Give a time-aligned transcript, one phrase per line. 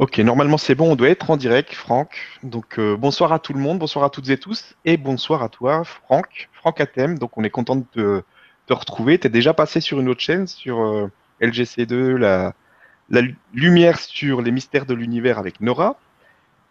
[0.00, 2.16] Ok, normalement c'est bon, on doit être en direct, Franck.
[2.42, 5.50] Donc euh, bonsoir à tout le monde, bonsoir à toutes et tous, et bonsoir à
[5.50, 7.18] toi, Franck, Franck Atem.
[7.18, 8.24] Donc on est content de
[8.66, 9.18] te, retrouver.
[9.18, 11.10] Tu es déjà passé sur une autre chaîne, sur euh,
[11.42, 12.54] LGC2, la,
[13.52, 15.98] lumière sur les mystères de l'univers avec Nora.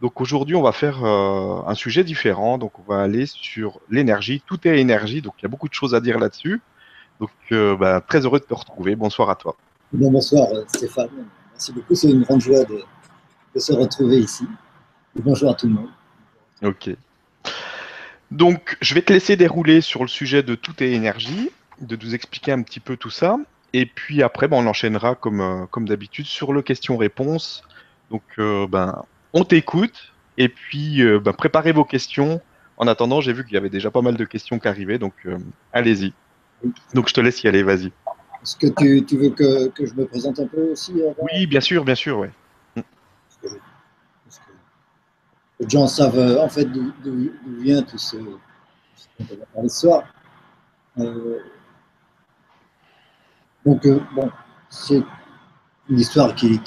[0.02, 4.42] Donc aujourd'hui on va faire euh, un sujet différent, donc on va aller sur l'énergie.
[4.44, 6.62] Tout est énergie, donc il y a beaucoup de choses à dire là-dessus.
[7.20, 7.30] Donc
[7.78, 9.56] bah, très heureux de te retrouver, bonsoir à toi.
[9.94, 11.10] Bon, bonsoir Stéphane,
[11.52, 12.82] merci beaucoup, c'est une grande joie de
[13.60, 14.46] de se retrouver ici.
[15.16, 15.90] bonjour à tout le monde.
[16.64, 16.90] Ok.
[18.32, 22.16] Donc, je vais te laisser dérouler sur le sujet de tout est énergie, de nous
[22.16, 23.38] expliquer un petit peu tout ça.
[23.74, 27.64] Et puis après, ben, on enchaînera comme, euh, comme d'habitude sur le question-réponse.
[28.12, 29.04] Donc, euh, ben,
[29.34, 30.14] on t'écoute.
[30.38, 32.42] Et puis, euh, ben, préparez vos questions.
[32.78, 35.00] En attendant, j'ai vu qu'il y avait déjà pas mal de questions qui arrivaient.
[35.00, 35.14] Donc,
[35.74, 36.14] allez-y.
[36.94, 37.88] Donc, je te laisse y aller, vas-y.
[38.42, 41.60] Est-ce que tu, tu veux que, que, je me présente un peu aussi Oui, bien
[41.60, 42.32] sûr, bien sûr, ouais
[45.60, 46.94] les gens savent euh, en fait d'où
[47.60, 49.88] vient tout ce, qu'on va parler ce.
[50.98, 51.40] Euh,
[53.66, 54.32] donc, euh, bon,
[54.70, 55.04] c'est
[55.90, 56.60] une histoire qui,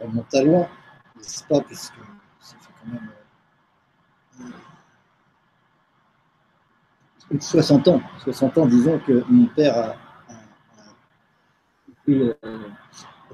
[0.00, 0.68] remonte à loin,
[1.16, 1.94] n'est-ce pas, puisque
[2.40, 3.10] ça fait quand même
[7.40, 9.96] 60 ans, 60 ans, disons que mon père a,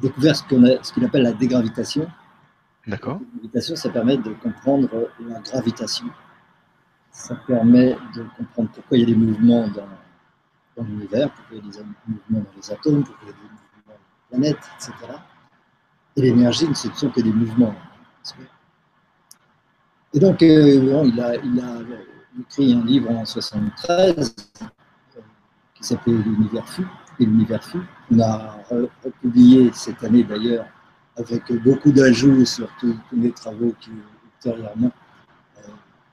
[0.00, 2.08] découvert ce qu'il appelle la dégravitation.
[2.86, 3.20] D'accord.
[3.20, 6.06] La méditation, ça permet de comprendre la gravitation.
[7.10, 11.68] Ça permet de comprendre pourquoi il y a des mouvements dans, l'univers, pourquoi il y
[11.68, 14.70] a des mouvements dans les atomes, pourquoi il y a des mouvements dans les planètes,
[14.76, 14.92] etc.
[16.16, 17.74] Et l'énergie ne sont que des mouvements.
[20.12, 21.34] Et donc, euh, il, a,
[22.40, 25.20] écrit un livre en 73 euh,
[25.74, 26.86] qui s'appelait L'univers fut
[27.18, 27.82] et l'univers fut.
[28.10, 28.58] On a
[29.02, 30.66] republié cette année d'ailleurs
[31.20, 33.90] avec beaucoup d'ajouts sur tous les travaux qui,
[34.36, 34.90] ultérieurement,
[35.58, 35.68] euh,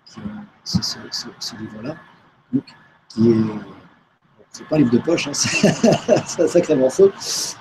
[0.05, 0.81] qui ont ce,
[1.39, 1.95] ce, livre-là,
[3.09, 3.36] qui est,
[4.58, 7.11] c'est pas un livre de poche, hein, c'est un sacré morceau.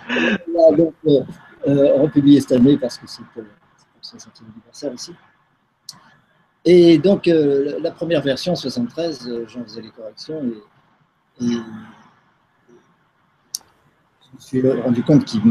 [0.08, 1.20] A donc euh,
[1.66, 3.48] euh, republié cette année parce que c'est pour, le
[4.02, 5.12] 60e anniversaire aussi.
[6.64, 10.54] Et donc, euh, la première version, 73, j'en faisais les corrections et,
[11.38, 11.58] je
[14.34, 15.42] me suis rendu compte qu'il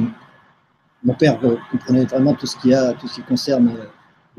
[1.05, 1.39] mon père
[1.71, 3.77] comprenait vraiment tout ce, qui concerne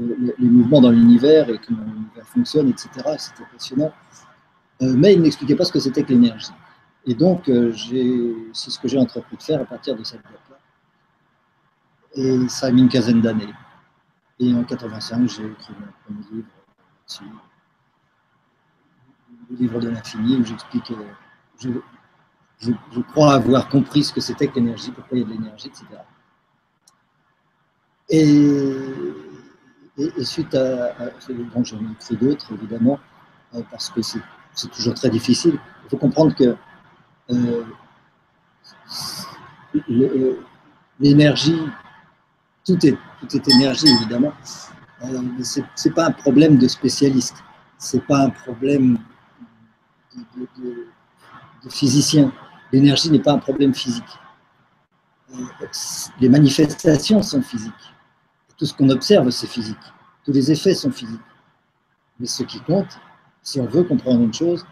[0.00, 2.90] euh, les mouvements dans l'univers et comment l'univers fonctionne, etc.
[3.18, 3.92] C'était passionnant.
[4.82, 6.52] Euh, mais il n'expliquait pas ce que c'était que l'énergie.
[7.06, 7.72] Et donc, euh,
[8.52, 10.58] c'est ce que j'ai entrepris de faire à partir de cette date-là.
[12.16, 13.54] Et ça a mis une quinzaine d'années.
[14.40, 16.46] Et en 85, j'ai écrit mon premier livre
[19.48, 20.92] le livre de l'infini, où j'explique,
[21.60, 21.70] je,
[22.58, 25.68] je, crois avoir compris ce que c'était que l'énergie, pourquoi il y a de l'énergie,
[25.68, 25.84] etc.
[28.08, 28.72] Et,
[30.22, 30.94] suite à,
[31.54, 33.00] bon, j'en ai écrit d'autres évidemment,
[33.54, 35.58] euh, parce que c'est toujours très difficile.
[35.84, 36.56] Il faut comprendre que
[37.30, 37.64] euh,
[39.90, 40.40] euh,
[41.00, 41.60] l'énergie,
[42.64, 44.32] tout est, tout est énergie évidemment,
[45.02, 47.42] mais ce n'est pas un problème de spécialiste,
[47.78, 48.98] ce n'est pas un problème
[50.36, 50.46] de,
[51.64, 52.32] de physicien.
[52.72, 54.04] L'énergie n'est pas un problème physique.
[56.20, 57.95] Les manifestations sont physiques
[58.56, 59.76] tout ce qu'on observe, c'est physique.
[60.24, 61.20] Tous les effets sont physiques.
[62.18, 62.98] Mais ce qui compte,
[63.42, 64.64] si on veut comprendre une chose,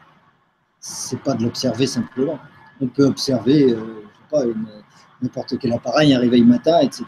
[0.80, 2.38] c'est pas de l'observer simplement.
[2.80, 4.54] On peut observer, euh,
[5.22, 7.04] n'importe quel appareil, un réveil matin, etc.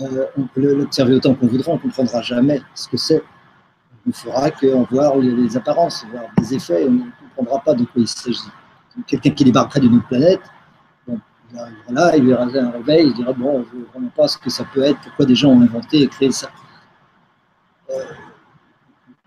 [0.00, 3.22] Euh, on peut l'observer autant qu'on voudra, on ne comprendra jamais ce que c'est.
[4.06, 7.02] On ne fera qu'en voir les apparences, voir des effets, on ne
[7.36, 8.38] comprendra pas de quoi il s'agit.
[9.06, 10.40] Quelqu'un qui débarquerait d'une autre planète,
[11.52, 14.50] il arrivera là, il un réveil, il dira Bon, je ne vraiment pas ce que
[14.50, 16.50] ça peut être, pourquoi des gens ont inventé et créé ça.
[17.90, 18.04] Euh,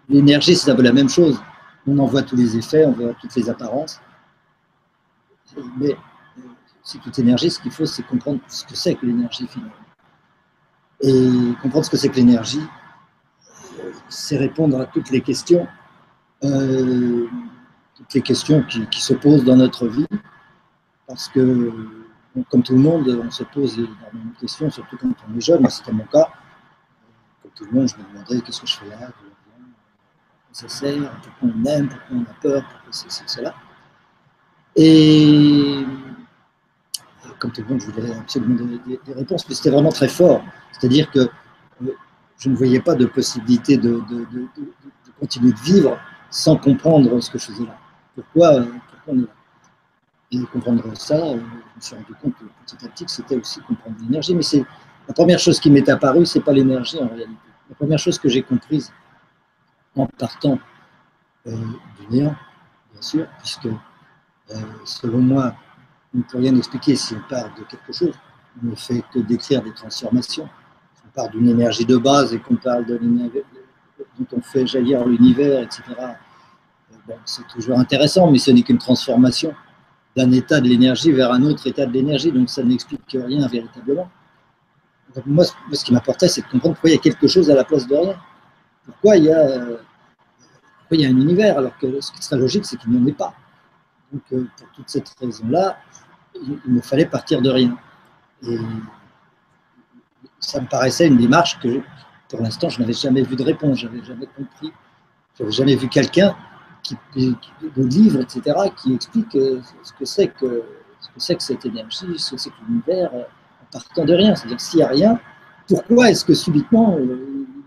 [0.10, 1.42] l'énergie, c'est un peu la même chose.
[1.86, 4.00] On en voit tous les effets, on voit toutes les apparences.
[5.78, 6.42] Mais euh,
[6.82, 9.74] c'est toute énergie, ce qu'il faut, c'est comprendre ce que c'est que l'énergie finalement.
[11.02, 12.64] Et comprendre ce que c'est que l'énergie,
[13.80, 15.68] euh, c'est répondre à toutes les questions,
[16.42, 20.08] toutes les questions qui, qui se posent dans notre vie,
[21.08, 21.72] parce que
[22.50, 25.70] comme tout le monde, on se pose énormément de questions, surtout quand on est jeune,
[25.70, 26.30] c'était mon cas.
[27.42, 29.12] Comme tout le monde, je me demandais qu'est-ce que je fais là,
[30.52, 33.54] ça sert, pourquoi on aime, pourquoi on a peur, pourquoi c'est cela.
[34.76, 35.86] Et
[37.40, 40.44] comme tout le monde, je voulais absolument des, des, réponses, mais c'était vraiment très fort.
[40.72, 41.96] C'est-à-dire que euh,
[42.38, 44.02] je ne voyais pas de possibilité de,
[45.20, 46.00] continuer de vivre
[46.30, 47.78] sans comprendre ce que je faisais là.
[48.16, 49.43] Pourquoi, pourquoi on est là
[50.42, 51.42] et comprendre ça, je me
[51.80, 52.34] suis rendu compte
[52.66, 54.36] petit à petit que c'était aussi comprendre l'énergie.
[54.36, 54.66] Mais c'est
[55.08, 57.38] La première chose qui m'est apparue, c'est pas l'énergie en réalité.
[57.70, 58.92] La première chose que j'ai comprise
[59.96, 60.60] en partant
[61.48, 61.52] euh,
[62.00, 62.36] du néant,
[62.92, 65.56] bien sûr, puisque euh, selon moi,
[66.14, 68.14] on ne peut rien expliquer si on part de quelque chose.
[68.62, 70.48] On ne fait que décrire des transformations.
[70.96, 73.42] Si on part d'une énergie de base et qu'on parle de l'énergie
[74.20, 75.84] dont on fait jaillir l'univers, etc.
[76.00, 79.54] Euh, c'est toujours intéressant, mais ce n'est qu'une transformation
[80.16, 84.10] d'un état de l'énergie vers un autre état de l'énergie, donc ça n'explique rien véritablement.
[85.26, 87.64] moi, ce qui m'apportait, c'est de comprendre pourquoi il y a quelque chose à la
[87.64, 88.16] place de rien.
[88.86, 89.60] Pourquoi il y a,
[90.80, 93.02] pourquoi il y a un univers, alors que ce qui serait logique, c'est qu'il n'y
[93.02, 93.34] en ait pas.
[94.12, 95.78] Donc, euh, pour toute cette raison-là,
[96.36, 97.76] il, me fallait partir de rien.
[98.48, 98.58] Et
[100.40, 101.82] ça me paraissait une démarche que,
[102.30, 104.72] pour l'instant, je n'avais jamais vu de réponse, je n'avais jamais compris,
[105.38, 106.36] je n'avais jamais vu quelqu'un
[106.84, 110.64] qui, de livres, etc., qui explique euh, ce que c'est que,
[111.00, 114.36] ce que, que cette énergie, ce que c'est que l'univers, euh, en partant de rien.
[114.36, 115.20] C'est-à-dire, s'il n'y a rien,
[115.68, 116.98] pourquoi est-ce que subitement,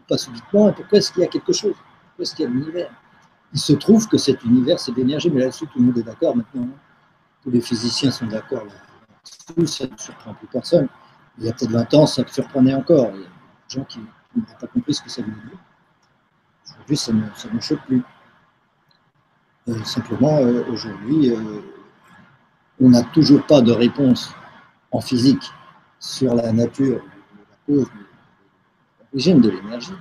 [0.08, 1.74] pas subitement, pourquoi est-ce qu'il y a quelque chose?
[1.74, 2.90] Pourquoi est-ce qu'il y a l'univers?
[3.52, 6.36] Il se trouve que cet univers, c'est d'énergie, mais là-dessus, tout le monde est d'accord
[6.36, 6.68] maintenant.
[7.42, 8.72] Tous les physiciens sont d'accord là
[9.66, 10.88] ça ne surprend plus personne.
[11.38, 13.10] Il y a peut-être 20 ans, ça me surprenait encore.
[13.14, 13.28] Il y a des
[13.68, 15.58] gens qui n'ont pas compris ce que ça voulait dire.
[16.70, 18.02] Aujourd'hui, ça ne, me choque plus.
[19.68, 21.60] Euh, simplement, euh, aujourd'hui, euh,
[22.80, 24.32] on n'a toujours pas de réponse
[24.92, 25.50] en physique
[25.98, 27.02] sur la nature,
[27.38, 27.90] la cause,
[29.12, 29.94] l'origine de l'énergie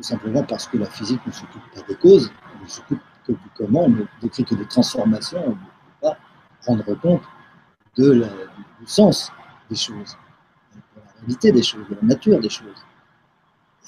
[0.00, 3.32] tout simplement parce que la physique ne s'occupe pas des causes, elle ne s'occupe que
[3.32, 5.60] du comment, elle ne décrit que des transformations, elle ne peut
[6.00, 6.16] pas
[6.66, 7.22] rendre compte
[7.96, 9.30] de du sens
[9.68, 10.16] des choses,
[10.74, 12.82] de la réalité des choses, de la nature des choses.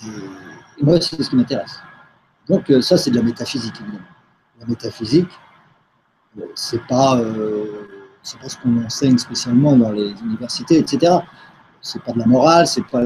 [0.04, 1.80] Et, moi, c'est ce qui m'intéresse.
[2.46, 4.04] Donc ça, c'est de la métaphysique, évidemment.
[4.62, 5.28] La métaphysique,
[6.38, 7.86] euh, c'est pas, euh,
[8.40, 11.18] pas ce qu'on enseigne spécialement dans les universités, etc.
[11.82, 13.02] C'est pas de la morale, c'est pas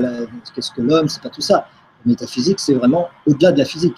[0.55, 1.67] qu'est-ce que l'homme, c'est pas tout ça
[2.07, 3.97] métaphysique, c'est vraiment au-delà de la physique.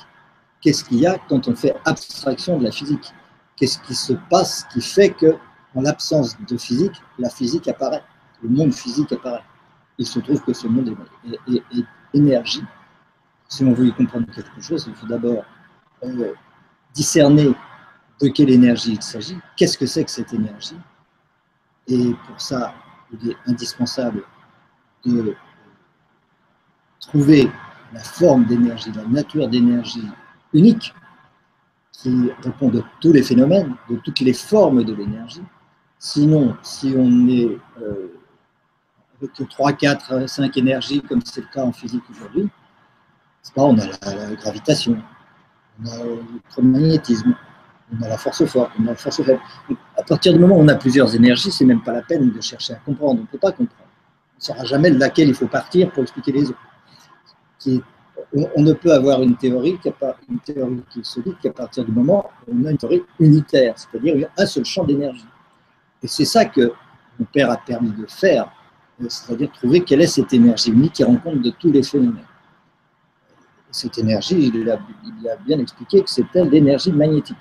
[0.61, 3.13] Qu'est-ce qu'il y a quand on fait abstraction de la physique?
[3.57, 5.37] Qu'est-ce qui se passe qui fait que,
[5.75, 8.03] en l'absence de physique, la physique apparaît,
[8.43, 9.45] le monde physique apparaît?
[9.99, 10.97] Il se trouve que ce monde
[11.49, 11.85] est,
[12.15, 12.65] énergie.
[13.49, 15.45] Si on veut y comprendre quelque chose, il faut d'abord
[16.05, 16.33] euh,
[16.95, 17.55] discerner
[18.21, 20.79] de quelle énergie il s'agit, qu'est-ce que c'est que cette énergie.
[21.87, 22.75] Et pour ça,
[23.13, 24.23] il est indispensable
[25.05, 25.35] de
[27.01, 27.51] trouver
[27.93, 30.07] la forme d'énergie, la nature d'énergie
[30.53, 30.93] unique
[31.93, 35.43] qui répond de tous les phénomènes, de toutes les formes de l'énergie.
[35.99, 38.13] Sinon, si on est euh,
[39.21, 42.49] avec 3, 4, 5 énergies, comme c'est le cas en physique aujourd'hui,
[43.57, 45.03] on a la, gravitation,
[45.85, 47.35] on a le magnétisme,
[47.93, 49.41] on a la force forte, on a la force faible.
[49.97, 52.41] À partir du moment où on a plusieurs énergies, c'est même pas la peine de
[52.41, 53.73] chercher à comprendre, on ne peut pas comprendre.
[53.81, 56.59] On ne saura jamais de laquelle il faut partir pour expliquer les autres
[58.33, 59.91] on, ne peut avoir une théorie, qui,
[60.29, 63.75] une théorie qui se dit qu'à partir du moment où on a une théorie unitaire,
[63.77, 65.27] c'est-à-dire un seul champ d'énergie.
[66.03, 66.73] Et c'est ça que
[67.19, 68.51] mon père a permis de faire,
[69.09, 72.25] c'est-à-dire trouver quelle est cette énergie unique qui rend compte de tous les phénomènes.
[73.71, 74.79] Cette énergie, il a,
[75.45, 77.37] bien expliqué que c'était l'énergie magnétique,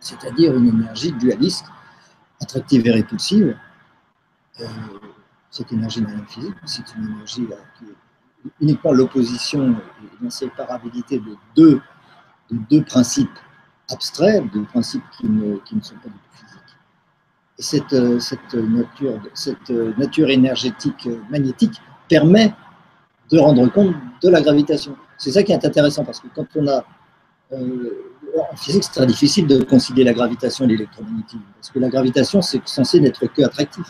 [0.00, 1.66] c'est-à-dire une énergie dualiste,
[2.40, 3.56] attractive et répulsive.
[4.60, 4.66] Euh,
[5.50, 7.46] cette énergie rien physique, c'est une énergie
[7.78, 11.80] qui est uniquement l'opposition et l'inséparabilité de deux,
[12.50, 13.38] de deux principes
[13.90, 16.60] abstraits, de principes qui ne, sont pas du tout physiques.
[17.58, 22.54] Et cette, euh, nature énergétique euh, magnétique permet
[23.30, 24.96] de rendre compte de la gravitation.
[25.18, 26.84] C'est ça qui est intéressant parce que quand on a.
[27.52, 28.12] Euh,
[28.52, 32.42] en physique, c'est très difficile de concilier la gravitation et l'électromagnétisme parce que la gravitation,
[32.42, 33.86] c'est censé n'être que attractif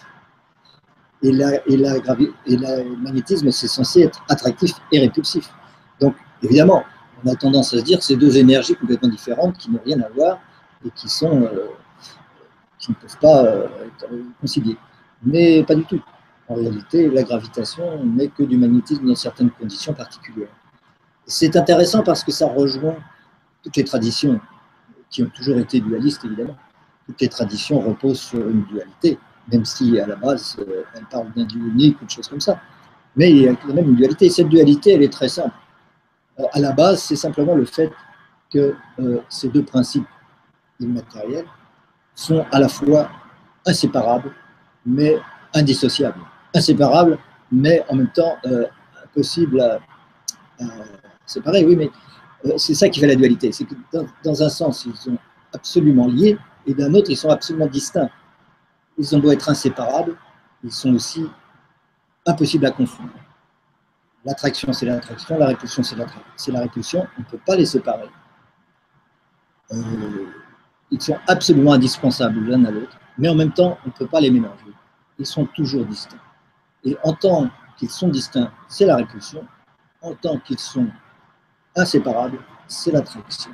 [1.23, 5.50] et, la, et, le magnétisme, c'est censé être attractif et répulsif.
[6.00, 6.85] Donc, évidemment,
[7.25, 10.00] on a tendance à se dire que c'est deux énergies complètement différentes qui n'ont rien
[10.00, 10.38] à voir
[10.85, 11.68] et qui, sont, euh,
[12.78, 14.06] qui ne peuvent pas euh, être
[14.40, 14.76] conciliées.
[15.23, 16.00] Mais pas du tout.
[16.49, 20.54] En réalité, la gravitation n'est que du magnétisme dans certaines conditions particulières.
[21.26, 22.97] C'est intéressant parce que ça rejoint
[23.62, 24.40] toutes les traditions
[25.11, 26.56] qui ont toujours été dualistes, évidemment.
[27.06, 29.18] Toutes les traditions reposent sur une dualité
[29.52, 32.40] même si à la base, euh, elle parle d'un dieu unique ou de choses comme
[32.40, 32.61] ça.
[33.14, 34.28] Mais il y a quand même une dualité.
[34.28, 35.54] cette dualité, elle est très simple.
[36.38, 37.90] Euh, à la base, c'est simplement le fait
[38.52, 40.06] que euh, ces deux principes
[40.80, 41.47] immatériels
[42.14, 43.09] sont à la fois
[43.66, 44.33] inséparables,
[44.85, 45.16] mais
[45.54, 46.21] indissociables.
[46.54, 47.18] Inséparables,
[47.50, 48.37] mais en même temps
[49.04, 49.78] impossibles à,
[51.26, 51.64] séparer.
[51.64, 51.90] Oui, mais
[52.59, 53.52] c'est ça qui fait la dualité.
[53.52, 53.75] C'est que
[54.25, 55.18] dans un sens, ils sont
[55.52, 58.11] absolument liés, et d'un autre, ils sont absolument distincts
[58.99, 60.16] ils ont beau être inséparables,
[60.64, 61.26] ils sont aussi
[62.25, 63.11] impossible à confondre.
[64.25, 65.97] L'attraction, c'est l'attraction, la répulsion, c'est
[66.52, 67.06] la, répulsion.
[67.16, 68.09] On ne peut pas les séparer.
[69.73, 69.76] Euh,
[70.90, 74.21] ils sont absolument indispensables l'un à l'autre, mais en même temps, on ne peut pas
[74.21, 74.73] les mélanger.
[75.18, 76.21] Ils sont toujours distincts.
[76.85, 79.47] Et en tant qu'ils sont distincts, c'est la répulsion.
[80.02, 80.88] En tant qu'ils sont
[81.76, 83.52] inséparables, c'est l'attraction.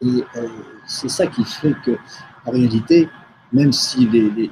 [0.00, 0.48] Et euh,
[0.86, 1.96] c'est ça qui fait que,
[2.44, 3.08] en réalité,
[3.52, 4.50] même si les,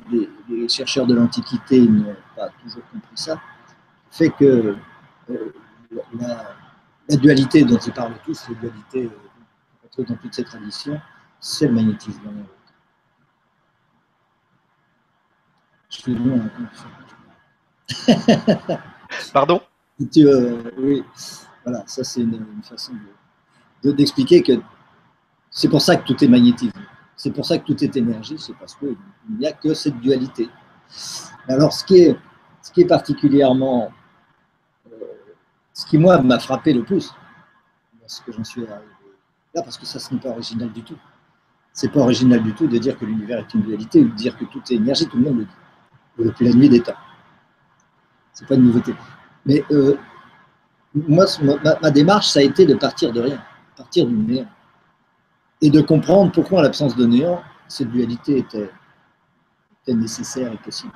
[0.48, 3.40] les chercheurs de l'Antiquité n'ont pas toujours compris ça,
[4.10, 4.76] fait que
[5.30, 5.52] euh,
[6.18, 11.00] la, dualité dont ils parlent tous, la dualité euh, qu'on retrouve dans toutes ces traditions,
[11.38, 12.20] c'est le magnétisme.
[15.90, 16.38] Je suis loin.
[19.32, 19.60] Pardon?
[20.16, 21.02] Euh, Oui,
[21.70, 22.92] voilà, ça c'est une, façon
[23.82, 24.60] d'expliquer que
[25.50, 26.80] c'est pour ça que tout est magnétisme.
[27.16, 28.96] C'est pour ça que tout est énergie, c'est parce qu'il
[29.38, 30.48] n'y a que cette dualité.
[31.48, 32.16] Alors, ce qui est,
[32.62, 33.92] ce qui est particulièrement
[35.72, 37.14] ce qui, moi, m'a frappé le plus,
[38.06, 38.90] ce que j'en suis arrivé
[39.54, 40.96] là, parce que ça, ce n'est pas original du tout.
[41.72, 44.36] C'est pas original du tout de dire que l'univers est une dualité ou de dire
[44.36, 46.98] que tout est énergie, tout le monde le dit, depuis la nuit des temps.
[48.32, 48.94] C'est pas une nouveauté.
[49.46, 49.96] Mais euh,
[50.94, 51.26] moi,
[51.82, 53.42] ma, démarche, ça a été de partir de rien,
[53.76, 54.48] partir du néant,
[55.62, 58.70] et de comprendre pourquoi, en l'absence de néant, cette dualité était,
[59.88, 60.92] nécessaire et possible.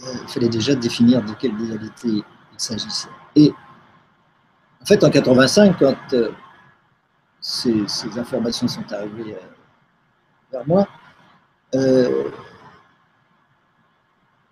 [0.00, 2.24] Euh, il fallait déjà définir de quelle dualité il
[2.56, 3.08] s'agissait.
[3.34, 3.52] Et
[4.80, 6.30] en fait, en 85, quand euh,
[7.40, 7.84] ces,
[8.16, 9.40] informations sont arrivées euh,
[10.52, 10.86] vers moi,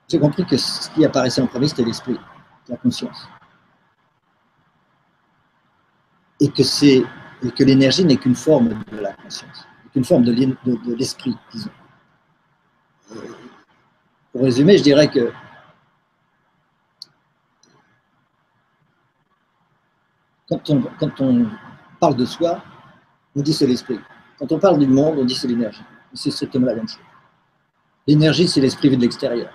[0.08, 2.18] j'ai compris que ce qui apparaissait en premier, c'était l'esprit,
[2.68, 3.28] la conscience.
[6.40, 7.02] Et que, c'est,
[7.56, 10.32] que l'énergie n'est qu'une forme de la conscience, qu'une forme de,
[10.94, 11.70] l'esprit, disons.
[14.32, 15.32] Pour résumer, je dirais que
[20.48, 21.46] Quand on,
[21.98, 22.62] parle de soi,
[23.34, 23.98] on dit c'est l'esprit.
[24.38, 25.82] Quand on parle du monde, on dit c'est l'énergie.
[26.14, 27.00] C'est strictement la même chose.
[28.06, 29.52] L'énergie, c'est l'esprit vu de l'extérieur.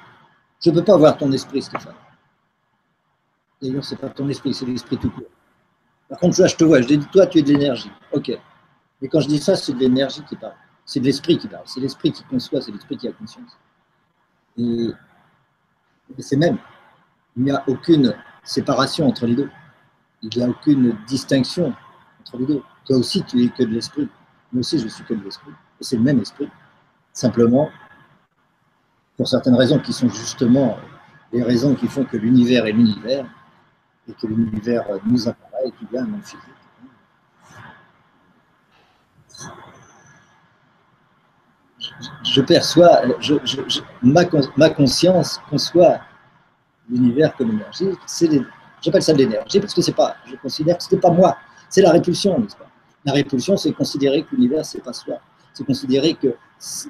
[0.64, 1.96] Je ne peux pas voir ton esprit, Stéphane.
[3.62, 5.24] D'ailleurs, ce n'est pas ton esprit, c'est l'esprit tout court.
[6.12, 7.92] Par contre, je te vois, je dis, toi, tu es de l'énergie.
[8.12, 8.32] Ok.
[9.02, 10.54] Mais quand je dis ça, c'est de l'énergie qui parle.
[10.86, 11.64] C'est de l'esprit qui parle.
[11.66, 13.58] C'est l'esprit qui conçoit, c'est l'esprit qui a conscience.
[14.58, 14.90] Et,
[16.20, 16.60] c'est même.
[17.36, 18.14] Il n'y a aucune
[18.44, 19.50] séparation entre les deux
[20.22, 21.74] il n'y a aucune distinction
[22.20, 22.62] entre les deux.
[22.86, 24.08] Toi aussi, tu es que de l'esprit.
[24.52, 25.52] Moi aussi, je suis que de l'esprit.
[25.80, 26.50] Et c'est le même esprit.
[27.14, 27.70] Simplement,
[29.18, 30.78] pour certaines raisons qui sont justement
[31.34, 33.26] les raisons qui font que l'univers est l'univers,
[34.08, 35.41] et que l'univers nous apparaît,
[35.92, 36.40] y a un monde physique.
[42.24, 43.02] Je, perçois,
[44.04, 46.00] ma, conscience conçoit
[46.90, 47.90] l'univers comme énergie.
[48.82, 51.38] J'appelle ça de l'énergie parce que c'est pas, je considère que ce n'est pas moi,
[51.70, 52.68] c'est la répulsion, n'est-ce pas?
[53.06, 55.16] La répulsion, c'est considérer que l'univers, c'est pas soi.
[55.54, 56.36] C'est considérer que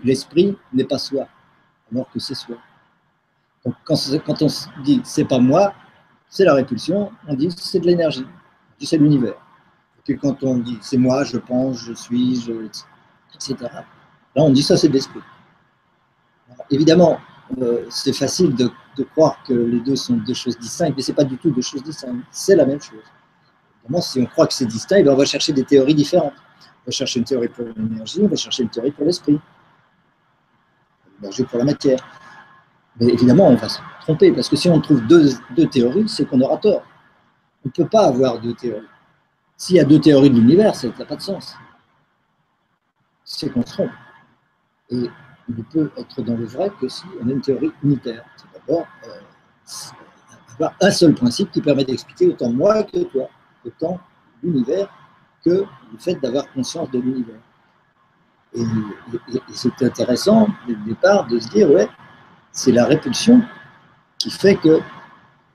[0.04, 1.28] l'esprit n'est pas soi,
[1.92, 2.58] alors que c'est soi.
[3.66, 4.48] Donc quand, quand on
[4.84, 5.74] dit c'est pas moi,
[6.28, 8.25] c'est la répulsion, on dit c'est de l'énergie,
[8.86, 9.36] c'est l'univers.
[10.22, 12.50] Quand on dit c'est moi, je pense, je suis,
[13.36, 13.56] etc.
[14.36, 15.22] Là, on dit ça, c'est de l'esprit.
[16.70, 17.20] Évidemment,
[17.62, 18.72] euh, c'est facile de,
[19.14, 21.62] croire que les deux sont deux choses distinctes, mais ce n'est pas du tout deux
[21.62, 23.04] choses distinctes, c'est la même chose.
[23.84, 26.34] Évidemment, si on croit que c'est distinct, on va chercher des théories différentes.
[26.64, 29.40] On va chercher une théorie pour l'énergie, on va chercher une théorie pour l'esprit,
[31.18, 32.00] l'énergie pour la matière.
[33.00, 36.42] Mais évidemment, on va se tromper, parce que si on trouve deux théories, c'est qu'on
[36.42, 36.84] aura tort.
[37.63, 38.88] On ne peut pas avoir deux théories.
[39.58, 41.56] S'il y a deux théories de l'univers, ça n'a pas de sens.
[43.24, 43.91] C'est qu'on se trompe.
[44.89, 45.10] Et
[45.50, 48.25] il ne peut être dans le vrai que si on a une théorie unitaire.
[48.36, 49.20] C'est d'abord euh,
[50.53, 53.30] avoir un seul principe qui permet d'expliquer autant moi que toi,
[53.65, 54.00] autant
[54.44, 54.89] l'univers
[55.44, 55.50] que
[55.91, 57.39] le fait d'avoir conscience de l'univers.
[58.53, 58.63] Et,
[59.53, 61.88] c'est intéressant, dès le départ, de se dire, ouais,
[62.51, 63.41] c'est la répulsion
[64.18, 64.80] qui fait que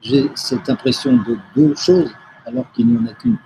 [0.07, 3.39] j'ai cette impression de deux choses alors qu'il n'y en a qu'une.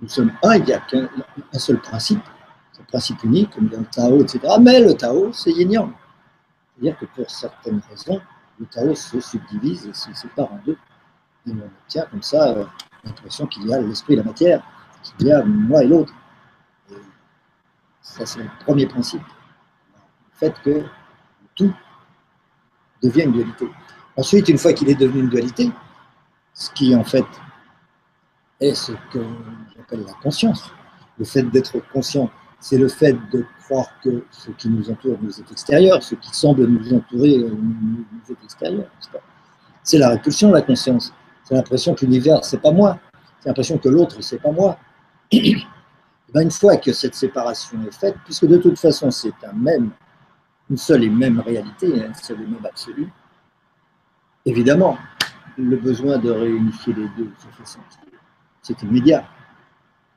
[0.00, 1.08] Nous sommes un, il n'y a qu'un
[1.54, 2.22] seul principe,
[2.88, 4.40] principe unique, comme dans le Tao, etc.
[4.60, 5.92] Mais le Tao, c'est yin-yang.
[6.74, 8.20] C'est-à-dire que pour certaines raisons,
[8.58, 10.78] le Tao se subdivise et se sépare en deux.
[11.46, 12.64] Et on obtient comme ça euh,
[13.04, 14.62] l'impression qu'il y a l'esprit et la matière,
[15.02, 16.14] qu'il y a moi et l'autre.
[18.00, 19.22] Ça, c'est le premier principe.
[19.22, 20.84] Le fait que
[21.54, 21.74] tout
[23.02, 23.66] devient une dualité.
[24.20, 25.70] Ensuite, une fois qu'il est devenu une dualité,
[26.52, 27.24] ce qui en fait
[28.60, 29.20] est ce que
[29.74, 30.70] j'appelle la conscience,
[31.18, 35.40] le fait d'être conscient c'est le fait de croire que ce qui nous entoure nous
[35.40, 38.86] est extérieur, ce qui semble nous entourer euh, nous est extérieur.
[39.82, 41.12] C'est la répulsion, la conscience.
[41.44, 42.98] C'est l'impression que l'univers, c'est pas moi.
[43.40, 44.78] C'est l'impression que l'autre, c'est pas moi.
[46.32, 49.90] Ben, une fois que cette séparation est faite, puisque de toute façon c'est un même,
[50.70, 53.10] une seule et même réalité, un seul et même absolu,
[54.44, 54.98] évidemment,
[55.56, 58.00] le besoin de réunifier les deux se fait sentir.
[58.62, 59.24] C'est immédiat.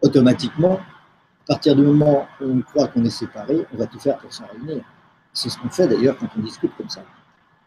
[0.02, 4.18] Automatiquement, à partir du moment où on croit qu'on est séparé, on va tout faire
[4.18, 4.84] pour s'en réunir.
[5.34, 7.02] C'est ce qu'on fait d'ailleurs quand on discute comme ça.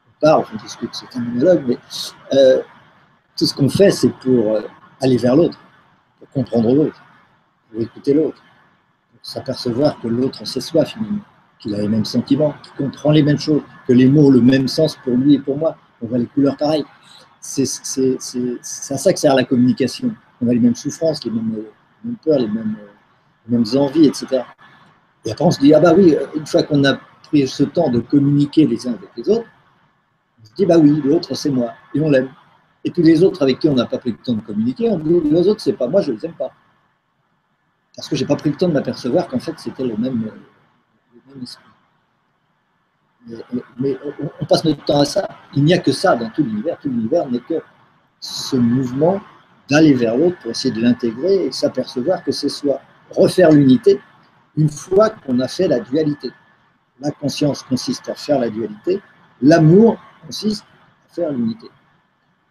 [0.09, 1.79] On parle, on discute, c'est un monologue, mais
[2.35, 2.63] euh,
[3.37, 4.63] tout ce qu'on fait, c'est pour euh,
[5.01, 5.59] aller vers l'autre,
[6.19, 7.03] pour comprendre l'autre
[7.71, 8.43] pour écouter l'autre,
[9.13, 11.23] pour s'apercevoir que l'autre c'est soi finalement,
[11.59, 14.41] qu'il a les mêmes sentiments, qu'il comprend les mêmes choses, que les mots ont le
[14.41, 16.85] même sens pour lui et pour moi, qu'on voit les couleurs pareilles.
[17.41, 20.15] C'est à ça que sert la communication.
[20.41, 21.65] On a les mêmes souffrances, les mêmes,
[22.25, 22.77] peurs, les mêmes,
[23.49, 24.43] mêmes envies, etc.
[25.25, 27.91] Et après on se dit, ah bah oui, une fois qu'on a pris ce temps
[27.91, 29.47] de communiquer les uns avec les autres,
[30.43, 32.31] on se dit, bah oui, l'autre c'est moi, et on l'aime.
[32.85, 34.99] Et tous les autres avec qui on n'a pas pris le temps de communiquer, on
[34.99, 36.53] dit, les autres c'est pas moi, je les aime pas
[37.97, 40.31] parce que je n'ai pas pris le temps de m'apercevoir qu'en fait c'était le même,
[41.43, 41.65] esprit.
[43.79, 43.99] Mais,
[44.41, 45.29] on, passe notre temps à ça.
[45.55, 46.79] Il n'y a que ça dans tout l'univers.
[46.79, 47.61] Tout l'univers n'est que
[48.21, 49.21] ce mouvement
[49.69, 52.81] d'aller vers l'autre pour essayer de l'intégrer et s'apercevoir que c'est soi.
[53.11, 54.01] Refaire l'unité
[54.57, 56.31] une fois qu'on a fait la dualité.
[57.01, 59.03] La conscience consiste à faire la dualité,
[59.43, 60.65] l'amour consiste
[61.11, 61.67] à faire l'unité.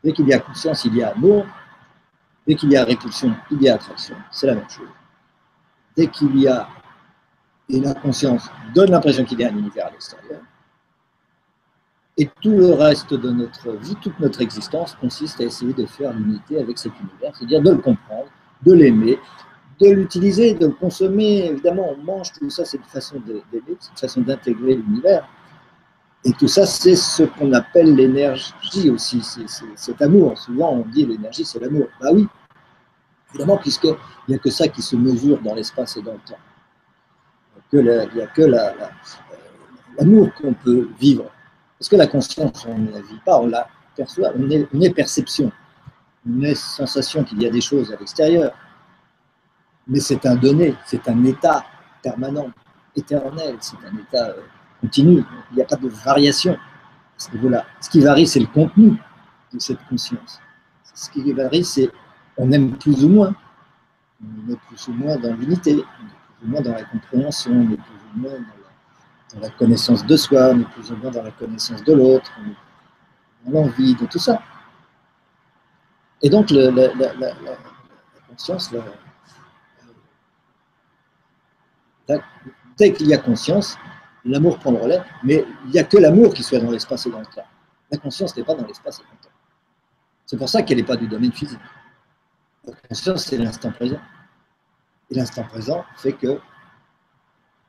[0.04, 1.46] Dès qu'il y a conscience, il y a amour.
[2.46, 4.16] Dès qu'il y a répulsion, il y a attraction.
[4.30, 4.88] C'est la même chose
[5.96, 6.68] dès qu'il y a,
[7.70, 10.42] et la conscience donne l'impression qu'il y a un univers à l'extérieur,
[12.18, 16.14] et tout le reste de notre vie, toute notre existence consiste à essayer de faire
[16.14, 18.30] l'unité avec cet univers, c'est-à-dire de le comprendre,
[18.64, 19.20] de l'aimer,
[19.82, 21.48] de l'utiliser, de le consommer.
[21.48, 23.44] Évidemment, on mange, tout ça, c'est une façon d'aimer,
[23.80, 25.28] c'est une façon d'intégrer l'univers.
[26.24, 29.46] Et tout ça, c'est ce qu'on appelle l'énergie aussi, c'est
[29.76, 30.38] cet amour.
[30.38, 31.88] Souvent, on dit l'énergie, c'est l'amour.
[32.02, 32.28] Bah oui,
[33.30, 33.96] évidemment, puisqu'il
[34.30, 36.40] n'y a que ça qui se mesure dans l'espace et dans le temps.
[37.74, 38.44] Il n'y a que
[40.00, 41.30] l'amour qu'on peut vivre.
[41.86, 44.92] Parce que la conscience, on ne la vit pas, on la perçoit, on est, on
[44.92, 45.52] perception,
[46.28, 48.54] on est sensation qu'il y a des choses à l'extérieur.
[49.88, 51.64] Mais c'est un donné, c'est un état
[52.02, 52.50] permanent,
[52.96, 54.42] éternel, c'est un état euh,
[54.82, 55.24] continu.
[55.52, 56.58] Il n'y a pas de variation
[57.18, 57.30] ce
[57.82, 58.98] Ce qui varie, c'est le contenu
[59.54, 60.40] de cette conscience.
[60.92, 61.92] Ce qui varie, c'est
[62.38, 63.36] on aime plus ou moins.
[64.24, 67.52] On est plus ou moins dans l'unité, on est plus ou moins dans la compréhension,
[67.52, 68.65] on est plus ou moins dans
[69.40, 72.32] la, connaissance de soi, est plus ou moins dans la connaissance de l'autre,
[73.46, 74.42] dans l'envie, de tout ça.
[76.22, 76.90] Et donc, la,
[78.28, 78.74] conscience,
[82.78, 83.78] dès qu'il y a conscience,
[84.24, 87.12] l'amour prend le relais, mais il n'y a que l'amour qui soit dans l'espace et
[87.12, 87.46] dans le temps.
[87.92, 89.36] La conscience n'est pas dans l'espace et dans le temps.
[90.26, 91.60] C'est pour ça qu'elle n'est pas du domaine physique.
[92.66, 94.00] La conscience, c'est l'instant présent.
[95.12, 96.40] Et l'instant présent fait que,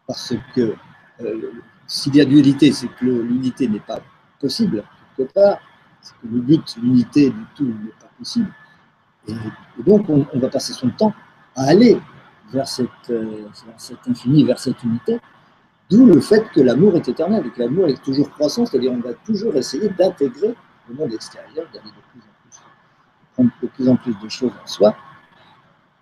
[0.07, 0.75] parce que
[1.21, 1.53] euh,
[1.87, 4.01] s'il y a dualité, c'est que l'unité n'est pas
[4.41, 4.85] possible,
[5.17, 5.59] quelque part,
[6.01, 8.51] c'est que le but, l'unité du tout n'est pas possible.
[9.29, 9.35] Et,
[9.85, 11.13] donc, on, va passer son temps
[11.55, 11.99] à aller
[12.53, 12.67] vers,
[13.11, 15.19] euh, cet infini, vers cette unité,
[15.91, 19.01] d'où le fait que l'amour est éternel et que l'amour est toujours croissant, c'est-à-dire on
[19.01, 20.55] va toujours essayer d'intégrer
[20.89, 22.21] le monde extérieur, d'aller de plus
[23.39, 24.97] en de plus en plus de choses en soi,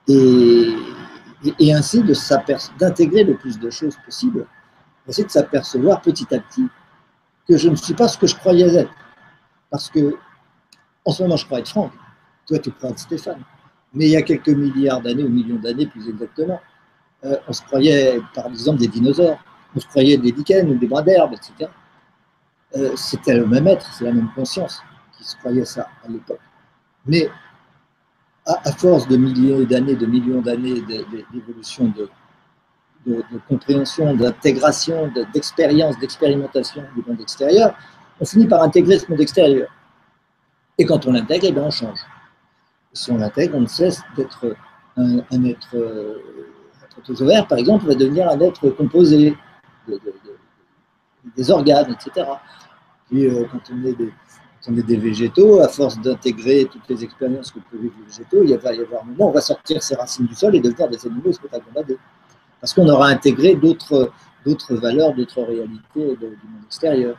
[0.07, 0.75] et,
[1.59, 2.03] et, ainsi
[2.79, 4.47] d'intégrer le plus de choses possible,
[5.09, 6.67] essayer de s'apercevoir petit à petit
[7.49, 8.93] que je ne suis pas ce que je croyais être.
[9.71, 10.17] Parce que,
[11.05, 11.93] en ce moment, je crois être Franck,
[12.47, 13.43] toi, tu crois être Stéphane.
[13.93, 16.61] Mais il y a quelques milliards d'années, ou millions d'années plus exactement,
[17.25, 19.39] euh, on se croyait, par exemple, des dinosaures,
[19.77, 21.71] on se croyait des lichens ou des bras d'herbe, etc.
[22.77, 24.83] Euh, c'était le même être, c'est la même conscience
[25.17, 26.41] qui se croyait ça à l'époque.
[27.07, 27.29] Mais
[28.47, 30.83] à, force de milliers d'années, de millions d'années
[31.33, 32.09] d'évolution, de,
[33.49, 37.77] compréhension, d'intégration, d'expérience, d'expérimentation du monde extérieur,
[38.21, 39.69] on finit par intégrer ce monde extérieur.
[40.79, 41.99] Et quand on l'intègre, eh bien on change.
[42.93, 44.57] Si on l'intègre, on cesse d'être
[44.97, 46.19] un, être, euh,
[47.09, 49.37] ouvert, par exemple, va devenir un être composé
[51.37, 52.27] des organes, etc.
[53.09, 57.81] Puis euh, quand on est des, végétaux, à force d'intégrer toutes les expériences que peuvent
[57.81, 60.27] vivre les végétaux, il va y avoir un moment où on va sortir ces racines
[60.27, 61.85] du sol et devenir des animaux spectaculaires.
[62.65, 64.11] Parce qu'on aura intégré d'autres
[64.71, 67.15] valeurs, d'autres réalités du monde extérieur.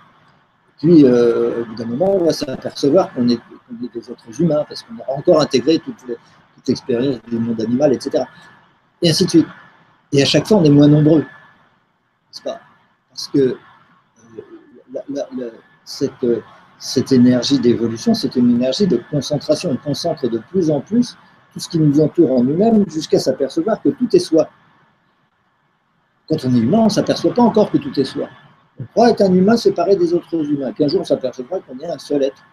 [0.79, 4.81] Puis, euh, au bout d'un moment, on va s'apercevoir qu'on est, des êtres humains, parce
[4.81, 6.03] qu'on aura encore intégré toute,
[6.67, 8.23] l'expérience du monde animal, etc.
[9.03, 9.47] Et ainsi de suite.
[10.13, 11.23] Et à chaque fois, on est moins nombreux.
[12.43, 12.59] Pas?
[13.11, 13.55] Parce que
[14.95, 15.51] euh,
[15.83, 16.25] cette,
[16.79, 19.69] cette énergie d'évolution, c'est une énergie de concentration.
[19.69, 21.15] On concentre de plus en plus
[21.53, 24.49] tout ce qui nous entoure en nous-mêmes jusqu'à s'apercevoir que tout est soi.
[26.27, 28.27] Quand on est humain, on ne s'aperçoit pas encore que tout est soi.
[28.79, 31.87] On croit être un humain séparé des autres humains, qu'un jour on s'apercevra qu'on est
[31.87, 32.43] un seul être,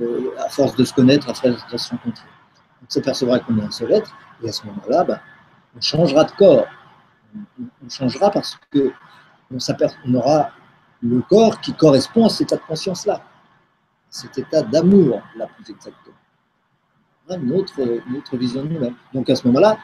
[0.00, 2.26] euh, à force de se connaître, à force de se rencontrer.
[2.82, 5.20] On s'apercevra qu'on est un seul être, et à ce moment-là, ben,
[5.76, 6.66] on changera de corps.
[7.84, 8.92] On, changera parce que
[9.50, 10.50] on, aura
[11.02, 13.22] le corps qui correspond à cet état de conscience-là,
[14.08, 16.16] cet état d'amour, là plus exactement.
[17.30, 18.96] Une autre vision de nous-mêmes.
[19.14, 19.78] Donc à ce moment-là,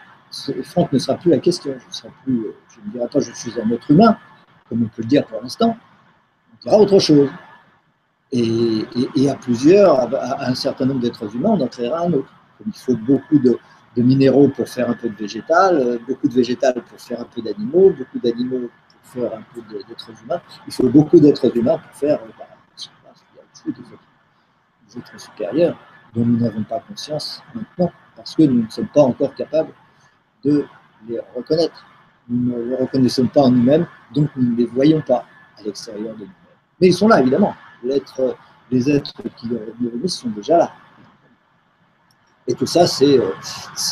[0.64, 1.74] Franck ne sera plus la question.
[1.78, 4.18] Je, plus, je ne dirai pas je suis un être humain,
[4.68, 5.76] comme on peut le dire pour l'instant.
[6.52, 7.30] On dira autre chose.
[8.32, 12.32] Et, à plusieurs, à, un certain nombre d'êtres humains, on en créera un autre.
[12.66, 13.58] il faut beaucoup de,
[13.96, 17.40] minéraux pour faire un peu de végétal, euh, beaucoup de végétal pour faire un peu
[17.40, 20.42] d'animaux, beaucoup d'animaux pour faire un peu d'êtres humains.
[20.66, 23.72] Il faut beaucoup d'êtres humains pour faire euh, bah,
[24.86, 25.78] des êtres supérieurs
[26.14, 29.72] dont nous n'avons pas conscience maintenant, parce que nous ne sommes pas encore capables
[30.46, 30.64] de
[31.08, 31.84] les reconnaître.
[32.28, 35.24] Nous ne les reconnaissons pas en nous-mêmes, donc nous ne les voyons pas
[35.58, 36.30] à l'extérieur de nous-mêmes.
[36.80, 37.54] Mais ils sont là, évidemment.
[38.70, 39.58] les êtres qui nous
[39.90, 40.72] réunissent sont déjà là.
[42.48, 43.30] Et tout ça, c'est euh,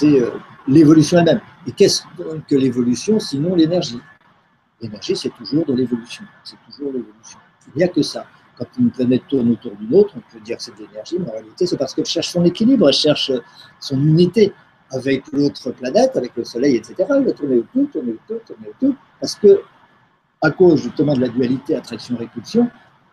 [0.05, 0.31] euh,
[0.69, 1.41] l'évolution elle-même.
[1.67, 2.03] Et qu'est-ce
[2.49, 4.01] que l'évolution sinon l'énergie?
[4.81, 6.25] L'énergie, c'est toujours de l'évolution.
[6.45, 7.39] C'est toujours l'évolution.
[7.75, 8.27] Il n'y a que ça.
[8.57, 11.29] Quand une planète tourne autour d'une autre, on peut dire que c'est de l'énergie, mais
[11.29, 13.33] en réalité, c'est parce qu'elle cherche son équilibre, elle cherche
[13.81, 14.53] son unité
[14.95, 16.95] avec l'autre planète, avec le Soleil, etc.
[17.11, 19.61] Elle va tourner autour, tourner autour, tourner autour, parce que,
[20.41, 22.71] à cause justement de la dualité attraction-répulsion,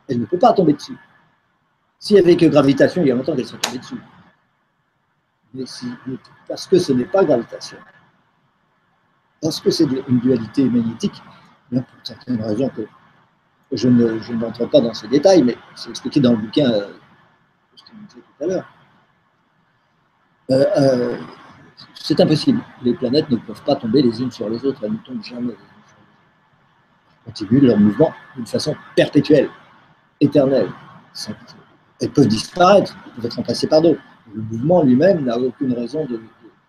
[0.07, 0.97] elle ne peut pas tomber dessus.
[2.17, 3.97] Avait que gravitation, il y a longtemps qu'elle serait tombée dessus
[5.53, 5.65] mais
[6.47, 7.77] parce que ce n'est pas gravitation.
[9.41, 11.21] Parce que c'est une dualité magnétique,
[11.69, 12.85] pour certaines raisons que
[13.71, 13.87] je
[14.33, 18.43] n'entre pas dans ces détails, mais c'est expliqué dans le bouquin euh, que je tout
[18.43, 18.65] à l'heure.
[20.51, 21.17] Euh, euh,
[22.03, 22.61] c'est impossible.
[22.83, 24.83] Les planètes ne peuvent pas tomber les unes sur les autres.
[24.83, 25.55] Elles ne tombent jamais les
[27.25, 29.49] continuent leur mouvement d'une façon perpétuelle,
[30.19, 30.69] éternelle.
[31.99, 34.01] Elles peuvent disparaître, elles peuvent être remplacées par d'autres
[34.33, 36.21] le mouvement lui-même n'a aucune raison de,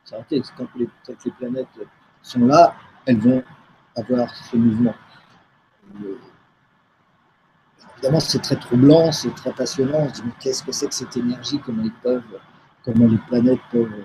[0.05, 0.43] s'arrêter.
[0.57, 1.69] Quand les, les, planètes
[2.23, 2.75] sont là,
[3.07, 3.43] elles vont
[3.97, 4.95] avoir ce mouvement.
[7.95, 10.01] Évidemment, c'est très troublant, c'est très passionnant.
[10.01, 11.61] On se dit, mais qu'est-ce que c'est que cette énergie?
[11.61, 12.23] Comment ils peuvent,
[12.85, 14.05] comment les planètes peuvent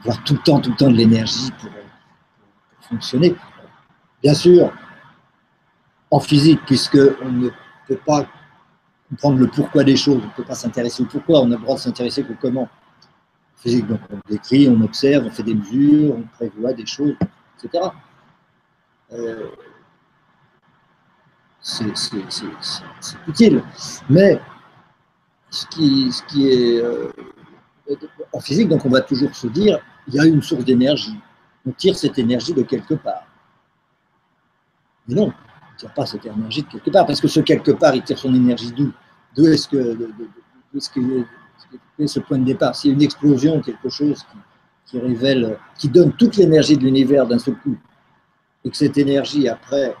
[0.00, 1.70] avoir tout le temps, tout le temps de l'énergie pour,
[2.80, 3.34] fonctionner
[4.22, 4.72] Bien sûr,
[6.10, 7.50] en physique, puisqu'on ne
[7.86, 8.26] peut pas
[9.08, 10.20] comprendre le pourquoi des choses.
[10.22, 12.68] On ne peut pas s'intéresser au pourquoi, on a le droit de s'intéresser au comment.
[13.56, 17.14] Physique, donc on décrit, on observe, on fait des mesures, on prévoit des choses,
[17.62, 17.88] etc.
[19.12, 19.48] Euh,
[21.60, 21.84] c'est
[23.26, 23.62] utile.
[24.08, 24.40] Mais
[25.50, 27.10] ce qui, ce qui est euh,
[28.32, 31.18] en physique, donc on va toujours se dire, il y a une source d'énergie.
[31.66, 33.26] On tire cette énergie de quelque part.
[35.06, 35.32] Mais non,
[35.76, 38.34] tire pas cette énergie de quelque part, parce que ce quelque part, il tire son
[38.34, 38.92] énergie d'où?
[39.36, 41.26] D'où est-ce que,
[41.98, 42.74] est ce point de départ?
[42.74, 44.24] S'il y a une explosion, quelque chose
[44.86, 47.76] qui, révèle, qui donne toute l'énergie de l'univers d'un seul coup,
[48.64, 49.94] et que cette énergie, après,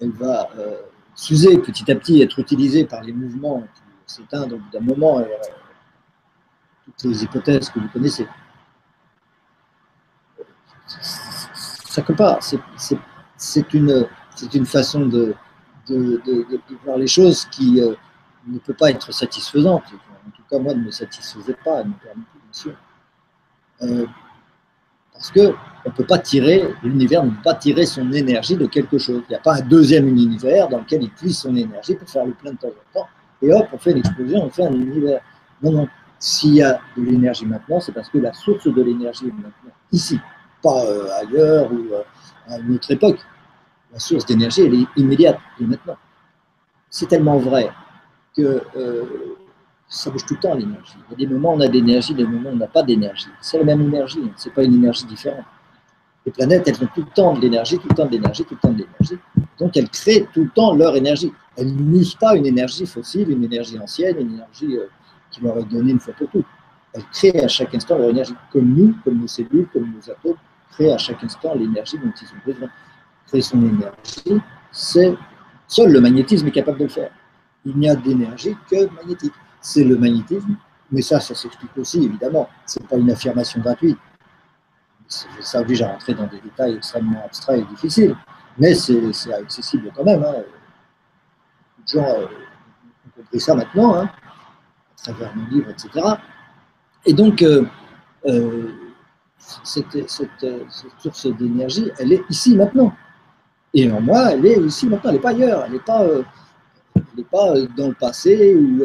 [0.00, 0.76] elle va euh,
[1.14, 3.62] s'user petit à petit, être utilisée par les mouvements
[4.06, 5.24] qui s'éteindre d'un moment, euh,
[6.84, 8.26] toutes les hypothèses que vous connaissez.
[10.86, 12.38] Ça ne peut pas.
[13.36, 15.34] C'est une, façon de,
[16.84, 17.94] voir les choses qui euh,
[18.46, 19.84] ne peut pas être satisfaisante.
[20.26, 22.74] En tout cas, moi, ne me satisfaisait pas, elle me bien sûr.
[23.82, 24.06] Euh,
[25.12, 25.54] parce qu'on
[25.86, 29.22] ne peut pas tirer, l'univers ne peut pas tirer son énergie de quelque chose.
[29.28, 32.26] Il n'y a pas un deuxième univers dans lequel il puise son énergie pour faire
[32.26, 33.08] le plein de temps en temps,
[33.40, 35.20] et hop, on fait une explosion, on fait un univers.
[35.62, 35.88] Non, non.
[36.18, 39.72] S'il y a de l'énergie maintenant, c'est parce que la source de l'énergie est maintenant
[39.94, 40.18] ici,
[40.62, 42.02] pas euh, ailleurs ou euh,
[42.48, 43.18] à une autre époque.
[43.92, 45.96] La source d'énergie, elle est immédiate, et maintenant.
[46.90, 47.70] C'est tellement vrai
[48.36, 49.04] que euh,
[49.88, 50.94] ça bouge tout le temps l'énergie.
[51.08, 52.66] Il y a des moments où on a de l'énergie, des moments où on n'a
[52.66, 53.28] pas d'énergie.
[53.40, 54.32] C'est la même énergie, hein.
[54.36, 55.44] ce n'est pas une énergie différente.
[56.26, 58.54] Les planètes, elles ont tout le temps de l'énergie, tout le temps de l'énergie, tout
[58.54, 59.18] le temps de l'énergie.
[59.58, 61.32] Donc elles créent tout le temps leur énergie.
[61.56, 64.78] Elles n'usent pas une énergie fossile, une énergie ancienne, une énergie
[65.34, 66.46] qui leur est donnée une fois pour toutes.
[66.92, 70.36] Elles créent à chaque instant leur énergie, comme nous, comme nos cellules, comme nos atomes,
[70.70, 72.68] créent à chaque instant l'énergie dont ils ont besoin.
[73.26, 75.14] Créer son énergie, c'est
[75.66, 77.10] seul le magnétisme est capable de le faire
[77.64, 79.32] il n'y a d'énergie que magnétique.
[79.60, 80.56] C'est le magnétisme,
[80.90, 82.48] mais ça, ça s'explique aussi, évidemment.
[82.66, 83.98] Ce n'est pas une affirmation gratuite.
[85.08, 88.16] Ça oblige à rentrer dans des détails extrêmement abstraits et difficiles,
[88.58, 90.22] mais c'est accessible quand même.
[90.22, 90.42] Hein.
[91.86, 94.10] de gens euh, ont compris ça maintenant, hein,
[95.04, 96.06] travers nos livres, etc.
[97.06, 97.64] Et donc, euh,
[98.26, 98.70] euh,
[99.38, 100.08] cette,
[100.98, 102.92] source d'énergie, elle est ici maintenant.
[103.74, 106.06] Et en moi, elle est ici maintenant, elle n'est pas ailleurs, elle n'est pas,
[107.30, 108.82] pas dans le passé ou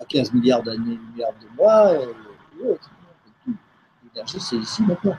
[0.00, 1.92] à 15 milliards d'années, milliards de mois.
[4.14, 5.16] L'énergie, c'est ici maintenant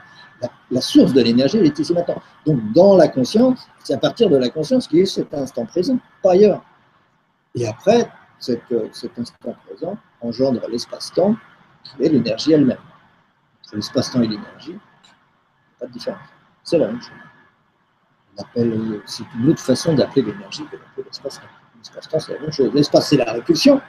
[0.71, 2.21] la, source de l'énergie, elle est ici maintenant.
[2.45, 5.65] Donc, dans la conscience, c'est à partir de la conscience qu'il y a cet instant
[5.65, 6.63] présent, pas ailleurs.
[7.55, 8.09] Et après,
[8.41, 11.35] cet instant présent engendre l'espace-temps,
[11.83, 12.77] qui est l'énergie elle-même.
[13.73, 14.77] L'espace-temps et l'énergie,
[15.79, 16.27] pas de différence.
[16.63, 17.17] C'est la même chose.
[19.05, 21.47] c'est une autre façon d'appeler l'énergie que d'appeler l'espace-temps.
[21.77, 22.71] L'espace-temps, c'est la même chose.
[22.73, 23.81] L'espace, c'est la répulsion.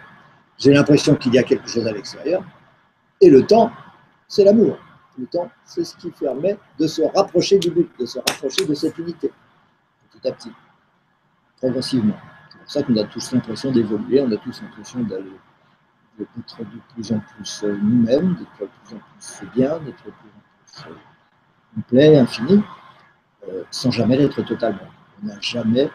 [0.58, 2.44] J'ai l'impression qu'il y a quelque chose à l'extérieur.
[3.20, 3.72] Et le temps,
[4.28, 4.78] c'est l'amour
[5.18, 8.74] le temps, c'est ce qui permet de se rapprocher du but, de se rapprocher de
[8.74, 9.30] cette unité,
[10.10, 10.52] petit à petit,
[11.58, 12.16] progressivement.
[12.62, 15.33] Pour ça qu'on a tous l'impression d'évoluer, on a tous l'impression d'aller
[16.18, 20.11] d'être de plus en plus euh, nous-mêmes, d'être de plus en plus bien, d'être de
[20.11, 20.94] plus en plus euh,
[21.75, 22.62] complet, infini,
[23.48, 24.88] euh, sans jamais l'être totalement.
[25.22, 25.90] On n'a jamais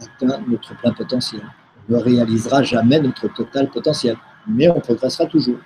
[0.00, 1.42] atteint notre plein potentiel.
[1.88, 5.58] On ne réalisera jamais notre total potentiel, mais on progressera toujours.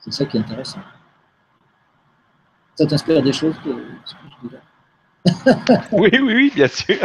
[0.00, 0.80] C'est ça qui est intéressant.
[2.74, 3.70] Ça t'inspire des choses que,
[5.92, 6.96] Oui, oui, oui, bien sûr.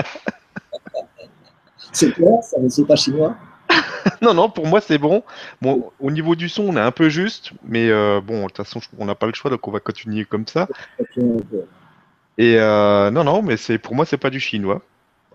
[1.95, 3.35] C'est clair, ça ne c'est pas chinois
[4.21, 5.23] non, non, pour moi c'est bon.
[5.61, 8.57] Bon, au niveau du son, on est un peu juste, mais euh, bon, de toute
[8.57, 10.67] façon, on n'a pas le choix, donc on va continuer comme ça.
[12.37, 14.83] Et euh, non, non, mais c'est pour moi, c'est pas du chinois.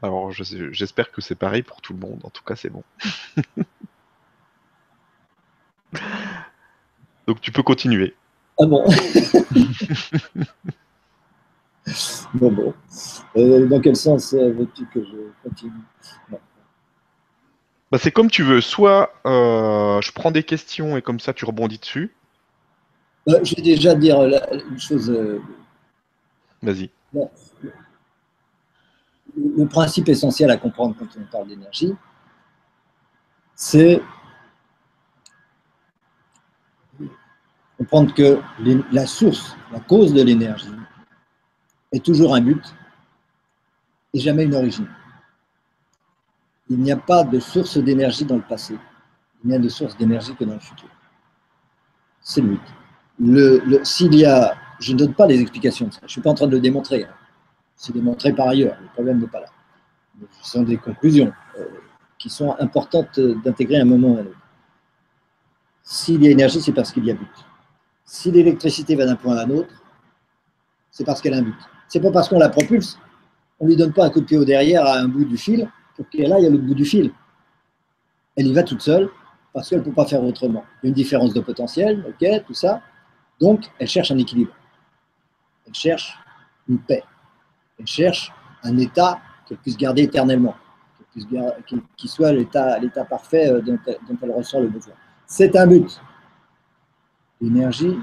[0.02, 2.20] Alors, j'espère que c'est pareil pour tout le monde.
[2.22, 2.84] En tout cas, c'est bon.
[7.26, 8.14] donc, tu peux continuer.
[8.60, 8.84] Ah bon
[12.34, 12.74] Bon, bon.
[13.36, 15.72] Euh, dans quel sens veux-tu que je continue?
[17.90, 18.60] Bah, C'est comme tu veux.
[18.60, 22.14] Soit euh, je prends des questions et comme ça tu rebondis dessus.
[23.26, 25.12] je vais déjà dire une chose.
[26.62, 26.90] Vas-y.
[29.36, 31.94] Le principe essentiel à comprendre quand on parle d'énergie,
[33.54, 34.02] c'est
[37.78, 38.40] comprendre que
[38.92, 40.66] la source, la cause de l'énergie
[41.92, 42.62] est toujours un but
[44.12, 44.88] et jamais une origine.
[46.70, 48.78] Il n'y a pas de source d'énergie dans le passé.
[49.44, 50.88] Il n'y a de source d'énergie que dans le futur.
[52.22, 52.60] C'est le but.
[53.18, 55.98] Le, S'il y a, je ne donne pas les explications de ça.
[56.02, 57.04] Je ne suis pas en train de le démontrer.
[57.04, 57.14] Hein.
[57.76, 58.76] C'est démontré par ailleurs.
[58.80, 59.48] Le problème n'est pas là.
[60.40, 61.66] Ce sont des conclusions euh,
[62.18, 64.36] qui sont importantes d'intégrer à un moment ou à un autre.
[65.82, 67.28] S'il y a énergie, c'est parce qu'il y a but
[68.10, 69.72] si l'électricité va d'un point à un autre,
[70.90, 71.54] c'est parce qu'elle a un but.
[71.86, 72.98] C'est pas parce qu'on la propulse,
[73.60, 75.70] on lui donne pas un coup de pied au derrière à un bout du fil
[76.00, 77.12] pour qu'elle aille à l'autre bout du fil.
[78.34, 79.10] Elle y va toute seule
[79.52, 80.64] parce qu'elle ne peut pas faire autrement.
[80.82, 82.80] Une différence de potentiel, ok, tout ça.
[83.38, 84.54] Donc, elle cherche un équilibre.
[85.66, 86.18] Elle cherche
[86.70, 87.04] une paix.
[87.78, 88.32] Elle cherche
[88.62, 90.54] un état qu'elle puisse garder éternellement,
[91.98, 93.78] qui soit l'état parfait euh, dont
[94.22, 94.94] elle ressent le besoin.
[95.26, 96.00] C'est un but.
[97.42, 97.98] L'énergie,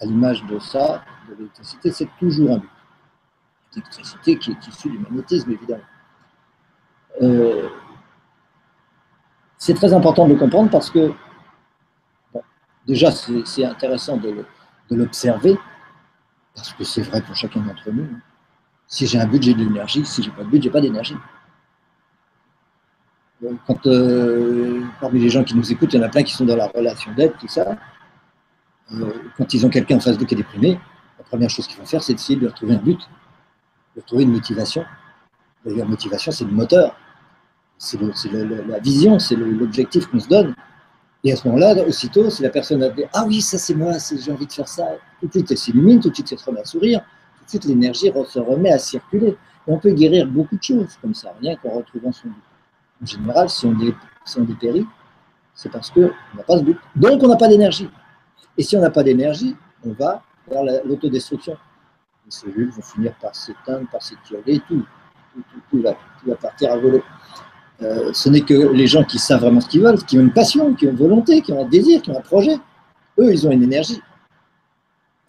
[0.00, 2.70] à l'image de ça, de l'électricité, c'est toujours un but.
[3.74, 5.82] L'électricité qui est issue du magnétisme, évidemment.
[7.22, 7.68] Euh,
[9.58, 11.12] c'est très important de le comprendre parce que,
[12.86, 14.44] déjà, c'est intéressant de
[14.90, 15.56] l'observer,
[16.54, 18.08] parce que c'est vrai pour chacun d'entre nous.
[18.88, 20.04] Si j'ai un but, j'ai de l'énergie.
[20.04, 21.16] Si j'ai pas de but, j'ai pas d'énergie.
[23.66, 26.46] Quand euh, parmi les gens qui nous écoutent, il y en a plein qui sont
[26.46, 27.76] dans la relation d'aide, tout ça.
[28.92, 30.80] Euh, quand ils ont quelqu'un en face d'eux qui est déprimé,
[31.18, 33.00] la première chose qu'ils vont faire, c'est d'essayer de lui retrouver un but,
[33.96, 34.84] de trouver une motivation.
[35.64, 36.96] D'ailleurs, motivation, c'est le moteur,
[37.78, 40.54] c'est la vision, c'est l'objectif qu'on se donne.
[41.24, 43.92] Et à ce moment-là, aussitôt, si la personne a dit Ah oui, ça c'est moi,
[43.98, 44.86] j'ai envie de faire ça,
[45.20, 47.00] tout de suite elle s'illumine, tout de suite elle se remet à sourire,
[47.38, 49.36] tout de suite l'énergie se remet à circuler.
[49.66, 52.42] On peut guérir beaucoup de choses comme ça, rien qu'en retrouvant son but.
[53.02, 53.76] En général, si on,
[54.24, 54.46] si on
[55.54, 56.78] c'est parce qu'on n'a pas ce but.
[56.94, 57.90] Donc on n'a pas d'énergie.
[58.56, 61.56] Et si on n'a pas d'énergie, on va vers l'autodestruction.
[62.24, 64.84] Les cellules vont finir par s'éteindre, par s'étioler, tout,
[65.34, 67.02] tout, tout, va, tout, va, partir à voler.
[67.82, 70.32] Euh, ce n'est que les gens qui savent vraiment ce qu'ils veulent, qui ont une
[70.32, 72.56] passion, qui ont une volonté, qui ont un désir, qui ont un projet.
[73.18, 74.00] Eux, ils ont une énergie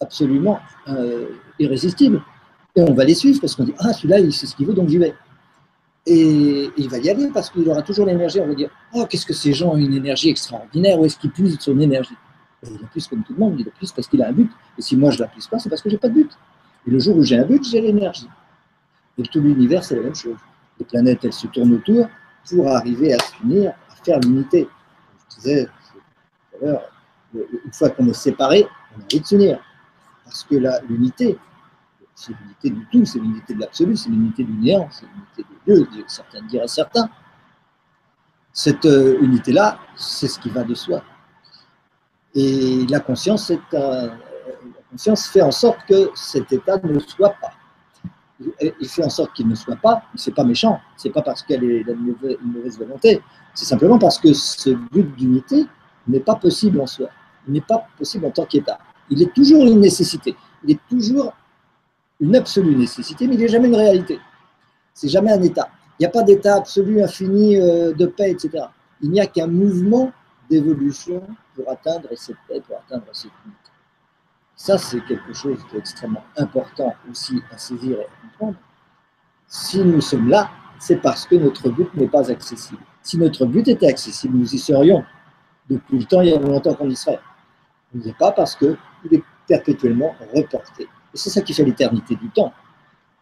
[0.00, 0.58] absolument
[0.88, 1.26] euh,
[1.58, 2.22] irrésistible.
[2.76, 4.74] Et on va les suivre parce qu'on dit Ah, celui-là, il sait ce qu'il veut,
[4.74, 5.14] donc j'y vais.
[6.06, 8.40] Et, il va y aller parce qu'il aura toujours l'énergie.
[8.40, 11.30] On va dire Oh, qu'est-ce que ces gens ont une énergie extraordinaire Où est-ce qu'ils
[11.30, 12.14] puisent son énergie?
[12.62, 14.50] Il a plus comme tout le monde, il a plus parce qu'il a un but.
[14.78, 16.14] Et si moi je ne la plus pas, c'est parce que je n'ai pas de
[16.14, 16.30] but.
[16.86, 18.28] Et le jour où j'ai un but, j'ai l'énergie.
[19.16, 20.36] Et tout l'univers, c'est la même chose.
[20.78, 22.08] Les planètes, elles se tournent autour,
[22.48, 24.68] pour arriver à s'unir, à faire l'unité.
[25.30, 26.82] Je disais tout à l'heure,
[27.34, 29.60] une fois qu'on est séparé, on a envie de s'unir.
[30.24, 30.56] Parce que
[30.88, 31.38] l'unité,
[32.14, 35.86] c'est l'unité du tout, c'est l'unité de l'absolu, c'est l'unité du néant, c'est l'unité de
[35.94, 37.08] Dieu, certains diraient certains.
[38.52, 41.02] Cette euh, unité-là, c'est ce qui va de soi.
[42.34, 44.10] Et la conscience, est, la
[44.90, 47.52] conscience fait en sorte que cet état ne soit pas.
[48.40, 51.64] Il fait en sorte qu'il ne soit pas, c'est pas méchant, c'est pas parce qu'elle
[51.64, 53.20] est une mauvaise volonté,
[53.54, 55.66] c'est simplement parce que ce but d'unité
[56.06, 57.08] n'est pas possible en soi,
[57.48, 58.78] il n'est pas possible en tant qu'état.
[59.10, 61.32] Il est toujours une nécessité, il est toujours
[62.20, 64.18] une absolue nécessité, mais il n'est jamais une réalité.
[64.94, 65.68] C'est jamais un état.
[65.98, 68.64] Il n'y a pas d'état absolu, infini, euh, de paix, etc.
[69.00, 70.12] Il n'y a qu'un mouvement
[70.50, 71.22] d'évolution
[71.54, 73.67] pour atteindre cette paix, pour atteindre cette unité.
[74.58, 78.58] Ça, c'est quelque chose d'extrêmement important aussi à saisir et à comprendre.
[79.46, 82.82] Si nous sommes là, c'est parce que notre but n'est pas accessible.
[83.00, 85.04] Si notre but était accessible, nous y serions.
[85.70, 87.20] Depuis le temps, il y a longtemps qu'on y serait.
[87.94, 88.76] Il n'y est pas parce qu'il
[89.12, 90.82] est perpétuellement reporté.
[90.82, 92.52] Et c'est ça qui fait l'éternité du temps.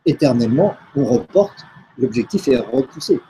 [0.07, 1.67] Éternellement, on reporte,
[1.99, 3.21] l'objectif est repoussé.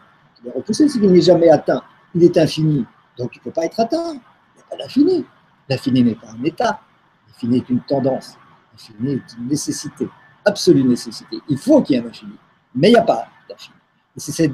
[0.45, 1.83] Il est repoussé, c'est qu'il n'est jamais atteint.
[2.15, 2.87] Il est infini,
[3.19, 4.13] donc il ne peut pas être atteint.
[4.13, 5.27] Il n'y a pas d'infini.
[5.69, 6.81] L'infini n'est pas un état.
[7.29, 8.37] L'infini est une tendance.
[8.73, 10.09] L'infini est une nécessité,
[10.45, 11.39] absolue nécessité.
[11.49, 12.37] Il faut qu'il y ait un infini,
[12.75, 13.77] mais il n'y a pas d'infini.
[14.17, 14.51] Et c'est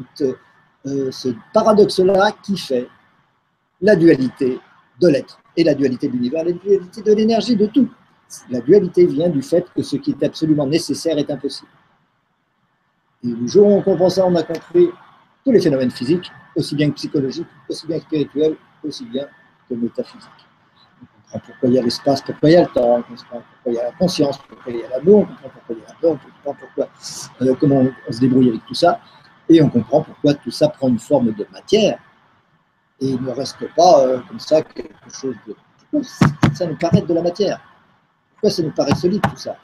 [0.86, 2.88] euh, ce paradoxe-là qui fait
[3.80, 4.58] la dualité
[5.00, 7.88] de l'être et la dualité de l'univers, la dualité de l'énergie, de tout.
[8.50, 11.70] La dualité vient du fait que ce qui est absolument nécessaire est impossible.
[13.22, 14.88] Et le jour où on comprend ça, on a compris
[15.44, 19.26] tous les phénomènes physiques, aussi bien que psychologiques, aussi bien spirituels, aussi bien
[19.68, 20.30] que métaphysiques.
[21.38, 23.84] Pourquoi il y a l'espace, pourquoi il y a le temps, pourquoi il y a
[23.84, 26.10] la conscience, pourquoi il y a l'amour, on comprend pourquoi il y a la peur,
[26.12, 26.88] on comprend pourquoi,
[27.40, 29.00] euh, comment on, se débrouille avec tout ça,
[29.48, 31.98] et on comprend pourquoi tout ça prend une forme de matière,
[33.00, 35.56] et il ne reste pas euh, comme ça quelque chose de...
[35.90, 37.60] Pourquoi ça nous paraît de la matière?
[38.32, 39.56] Pourquoi ça nous paraît solide tout ça?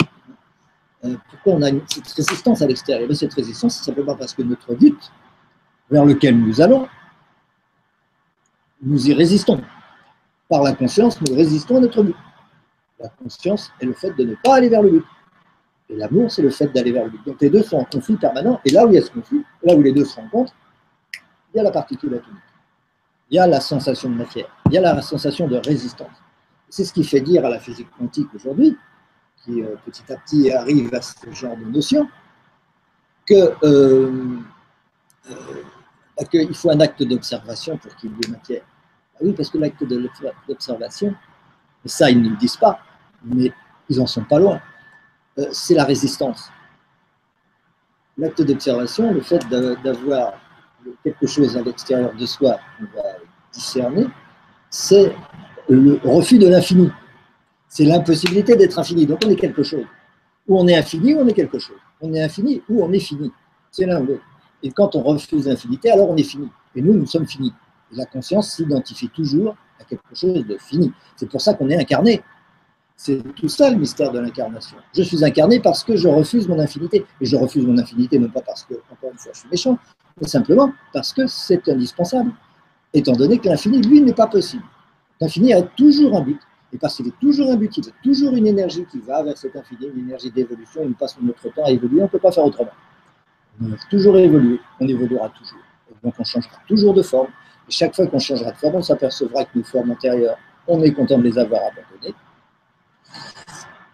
[1.04, 3.14] Euh, Pourquoi on a cette résistance à l'extérieur?
[3.14, 4.98] Cette résistance, c'est simplement parce que notre but,
[5.90, 6.88] vers lequel nous allons,
[8.82, 9.62] nous y résistons.
[10.48, 12.16] Par la conscience, nous résistons à notre but.
[12.98, 15.04] La conscience est le fait de ne pas aller vers le but.
[15.90, 17.24] Et l'amour, c'est le fait d'aller vers le but.
[17.26, 18.60] Donc les deux sont en conflit permanent.
[18.64, 20.54] Et là où il y a ce conflit, là où les deux se rencontrent,
[21.54, 22.42] il y a la particule atomique.
[23.30, 24.48] Il y a la sensation de matière.
[24.66, 26.16] Il y a la sensation de résistance.
[26.68, 28.76] C'est ce qui fait dire à la physique quantique aujourd'hui,
[29.44, 32.08] qui euh, petit à petit arrive à ce genre de notion,
[33.26, 34.38] que euh,
[35.30, 35.34] euh,
[36.16, 38.62] bah, qu'il faut un acte d'observation pour qu'il y ait matière.
[39.18, 39.84] Ah oui, parce que l'acte
[40.48, 41.14] d'observation,
[41.84, 42.78] ça ils ne le disent pas,
[43.24, 43.52] mais
[43.88, 44.60] ils en sont pas loin,
[45.50, 46.50] c'est la résistance.
[48.16, 50.34] L'acte d'observation, le fait d'avoir
[51.02, 53.04] quelque chose à l'extérieur de soi qu'on va
[53.52, 54.06] discerner,
[54.70, 55.14] c'est
[55.68, 56.90] le refus de l'infini.
[57.68, 59.06] C'est l'impossibilité d'être infini.
[59.06, 59.84] Donc on est quelque chose.
[60.46, 61.76] Ou on est infini ou on est quelque chose.
[62.00, 63.32] On est infini ou on est fini.
[63.70, 64.22] C'est l'un ou l'autre.
[64.62, 66.48] Et quand on refuse l'infinité, alors on est fini.
[66.74, 67.52] Et nous, nous sommes finis.
[67.92, 70.92] La conscience s'identifie toujours à quelque chose de fini.
[71.16, 72.22] C'est pour ça qu'on est incarné.
[72.96, 74.76] C'est tout ça le mystère de l'incarnation.
[74.92, 77.06] Je suis incarné parce que je refuse mon infinité.
[77.20, 79.78] Et je refuse mon infinité non pas parce que, encore une fois, je suis méchant,
[80.20, 82.32] mais simplement parce que c'est indispensable.
[82.92, 84.64] Étant donné que l'infini, lui, n'est pas possible.
[85.20, 86.40] L'infini a toujours un but.
[86.72, 89.38] Et parce qu'il est toujours un but, il a toujours une énergie qui va vers
[89.38, 90.82] cet infini, une énergie d'évolution.
[90.84, 92.72] Il passe notre temps à évoluer, on ne peut pas faire autrement.
[93.60, 95.60] On va toujours évoluer, on évoluera toujours.
[96.02, 97.28] Donc on changera toujours de forme.
[97.68, 100.92] Et chaque fois qu'on changera de forme, on s'apercevra que nos formes antérieures, on est
[100.92, 102.14] content de les avoir abandonnées.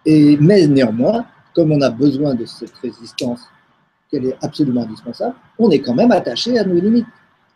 [0.07, 3.49] Et, mais néanmoins, comme on a besoin de cette résistance,
[4.11, 7.07] qu'elle est absolument indispensable, on est quand même attaché à nos limites.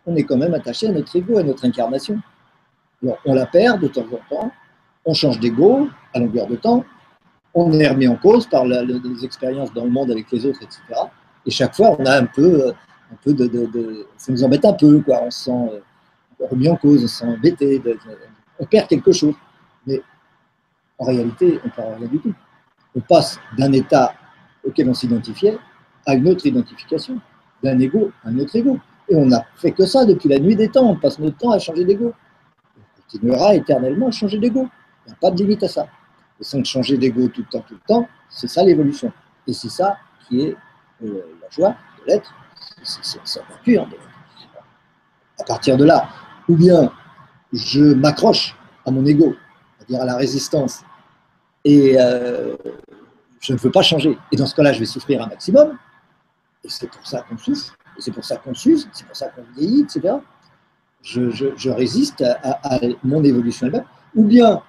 [0.06, 2.20] On est quand même attaché à notre ego, à notre incarnation
[3.24, 4.52] on la perd de temps en temps,
[5.04, 6.84] on change d'ego à longueur de temps,
[7.54, 10.80] on est remis en cause par les expériences dans le monde avec les autres, etc.
[11.46, 12.72] Et chaque fois, on a un peu,
[13.12, 15.22] un peu de, Ça nous embête un peu, quoi.
[15.22, 15.80] On se sent euh,
[16.40, 17.82] remis en cause, on se sent embêté,
[18.58, 19.34] on perd quelque chose.
[19.86, 20.02] Mais
[20.98, 22.34] en réalité, on ne perd rien du tout.
[22.94, 24.14] On passe d'un état
[24.64, 25.58] auquel on s'identifiait
[26.06, 27.20] à une autre identification,
[27.62, 28.78] d'un ego à un autre ego.
[29.08, 30.90] Et on n'a fait que ça depuis la nuit des temps.
[30.90, 32.12] On passe notre temps à changer d'ego
[33.08, 34.68] continuera éternellement à changer d'ego.
[35.06, 35.88] Il n'y a pas de limite à ça.
[36.40, 39.12] Et sans changer d'ego tout le temps, tout le temps, c'est ça l'évolution.
[39.46, 40.56] Et c'est ça qui est
[41.04, 42.32] euh, la joie de l'être,
[42.82, 43.88] c'est sa nature
[45.38, 46.08] À partir de là,
[46.48, 46.92] ou bien
[47.52, 49.34] je m'accroche à mon ego,
[49.78, 50.82] c'est-à-dire à la résistance,
[51.64, 52.56] et euh,
[53.40, 54.18] je ne veux pas changer.
[54.32, 55.78] Et dans ce cas-là, je vais souffrir un maximum,
[56.64, 59.42] et c'est pour ça qu'on souffre, c'est pour ça qu'on s'use, c'est pour ça qu'on
[59.56, 60.14] vieillit, etc.
[61.02, 63.84] Je, résiste à, mon évolution elle-même.
[64.14, 64.62] Ou bien,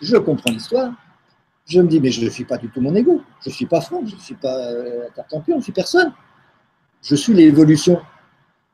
[0.00, 0.92] je comprends l'histoire,
[1.66, 3.66] je me dis, mais je ne suis pas du tout mon ego, je ne suis
[3.66, 5.08] pas Franck, je ne suis pas euh,
[5.46, 6.12] je ne suis personne.
[7.02, 8.00] Je suis l'évolution.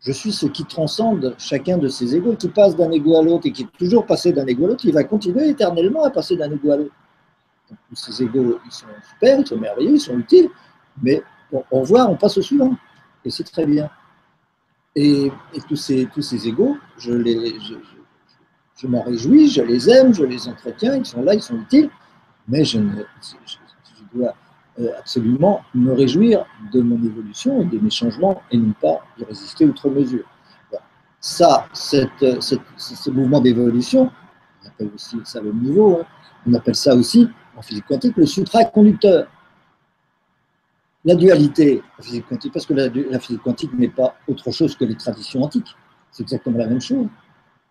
[0.00, 3.46] Je suis ce qui transcende chacun de ces égos, qui passe d'un ego à l'autre
[3.46, 6.36] et qui est toujours passé d'un ego à l'autre, il va continuer éternellement à passer
[6.36, 6.94] d'un ego à l'autre.
[7.94, 10.48] Ces égos, ils sont super, ils sont merveilleux, ils sont utiles,
[11.02, 11.22] mais
[11.70, 12.76] on voit, on passe au suivant.
[13.24, 13.90] Et c'est très bien.
[14.94, 15.30] Et,
[15.68, 16.08] tous, ces,
[16.46, 17.12] égaux, je,
[18.86, 21.90] m'en réjouis, je les aime, je les entretiens, ils sont là, ils sont utiles,
[22.48, 23.56] mais je, ne, je
[24.14, 24.34] dois
[24.98, 29.64] absolument me réjouir de mon évolution et de mes changements et non pas y résister
[29.64, 30.24] outre mesure.
[31.20, 34.10] Ça, cette, ce mouvement d'évolution,
[34.62, 36.06] on appelle aussi ça le niveau, hein,
[36.46, 39.26] on appelle ça aussi en physique quantique le supraconducteur
[41.06, 44.84] la dualité en physique quantique, parce que la, physique quantique n'est pas autre chose que
[44.84, 45.76] les traditions antiques.
[46.10, 47.06] C'est exactement la même chose.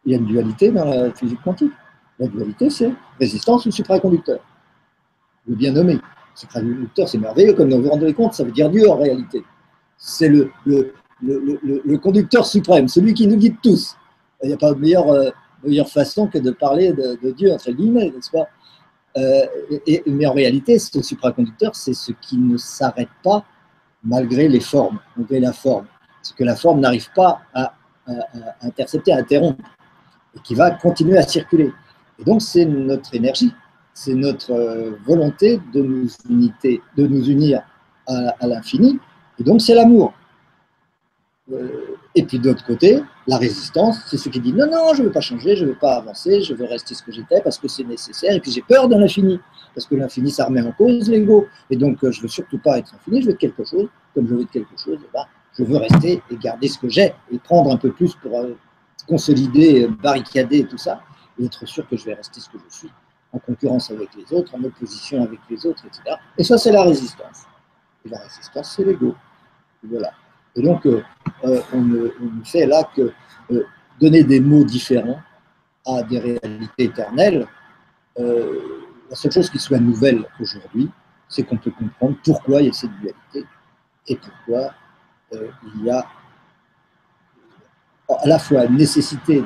[0.06, 1.74] Il y a une dualité dans la physique quantique.
[2.18, 4.40] La dualité, c'est résistance ou supraconducteur.
[5.48, 6.00] Le bien nommé.
[6.36, 9.44] Supraconducteur, c'est merveilleux, comme vous vous rendez compte, ça veut dire Dieu en réalité.
[9.98, 13.96] C'est le, le, conducteur suprême, celui qui nous guide tous.
[14.44, 15.30] Il n'y a pas de meilleure, euh,
[15.64, 18.48] meilleure façon que de parler de, Dieu, entre guillemets, n'est-ce pas?
[19.18, 19.46] Euh,
[20.08, 23.46] mais en réalité, ce supraconducteur, c'est ce qui ne s'arrête pas
[24.04, 25.86] malgré les formes, malgré la forme.
[26.22, 27.74] Ce que la forme n'arrive pas à,
[28.62, 29.64] intercepter, à interrompre,
[30.36, 31.72] et qui va continuer à circuler.
[32.20, 33.54] Et donc, c'est notre énergie,
[33.96, 37.64] c'est notre euh, volonté de nous, uniter, de nous unir
[38.08, 39.00] à l'infini,
[39.40, 40.14] et donc c'est l'amour.
[41.52, 45.02] Euh, et puis de l'autre côté, la résistance, c'est ce qui dit non, non, je
[45.02, 47.40] ne veux pas changer, je ne veux pas avancer, je veux rester ce que j'étais
[47.42, 48.34] parce que c'est nécessaire.
[48.34, 49.40] Et puis j'ai peur de l'infini,
[49.76, 51.48] parce que l'infini, ça remet en cause l'ego.
[51.70, 53.88] Et donc euh, je ne veux surtout pas être infini, je veux être quelque chose.
[54.16, 55.26] Comme je veux être quelque chose, eh ben,
[55.58, 58.32] je veux rester et garder ce que j'ai et prendre un peu plus pour
[59.08, 61.02] consolider, barricader tout ça,
[61.40, 62.92] et être sûr que je vais rester ce que je suis,
[63.36, 66.16] en concurrence avec les autres, en opposition avec les autres, etc.
[66.38, 67.44] Et ça, c'est la résistance.
[68.06, 69.14] Et la résistance, c'est l'ego.
[69.84, 70.12] Voilà.
[70.56, 71.04] Et donc, euh,
[71.44, 72.10] euh, on, ne,
[72.46, 73.12] fait là que
[73.52, 73.66] euh,
[74.00, 75.20] donner des mots différents
[75.86, 77.46] à des réalités éternelles.
[78.18, 80.90] la seule chose qui soit nouvelle aujourd'hui,
[81.28, 83.46] c'est qu'on peut comprendre pourquoi il y a cette dualité
[84.08, 84.74] et pourquoi
[85.32, 86.08] il y a
[88.10, 89.44] à la fois nécessité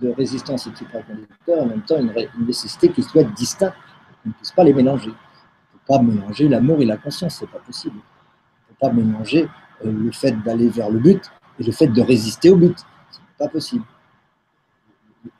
[0.00, 2.12] de résistance et de supraconducteur, en même temps une,
[2.46, 3.74] nécessité qui soit distincte,
[4.22, 5.10] qu'on ne puisse pas les mélanger.
[5.10, 7.96] On ne peut pas mélanger l'amour et la conscience, ce n'est pas possible.
[7.96, 9.48] On ne peut pas mélanger
[9.84, 12.78] euh, le fait d'aller vers le but et le fait de résister au but.
[13.10, 13.84] Ce n'est pas possible.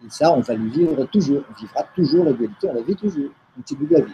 [0.05, 1.43] Et ça, on va le vivre toujours.
[1.51, 3.31] On vivra toujours la dualité, on la vit toujours.
[3.57, 4.13] On de la vie.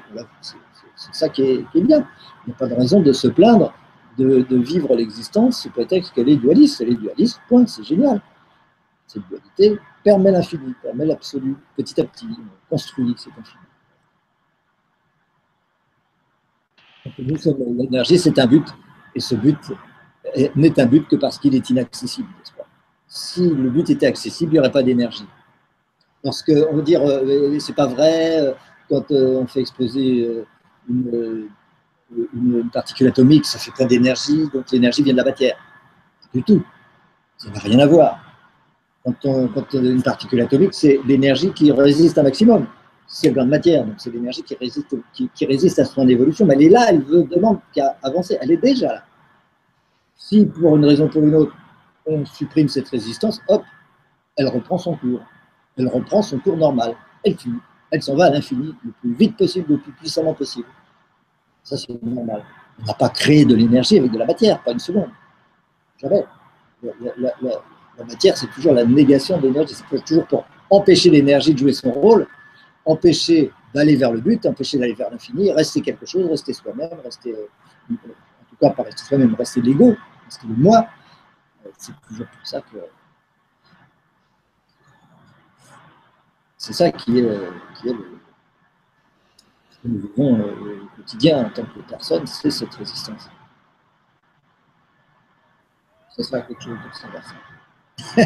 [0.96, 2.06] C'est ça qui est, bien.
[2.46, 3.74] Il n'y a pas de raison de se plaindre
[4.16, 6.80] de, vivre l'existence sous prétexte qu'elle est dualiste.
[6.80, 8.20] Elle est dualiste, point, c'est génial.
[9.06, 11.56] Cette dualité permet l'infini, permet l'absolu.
[11.76, 13.64] Petit à petit, on construit cet infini.
[17.76, 18.66] l'énergie, c'est un but.
[19.14, 19.58] Et ce but,
[20.56, 22.28] n'est un but que parce qu'il est inaccessible.
[23.06, 25.26] si le but était accessible, il n'y aurait pas d'énergie.
[26.22, 28.54] Parce qu'on veut dire, euh, c'est pas vrai, euh,
[28.88, 30.44] quand euh, on fait exploser
[30.88, 31.50] une,
[32.72, 35.56] particule atomique, ça fait plein d'énergie, donc l'énergie vient de la matière.
[36.32, 36.64] du tout.
[37.36, 38.23] Ça n'a rien à voir.
[39.04, 42.66] Quand, on, une particule atomique, c'est l'énergie qui résiste un maximum.
[43.06, 46.46] C'est le de matière, donc c'est l'énergie qui résiste, qui, résiste à son évolution.
[46.46, 48.38] Mais elle est là, elle veut, demande qu'à avancer.
[48.40, 49.02] Elle est déjà là.
[50.16, 51.54] Si pour une raison ou pour une autre,
[52.06, 53.62] on supprime cette résistance, hop,
[54.36, 55.20] elle reprend son cours.
[55.76, 56.96] Elle reprend son cours normal.
[57.24, 57.60] Elle finit.
[57.90, 60.66] Elle s'en va à l'infini, le plus vite possible, le plus puissamment possible.
[61.62, 62.42] Ça, c'est normal.
[62.80, 65.10] On n'a pas créé de l'énergie avec de la matière, pas une seconde.
[65.98, 66.24] Jamais.
[68.02, 69.74] Matière, c'est toujours la négation de l'énergie.
[69.74, 72.26] C'est toujours pour empêcher l'énergie de jouer son rôle,
[72.84, 77.32] empêcher d'aller vers le but, empêcher d'aller vers l'infini, rester quelque chose, rester soi-même, rester
[77.32, 77.94] euh,
[78.50, 80.86] tout cas, pas rester soi-même, rester l'ego, rester le moi.
[81.64, 82.78] Euh, c'est toujours pour ça que.
[86.56, 87.38] C'est ça qui est,
[87.74, 88.18] qui est le,
[89.84, 93.28] que nous vivons euh, au quotidien en tant que personne, c'est cette résistance.
[96.16, 96.94] Ce sera quelque chose de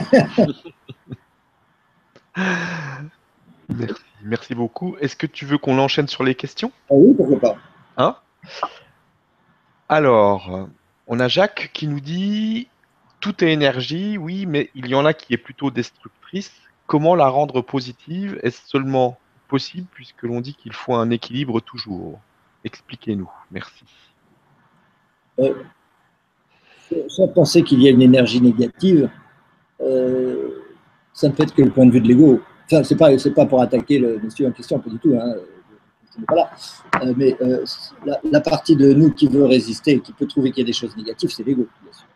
[3.69, 4.97] Merci, merci beaucoup.
[5.01, 6.73] Est-ce que tu veux qu'on enchaîne sur les questions?
[6.91, 7.57] Ah Oui, pourquoi pas.
[7.99, 8.17] Hein?
[9.89, 10.69] Alors,
[11.07, 12.69] on a Jacques qui nous dit
[13.21, 16.53] tout est énergie, oui, mais il y en a qui est plutôt destructrice.
[16.87, 18.39] Comment la rendre positive?
[18.43, 22.21] Est-ce seulement possible puisque l'on dit qu'il faut un équilibre toujours?
[22.65, 23.31] Expliquez-nous.
[23.51, 23.85] Merci.
[25.41, 25.55] Euh,
[27.09, 29.11] Sans penser qu'il y a une énergie négative,
[29.81, 30.63] euh,
[31.13, 32.41] ça ne peut être que le point de vue de l'ego.
[32.67, 35.15] Enfin, c'est pas, c'est pas pour attaquer le monsieur en question, pas du tout.
[35.21, 35.35] Hein,
[36.27, 36.51] pas là.
[37.03, 37.65] Euh, mais euh,
[38.25, 40.97] la, partie de nous qui veut résister, qui peut trouver qu'il y a des choses
[40.97, 42.07] négatives, c'est l'ego, bien sûr.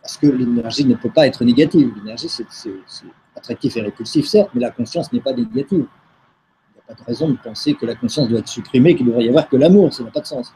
[0.00, 1.92] Parce que l'énergie ne peut pas être négative.
[1.96, 2.46] L'énergie, c'est,
[3.34, 5.66] attractif et répulsif, certes, mais la conscience n'est pas négative.
[5.72, 9.06] Il n'y a pas de raison de penser que la conscience doit être supprimée, qu'il
[9.06, 9.92] devrait y avoir que l'amour.
[9.92, 10.52] Ça n'a pas de sens.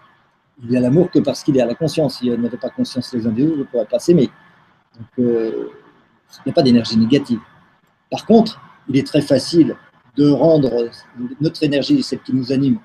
[0.62, 2.18] Il y a l'amour que parce qu'il est à la conscience.
[2.18, 4.30] S'il n'y avait pas conscience les uns des autres, on ne pourrait pas s'aimer.
[4.97, 5.26] Donc,
[6.39, 7.41] il n'y a pas d'énergie négative.
[8.11, 9.76] Par contre, il est très facile
[10.16, 10.91] de rendre
[11.41, 12.78] notre énergie, celle qui nous anime,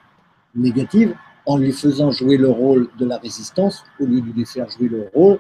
[0.53, 1.15] négative,
[1.45, 4.87] en lui faisant jouer le rôle de la résistance au lieu de lui faire jouer
[4.87, 5.39] le rôle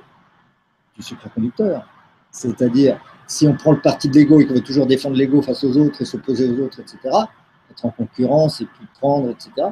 [0.95, 1.87] du supraconducteur.
[2.31, 5.63] C'est-à-dire, si on prend le parti de l'ego et qu'on veut toujours défendre l'ego face
[5.63, 6.97] aux autres et s'opposer aux autres, etc.,
[7.71, 9.69] être en concurrence et puis prendre, etc.,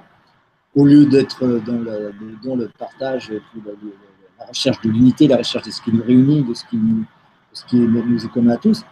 [0.76, 2.14] au lieu d'être dans le,
[2.44, 6.54] dans le partage, la, recherche de l'unité, la recherche de ce qui nous réunit, de
[6.54, 7.06] ce qui nous,
[7.54, 8.84] ce qui nous est commun à tous,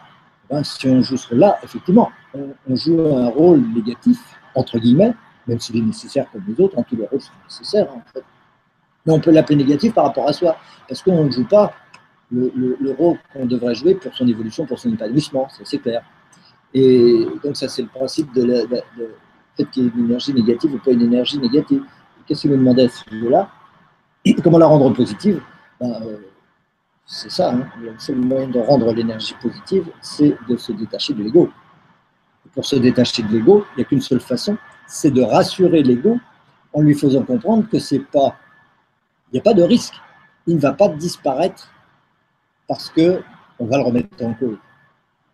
[0.49, 4.20] ben, si on joue là, effectivement, on, joue un rôle négatif,
[4.55, 5.14] entre guillemets,
[5.47, 8.01] même s'il est nécessaire comme les autres, en hein, tous les rôles sont nécessaires, en
[8.14, 8.24] fait.
[9.05, 10.57] Mais on peut l'appeler négatif par rapport à soi,
[10.88, 11.74] parce qu'on ne joue pas
[12.32, 16.03] le, rôle qu'on devrait jouer pour son évolution, pour son épanouissement, c'est clair.
[16.74, 18.62] Et donc ça c'est le principe de, la,
[19.57, 21.84] fait qu'il y ait une énergie négative ou pas une énergie négative.
[22.26, 23.49] Qu'est-ce que vous demandez à ce sujet-là?
[24.43, 25.41] Comment la rendre positive?
[25.80, 26.18] Ben, euh,
[27.12, 27.68] c'est ça, hein.
[27.82, 31.49] le seul moyen de rendre l'énergie positive, c'est de se détacher de l'ego.
[32.53, 34.57] Pour se détacher de l'ego, il n'y a qu'une seule façon,
[34.88, 36.18] c'est de rassurer l'ego
[36.72, 38.38] en lui faisant comprendre que c'est pas,
[39.28, 39.93] il n'y a pas de risque.
[40.47, 41.70] Il ne va pas disparaître
[42.66, 43.22] parce que
[43.59, 44.57] on va le remettre en cause.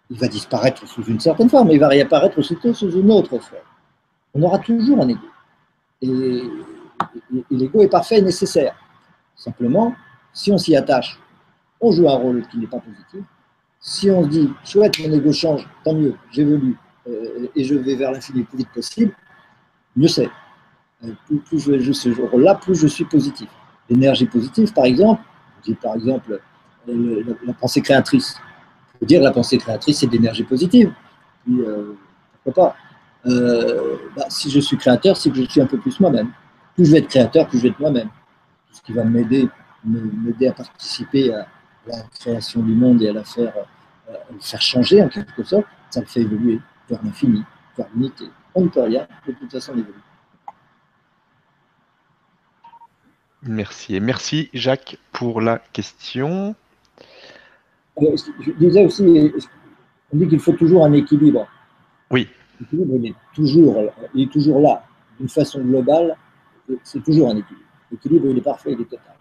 [0.09, 3.37] Il va disparaître sous une certaine forme, mais il va réapparaître aussitôt sous une autre
[3.37, 3.61] forme.
[4.33, 5.27] On aura toujours un ego.
[6.01, 6.41] et
[7.51, 8.75] l'ego est parfait et nécessaire.
[9.35, 9.93] Simplement,
[10.33, 11.19] si on s'y attache
[11.81, 13.21] on joue un rôle qui n'est pas positif.
[13.79, 16.75] Si on se dit, chouette, mon ego change, tant mieux, j'évolue
[17.07, 19.13] euh, et je vais vers l'infini le plus vite possible,
[19.95, 20.29] mieux c'est.
[21.05, 21.11] Euh,
[21.45, 23.47] plus, je joue ce rôle-là, plus je suis positif.
[23.89, 25.21] L'énergie positive, par exemple,
[25.63, 26.41] dis par exemple
[26.87, 28.35] la, pensée créatrice.
[28.95, 30.91] Je veux dire, la pensée créatrice, c'est de l'énergie positive.
[31.49, 31.93] Euh,
[32.43, 32.75] pourquoi
[33.23, 33.29] pas?
[34.15, 36.31] Bah, Si je suis créateur, c'est que je suis un peu plus moi-même.
[36.75, 38.09] Plus je vais être créateur, plus je vais être moi-même.
[38.71, 39.49] Ce qui va m'aider
[40.47, 41.47] à participer à,
[41.87, 43.53] la création du monde et à la faire,
[44.09, 46.59] euh, faire changer en quelque sorte, ça le fait évoluer
[46.89, 47.43] vers l'infini,
[47.77, 48.25] vers l'unité.
[48.55, 49.93] On ne peut rien, de toute façon, on évolue.
[53.43, 53.95] Merci.
[53.95, 56.55] Et merci Jacques pour la question.
[57.99, 59.31] je disais aussi,
[60.11, 61.47] on dit qu'il faut toujours un équilibre.
[62.11, 62.27] Oui.
[62.59, 63.81] L'équilibre, il est toujours,
[64.13, 64.83] il est toujours là.
[65.19, 66.15] D'une façon globale,
[66.83, 67.65] c'est toujours un équilibre.
[67.91, 69.15] L'équilibre, il est parfait, il est total.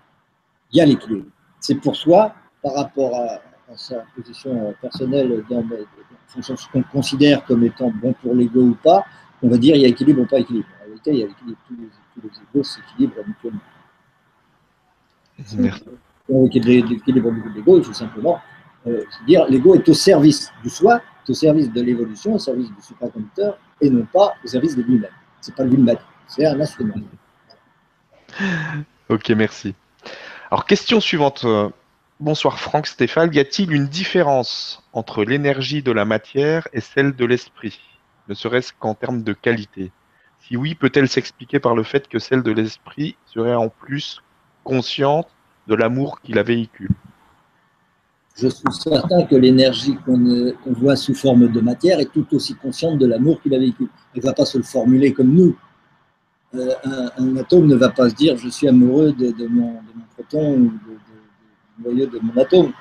[0.73, 1.27] Il y a l'équilibre.
[1.61, 2.35] C'est pour soi,
[2.67, 3.41] par rapport à,
[3.77, 5.65] sa position personnelle dans,
[6.29, 9.05] fonction de ce qu'on considère comme étant bon pour l'ego ou pas,
[9.43, 10.67] on va dire il y a équilibre ou pas équilibre.
[10.81, 11.59] En réalité, il y a équilibre.
[11.67, 13.61] Tous les, tous les égos s'équilibrent mutuellement.
[15.59, 15.85] Merci.
[16.27, 18.41] Pour l'équilibre de l'ego, il faut simplement
[18.87, 22.83] euh, dire l'ego est au service du soi, au service de l'évolution, au service du
[22.83, 25.11] supraconducteur, et non pas au service de lui-même.
[25.41, 25.99] Ce n'est pas lui-même,
[26.29, 26.95] c'est un instrument.
[29.09, 29.75] Ok, merci.
[30.51, 31.45] Alors, question suivante.
[32.19, 33.35] Bonsoir Franck Stéphane.
[33.35, 37.79] Y a-t-il une différence entre l'énergie de la matière et celle de l'esprit,
[38.29, 39.93] ne serait-ce qu'en termes de qualité?
[40.41, 44.23] Si oui, peut-elle s'expliquer par le fait que celle de l'esprit serait en plus
[44.65, 45.29] consciente
[45.67, 46.89] de l'amour qui la véhicule?
[48.35, 52.99] Je suis certain que l'énergie qu'on voit sous forme de matière est tout aussi consciente
[52.99, 53.89] de l'amour qui la véhicule.
[54.15, 55.55] Elle ne va pas se le formuler comme nous.
[56.55, 56.75] Euh,
[57.19, 59.81] un, atome ne va pas se dire je suis amoureux de, mon,
[60.15, 60.71] proton de,
[61.79, 62.73] noyau de mon atome.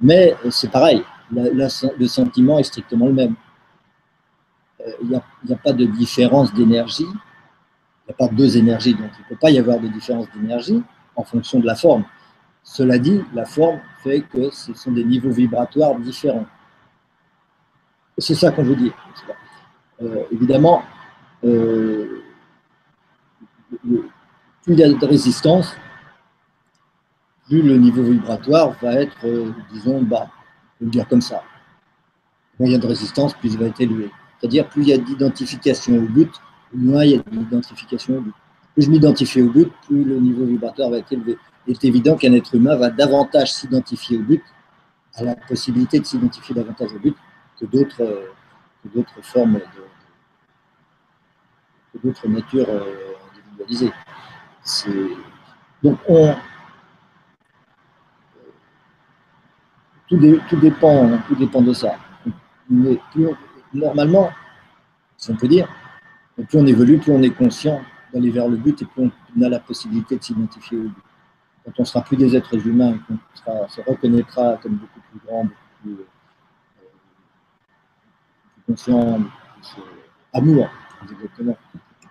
[0.00, 3.34] Mais euh, c'est pareil, le sentiment est strictement le même.
[4.80, 9.10] Il euh, n'y a, pas de différence d'énergie, il n'y a pas deux énergies, donc
[9.18, 10.82] il ne peut pas y avoir de différence d'énergie
[11.16, 12.04] en fonction de la forme.
[12.62, 16.46] Cela dit, la forme fait que ce sont des niveaux vibratoires différents.
[18.18, 18.92] C'est ça qu'on veut dire.
[20.02, 20.82] Euh, évidemment,
[21.40, 22.22] plus
[24.68, 25.74] il y a de résistance,
[27.48, 30.28] plus le niveau vibratoire va être, euh, disons, bas.
[30.80, 31.42] On peut dire comme ça.
[32.60, 34.10] A de résistance, plus il va être élevé.
[34.38, 36.30] C'est-à-dire, plus il y a d'identification au but,
[36.72, 38.34] moins il y a d'identification au but.
[38.74, 41.38] Plus je m'identifie au but, plus le niveau vibratoire va être élevé.
[41.66, 44.42] Il est évident qu'un être humain va davantage s'identifier au but,
[45.14, 47.16] à la possibilité de s'identifier davantage au but
[47.60, 48.32] que d'autres euh,
[49.22, 49.60] formes de,
[52.02, 53.92] d'autres natures euh, individualisées.
[55.82, 56.34] Donc on,
[60.08, 61.96] tout, dépend, tout dépend de ça.
[62.68, 62.98] Mais
[63.72, 64.30] normalement,
[65.16, 65.68] si on peut dire,
[66.36, 67.80] plus on évolue, plus on est conscient
[68.12, 71.02] d'aller vers le but et plus on a la possibilité de s'identifier au but.
[71.64, 72.98] Quand on sera plus des êtres humains
[73.44, 76.06] qu'on se reconnaîtra comme beaucoup plus grand, beaucoup plus, euh,
[78.66, 79.82] conscient, plus,
[80.32, 80.68] amour,
[81.02, 81.56] exactement,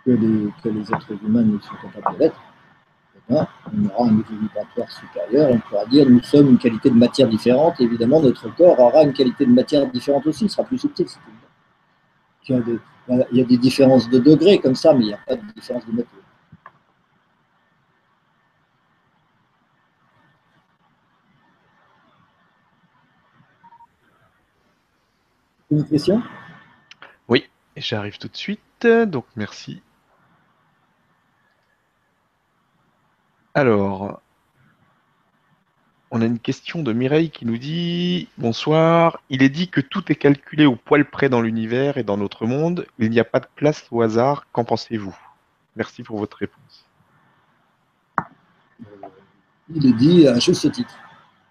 [0.05, 2.39] que les, que les êtres humains ne sont capables d'être,
[3.29, 6.95] ben, on aura un niveau vibratoire supérieur, on pourra dire nous sommes une qualité de
[6.95, 10.77] matière différente, évidemment notre corps aura une qualité de matière différente aussi, il sera plus
[10.77, 11.07] subtil,
[12.47, 12.79] il y, a des,
[13.31, 15.41] il y a des différences de degrés comme ça, mais il n'y a pas de
[15.53, 16.19] différence de méthode.
[25.69, 26.23] Une question?
[27.27, 29.81] Oui, j'arrive tout de suite, donc merci.
[33.57, 34.21] Alors,
[36.11, 40.11] on a une question de Mireille qui nous dit Bonsoir, il est dit que tout
[40.11, 42.85] est calculé au poil près dans l'univers et dans notre monde.
[42.99, 44.45] Il n'y a pas de place au hasard.
[44.51, 45.17] Qu'en pensez-vous?
[45.75, 46.85] Merci pour votre réponse.
[49.73, 50.93] Il est dit à juste titre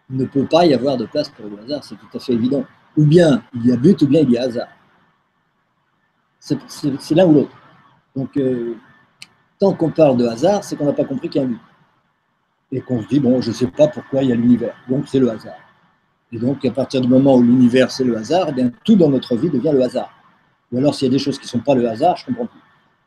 [0.09, 2.34] il ne peut pas y avoir de place pour le hasard, c'est tout à fait
[2.34, 2.64] évident.
[2.96, 4.68] Ou bien il y a but, ou bien il y a hasard.
[6.38, 7.57] C'est l'un ou l'autre.
[8.14, 8.76] Donc, euh,
[9.59, 11.61] tant qu'on parle de hasard, c'est qu'on n'a pas compris qu'il y a un but
[12.76, 15.08] et qu'on se dit, bon, je ne sais pas pourquoi il y a l'univers, donc
[15.08, 15.56] c'est le hasard.
[16.30, 19.08] Et donc, à partir du moment où l'univers, c'est le hasard, eh bien, tout dans
[19.08, 20.12] notre vie devient le hasard.
[20.70, 22.36] Ou alors, s'il y a des choses qui ne sont pas le hasard, je ne
[22.36, 22.60] comprends plus.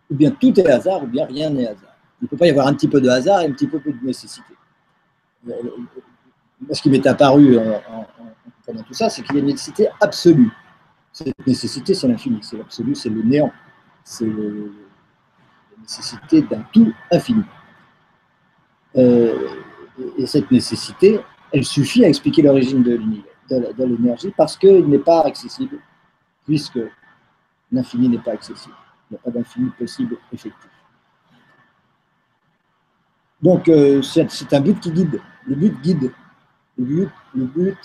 [0.10, 1.96] Ou bien tout est hasard, ou bien rien n'est hasard.
[2.20, 3.80] Il ne peut pas y avoir un petit peu de hasard et un petit peu
[3.80, 4.56] de nécessité.
[6.72, 8.08] ce qui m'est apparu en,
[8.66, 10.50] pendant tout ça, c'est qu'il y a une nécessité absolue.
[11.12, 13.52] Cette nécessité, c'est l'infini, c'est l'absolu, c'est le néant.
[14.04, 17.44] C'est la nécessité d'un tout infini.
[18.98, 19.48] Euh,
[20.18, 21.20] et cette nécessité,
[21.52, 23.00] elle suffit à expliquer l'origine de
[23.86, 25.80] l'énergie, parce qu'il n'est pas accessible,
[26.46, 26.80] puisque
[27.72, 28.76] l'infini n'est pas accessible.
[29.10, 30.70] Il n'y a pas d'infini possible effectif.
[33.42, 35.22] Donc, euh, c'est un but qui guide.
[35.46, 36.12] Le but guide.
[36.78, 37.78] Le but, le but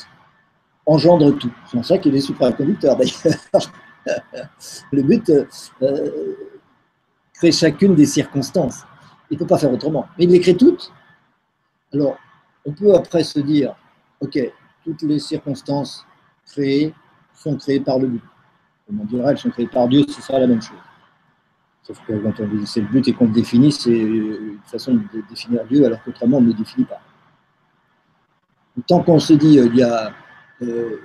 [0.87, 1.53] engendre tout.
[1.67, 3.73] C'est en ça qu'il est supraconducteur, d'ailleurs.
[4.93, 5.31] le but
[5.83, 6.35] euh,
[7.35, 8.85] crée chacune des circonstances.
[9.35, 10.07] Il ne peut pas faire autrement.
[10.16, 10.93] Mais il les crée toutes.
[11.93, 12.16] Alors,
[12.64, 13.74] on peut après se dire,
[14.20, 14.39] OK,
[14.85, 16.07] toutes les circonstances
[16.47, 16.95] créées
[17.32, 18.22] sont créées par le but.
[18.87, 20.78] Comme on dirait, elles sont créées par Dieu, ce sera la même chose.
[21.82, 24.95] Sauf que quand on dit c'est le but et qu'on le définit, c'est une façon
[24.95, 27.01] de définir Dieu, alors qu'autrement, on ne le définit pas.
[28.87, 30.12] Tant qu'on se dit, euh, il y a
[30.62, 31.01] euh,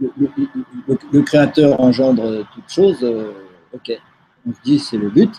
[0.00, 3.32] le, créateur engendre toute chose, euh,
[3.74, 4.00] ok,
[4.46, 5.30] on se dit c'est le but,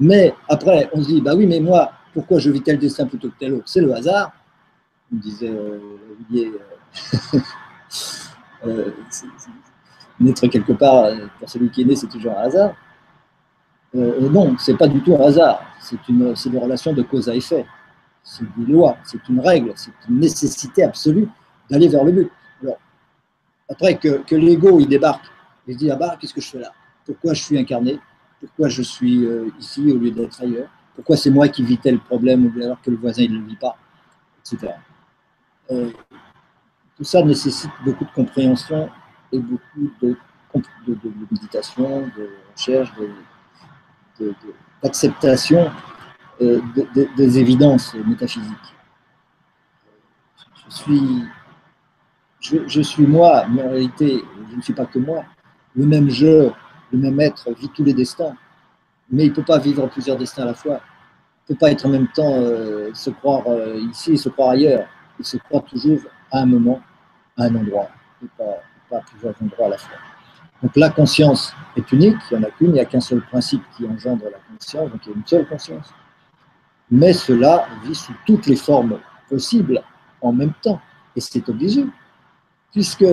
[0.00, 3.28] mais après, on se dit, bah oui, mais moi, pourquoi je vis tel destin plutôt
[3.28, 3.68] que tel autre?
[3.68, 4.32] C'est le hasard.
[5.12, 5.78] On disait euh,
[6.12, 6.52] Olivier,
[7.34, 7.38] euh,
[8.66, 8.90] euh,
[10.18, 12.74] naître quelque part, pour celui qui est né, c'est toujours un hasard.
[13.94, 15.62] non, c'est pas du tout un hasard.
[15.80, 17.66] C'est une, une relation de cause à effet.
[18.22, 21.28] C'est une loi, c'est une règle, c'est une nécessité absolue
[21.68, 22.30] d'aller vers le but.
[22.62, 22.78] Alors,
[23.68, 25.24] après que, que l'ego il débarque,
[25.66, 26.72] il se dit ah bah qu'est-ce que je fais là?
[27.04, 27.98] Pourquoi je suis incarné?
[28.40, 31.98] Pourquoi je suis euh, ici au lieu d'être ailleurs, pourquoi c'est moi qui vis tel
[31.98, 33.76] problème alors que le voisin ne le vit pas,
[34.40, 34.72] etc.
[35.70, 35.90] Euh,
[36.96, 38.88] tout ça nécessite beaucoup de compréhension
[39.32, 40.16] et beaucoup de,
[41.30, 42.92] méditation, de recherche,
[44.82, 45.70] d'acceptation
[46.42, 46.60] euh,
[47.16, 48.74] des évidences métaphysiques.
[50.68, 51.24] Je suis,
[52.40, 55.24] je, suis moi, mais en réalité, je ne suis pas que moi.
[55.74, 56.50] Le même je
[56.92, 58.34] le même être vit tous les destins,
[59.10, 60.80] mais il ne peut pas vivre plusieurs destins à la fois.
[61.48, 64.28] Il ne peut pas être en même temps euh, se croire euh, ici et se
[64.28, 64.86] croire ailleurs.
[65.18, 66.80] Il se croit toujours à un moment,
[67.36, 67.88] à un endroit,
[68.22, 69.98] et pas, pas plusieurs endroits à la fois.
[70.62, 73.22] Donc la conscience est unique, il n'y en a qu'une, il n'y a qu'un seul
[73.22, 75.92] principe qui engendre la conscience, donc il y a une seule conscience.
[76.90, 79.82] Mais cela vit sous toutes les formes possibles
[80.20, 80.80] en même temps,
[81.16, 81.86] et c'est obligé,
[82.72, 83.06] puisque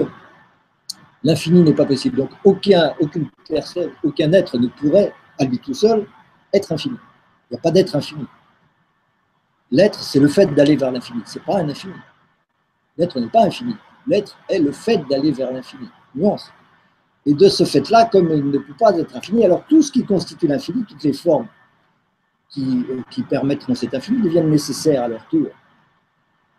[1.24, 2.18] L'infini n'est pas possible.
[2.18, 6.07] Donc aucun, aucun être ne pourrait, à lui tout seul,
[6.53, 6.97] être infini.
[7.49, 8.26] Il n'y a pas d'être infini.
[9.72, 11.22] L'être, c'est le fait d'aller vers l'infini.
[11.26, 11.93] Ce n'est pas un infini.
[12.97, 13.76] L'être n'est pas infini.
[14.07, 15.89] L'être est le fait d'aller vers l'infini.
[16.15, 16.51] Nuance.
[17.26, 20.05] Et de ce fait-là, comme il ne peut pas être infini, alors tout ce qui
[20.05, 21.47] constitue l'infini, toutes les formes
[22.49, 25.47] qui, qui permettent dans cet infini deviennent nécessaires à leur tour.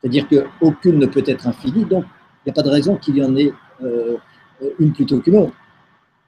[0.00, 3.24] C'est-à-dire qu'aucune ne peut être infinie, donc il n'y a pas de raison qu'il y
[3.24, 3.52] en ait
[3.82, 4.16] euh, euh,
[4.78, 5.56] une plutôt qu'une autre.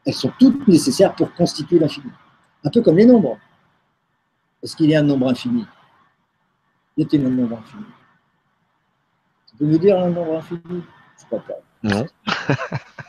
[0.07, 2.11] Elles sont toutes nécessaires pour constituer l'infini.
[2.65, 3.39] Un peu comme les nombres.
[4.63, 5.67] Est-ce qu'il y a un nombre infini?
[6.97, 7.85] Y a-t-il un nombre infini?
[9.47, 10.83] Tu peux me dire un nombre infini?
[11.19, 11.55] Je crois pas.
[11.83, 12.07] Non.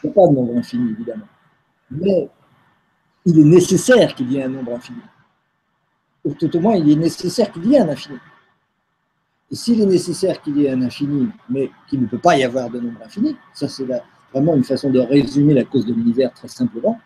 [0.04, 1.28] Il n'y a pas de nombre infini, évidemment.
[1.90, 2.30] Mais
[3.26, 5.02] il est nécessaire qu'il y ait un nombre infini.
[6.24, 8.18] Ou tout au moins, il est nécessaire qu'il y ait un infini.
[9.52, 12.44] Et s'il est nécessaire qu'il y ait un infini, mais qu'il ne peut pas y
[12.44, 13.86] avoir de nombre infini, ça c'est
[14.34, 17.00] vraiment une façon de résumer la cause de l'univers très simplement,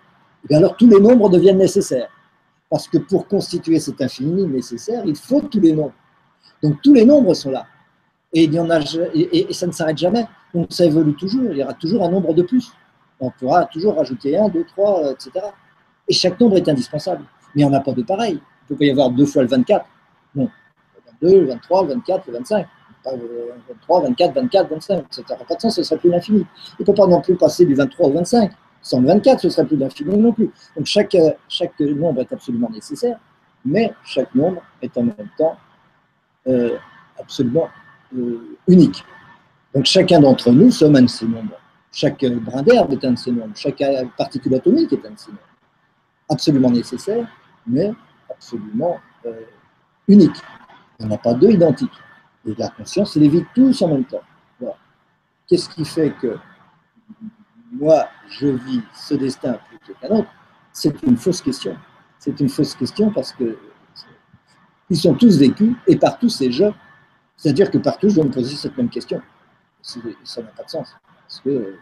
[0.43, 2.09] et eh alors tous les nombres deviennent nécessaires.
[2.69, 5.93] Parce que pour constituer cet infini nécessaire, il faut tous les nombres.
[6.61, 7.65] Donc tous les nombres sont là.
[8.34, 8.80] Et, il y en a,
[9.13, 10.28] et, ça ne s'arrête jamais.
[10.53, 11.45] Donc ça évolue toujours.
[11.51, 12.71] Il y aura toujours un nombre de plus.
[13.19, 15.32] On pourra toujours rajouter 1, 2, 3, etc.
[16.07, 17.23] Et chaque nombre est indispensable.
[17.55, 18.34] Mais il n'y en a pas de pareil.
[18.34, 19.86] Il ne peut pas y avoir deux fois le 24.
[20.36, 20.49] Non.
[21.23, 22.67] Le 22, le 23, le 24, le 25.
[23.06, 25.06] Pas 23, 24, 24, 25.
[25.12, 26.45] Ça n'aurait pas de sens, ce serait plus l'infini.
[26.80, 28.51] Il ne peut pas non plus passer du 23 au 25.
[28.82, 30.51] Sans le 24, ce serait plus l'infini non plus.
[30.76, 31.16] Donc chaque,
[31.47, 33.20] chaque nombre est absolument nécessaire,
[33.64, 35.56] mais chaque nombre est en même temps
[36.47, 36.78] euh,
[37.20, 37.70] absolument
[38.16, 39.03] euh, unique.
[39.74, 41.60] Donc chacun d'entre nous sommes un de ces nombres.
[41.91, 43.56] Chaque brin d'herbe est un de ces nombres.
[43.56, 43.82] Chaque
[44.18, 45.43] particule atomique est un de ces nombres.
[46.30, 47.28] Absolument nécessaire,
[47.68, 47.91] mais
[48.30, 49.41] absolument euh,
[50.08, 50.36] unique.
[50.99, 51.89] Il n'y en a pas deux identiques.
[52.46, 54.22] Et la conscience les vit tous en même temps.
[55.48, 56.38] Qu'est-ce qui fait que
[57.72, 60.30] moi, je vis ce destin plutôt qu'un autre?
[60.72, 61.78] C'est une fausse question.
[62.18, 63.58] C'est une fausse question parce que
[64.89, 66.66] ils sont tous vécus et partout c'est je.
[67.38, 69.22] C'est-à-dire que partout je dois me poser cette même question.
[69.82, 70.96] Ça n'a pas de sens.
[71.28, 71.76] Parce que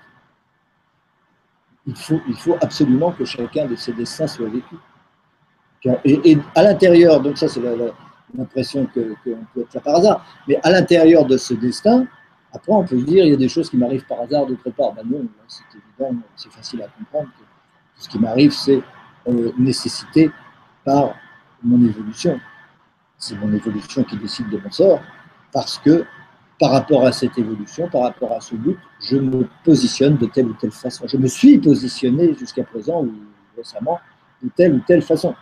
[1.85, 4.75] il faut, il faut absolument que chacun de ces destins soit vécu.
[6.05, 7.61] Et, à l'intérieur, donc ça c'est
[8.37, 9.15] l'impression qu'on
[9.53, 12.05] peut être là par hasard, mais à l'intérieur de ce destin,
[12.51, 14.93] après on peut dire il y a des choses qui m'arrivent par hasard d'autre part.
[14.93, 17.43] Ben non, c'est évident, c'est facile à comprendre que
[18.03, 18.81] ce qui m'arrive c'est
[19.27, 20.31] euh, nécessité
[20.83, 21.15] par
[21.63, 22.39] mon évolution
[23.23, 24.99] c'est mon évolution qui décide de mon sort,
[25.53, 26.05] parce que
[26.59, 30.47] par rapport à cette évolution, par rapport à ce but, je me positionne de telle
[30.47, 31.07] ou telle façon.
[31.07, 33.13] Je me suis positionné jusqu'à présent ou
[33.57, 33.99] récemment
[34.41, 35.35] de telle ou telle façon.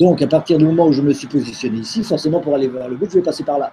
[0.00, 2.88] Donc, à partir du moment où je me suis positionné ici, forcément, pour aller vers
[2.88, 3.72] le but, je vais passer par là.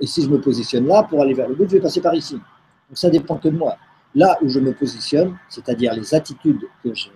[0.00, 2.14] Et si je me positionne là, pour aller vers le but, je vais passer par
[2.14, 2.34] ici.
[2.34, 3.76] Donc, ça dépend que de moi.
[4.14, 7.12] Là où je me positionne, c'est-à-dire les attitudes que j'ai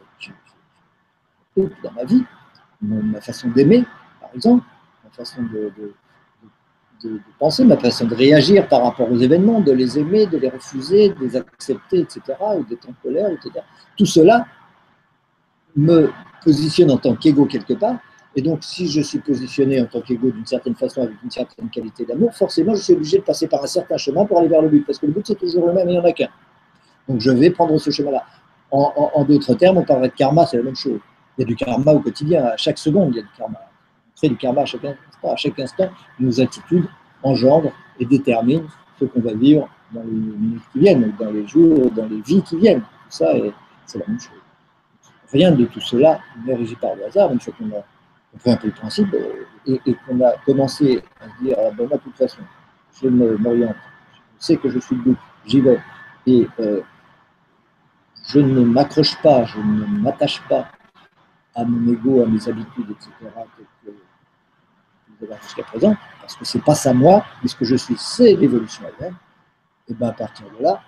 [1.56, 2.22] dans ma vie,
[2.80, 3.84] ma façon d'aimer,
[4.20, 4.64] par exemple,
[5.12, 5.92] façon de,
[7.38, 11.10] penser, ma façon de réagir par rapport aux événements, de les aimer, de les refuser,
[11.10, 12.20] de les accepter, etc.,
[12.56, 13.64] ou d'être en colère, etc.
[13.96, 14.46] Tout cela
[15.76, 16.10] me
[16.44, 17.98] positionne en tant qu'ego quelque part.
[18.34, 21.68] Et donc, si je suis positionné en tant qu'ego d'une certaine façon, avec une certaine
[21.68, 24.62] qualité d'amour, forcément, je suis obligé de passer par un certain chemin pour aller vers
[24.62, 26.28] le but, parce que le but, c'est toujours le même il n'y en a qu'un.
[27.08, 28.24] Donc, je vais prendre ce chemin-là.
[28.70, 30.98] En, d'autres termes, on parlerait de karma, c'est la même chose.
[31.36, 33.58] Il y a du karma au quotidien, à chaque seconde, il y a du karma
[34.28, 34.98] du karma à chaque instant.
[35.24, 36.86] À chaque instant, nos attitudes
[37.22, 38.66] engendrent et déterminent
[38.98, 42.42] ce qu'on va vivre dans les minutes qui viennent, dans les jours, dans les vies
[42.42, 42.80] qui viennent.
[42.80, 43.32] Tout ça,
[43.86, 44.32] c'est la même chose.
[45.32, 47.82] Rien de tout cela n'est régi par le hasard, une fois qu'on a
[48.32, 51.86] compris un peu le principe euh, et, qu'on a commencé à se dire, ah ben
[51.86, 52.42] de toute façon,
[53.00, 53.76] je m'oriente,
[54.38, 55.16] je sais que je suis le
[55.46, 55.80] j'y vais.
[56.26, 56.80] Et euh,
[58.28, 60.68] je ne m'accroche pas, je ne m'attache pas
[61.54, 63.10] à mon ego, à mes habitudes, etc.,
[65.42, 68.82] jusqu'à présent, parce que c'est pas ça moi, mais ce que je suis, c'est l'évolution
[68.88, 69.16] elle-même,
[69.88, 70.80] et bien à partir de là,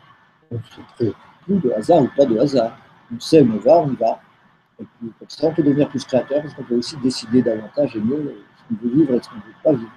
[0.50, 1.12] on ne se
[1.44, 2.76] plus de hasard ou pas de hasard.
[3.14, 4.18] On sait où on va, on y va.
[4.80, 7.94] Et puis comme ça, on peut devenir plus créateur, parce qu'on peut aussi décider davantage
[7.96, 9.92] et mieux ce qu'on veut vivre et ce qu'on ne veut pas vivre.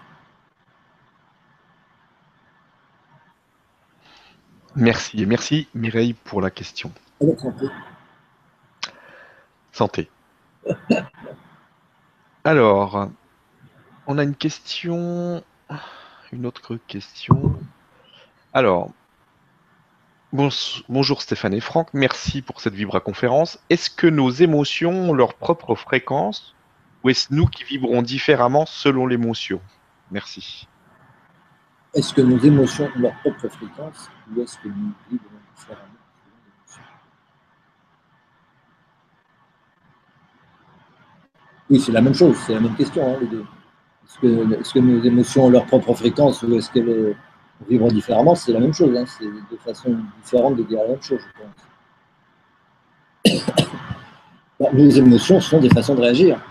[4.76, 6.92] Merci, et merci Mireille pour la question.
[7.20, 7.66] santé.
[9.72, 10.10] Santé.
[12.44, 13.10] Alors,
[14.06, 15.44] on a une question,
[16.32, 17.60] une autre question.
[18.54, 18.92] Alors,
[20.34, 23.60] bonjour Stéphane et Franck, merci pour cette Vibra conférence.
[23.70, 26.56] Est-ce que nos émotions ont leur propre fréquence
[27.04, 29.62] ou est-ce nous qui vibrons différemment selon l'émotion?
[30.12, 30.68] Merci.
[31.94, 35.84] Est-ce que nos émotions ont leur propre fréquence ou est-ce que nous vibrons différemment
[41.70, 43.46] Oui, c'est la même chose, c'est la même question, hein, les deux.
[44.06, 47.16] Est-ce que, nos émotions ont leur propre fréquence ou est-ce qu'elles
[47.70, 48.96] vivront différemment C'est la même chose.
[48.96, 49.06] Hein.
[49.06, 51.22] C'est deux façons différentes de dire la même chose,
[53.26, 53.46] je pense.
[54.60, 56.42] Bah, nos émotions sont des façons de réagir.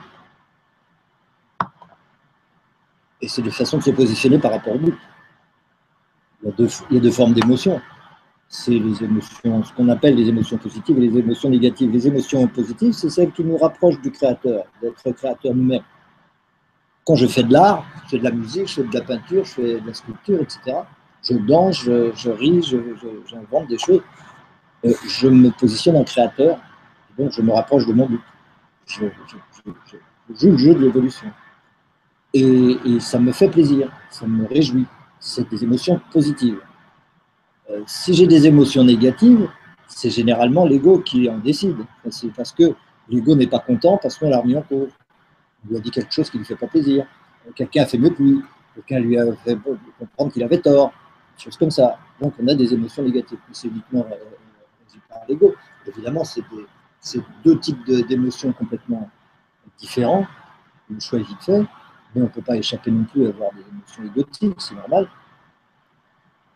[3.20, 4.94] Et c'est des façons de se positionner par rapport au but.
[6.40, 7.80] Il y a deux, il y a deux formes d'émotions.
[8.48, 11.90] C'est les émotions, ce qu'on appelle les émotions positives et les émotions négatives.
[11.90, 15.82] Les émotions positives, c'est celles qui nous rapprochent du créateur, d'être créateur nous-mêmes
[17.06, 19.44] quand je fais de l'art, je fais de la musique, je fais de la peinture,
[19.44, 20.78] je fais de la sculpture, etc.,
[21.28, 22.62] je danse, je, ris,
[23.26, 24.02] j'invente des choses.
[24.84, 26.58] Euh, je me positionne en créateur,
[27.18, 28.20] donc je me rapproche de mon but.
[28.86, 29.06] Je,
[30.34, 31.30] joue le jeu de l'évolution.
[32.34, 34.86] Et, ça me fait plaisir, ça me réjouit.
[35.18, 36.60] C'est des émotions positives.
[37.70, 39.48] Euh, si j'ai des émotions négatives,
[39.88, 41.78] c'est généralement l'ego qui en décide.
[42.10, 42.74] C'est parce que
[43.08, 44.90] l'ego n'est pas content parce qu'on l'a remis en cause.
[45.64, 47.06] On lui a dit quelque chose qui ne lui fait pas plaisir.
[47.54, 48.42] Quelqu'un a fait mieux que lui.
[48.74, 49.58] Quelqu'un lui a fait
[49.98, 50.92] comprendre qu'il avait tort.
[51.38, 51.98] Choses comme ça.
[52.20, 53.38] Donc on a des émotions négatives.
[53.52, 54.16] C'est uniquement euh,
[55.08, 55.54] par l'ego.
[55.86, 56.42] Évidemment, c'est
[57.44, 59.08] deux types d'émotions complètement
[59.78, 60.26] différents.
[60.90, 61.60] Le choix est vite fait.
[62.14, 65.08] Mais on ne peut pas échapper non plus à avoir des émotions égotiques, c'est normal.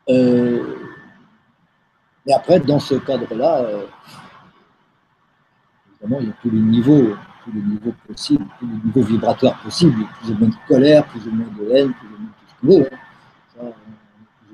[0.09, 0.76] Euh,
[2.26, 3.87] et après, dans ce cadre-là, euh,
[5.93, 7.14] évidemment, il y a tous les niveaux,
[7.45, 11.26] tous les niveaux possibles, tous les niveaux vibratoires possibles, plus ou moins de colère, plus
[11.26, 12.91] ou moins de haine, plus ou moins de tout ce qu'on veut.
[13.62, 13.72] Hein.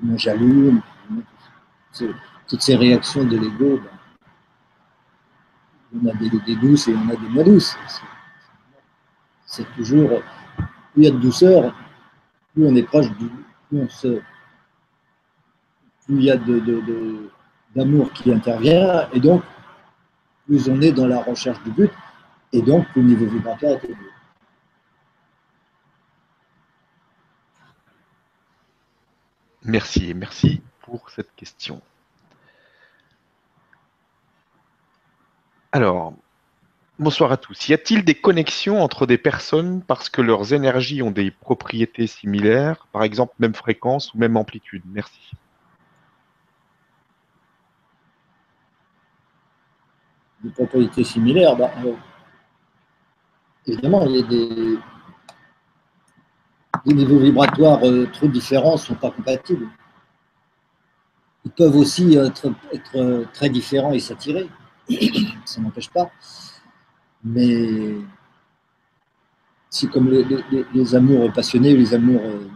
[0.01, 0.81] Moins jaloux,
[2.47, 3.89] toutes ces réactions de l'ego, ben,
[5.95, 7.75] on a des, douces et on a des moins douces.
[9.45, 10.21] C'est toujours,
[10.93, 11.73] plus il y a de douceur,
[12.53, 13.29] plus on est proche du,
[13.69, 14.21] plus on se,
[16.05, 16.37] plus il y a
[17.75, 19.43] d'amour qui intervient, et donc
[20.45, 21.91] plus on est dans la recherche du but,
[22.53, 24.16] et donc le niveau vibratoire est élevé.
[29.67, 31.81] Merci, merci pour cette question.
[35.73, 36.13] Alors,
[36.97, 37.67] bonsoir à tous.
[37.67, 42.87] Y a-t-il des connexions entre des personnes parce que leurs énergies ont des propriétés similaires,
[42.93, 45.31] par exemple même fréquence ou même amplitude Merci.
[50.43, 51.71] des propriétés similaires, bah,
[53.65, 54.77] évidemment, il y a des,
[56.93, 59.67] niveaux vibratoires euh, trop différents ne sont pas compatibles.
[61.45, 64.49] Ils peuvent aussi être, être très différents et s'attirer,
[65.45, 66.11] ça n'empêche pas.
[67.23, 67.95] Mais
[69.69, 72.47] c'est comme les, amours passionnés, les amours euh,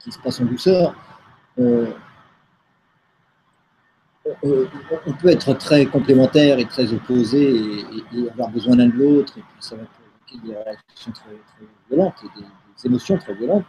[0.00, 0.94] qui, se passent en douceur,
[4.42, 9.42] on peut être très complémentaires et très opposés et, avoir besoin l'un de l'autre, et
[9.42, 11.30] puis ça va provoquer des réactions très,
[11.88, 12.46] violentes et des,
[12.84, 13.64] émotions très violentes.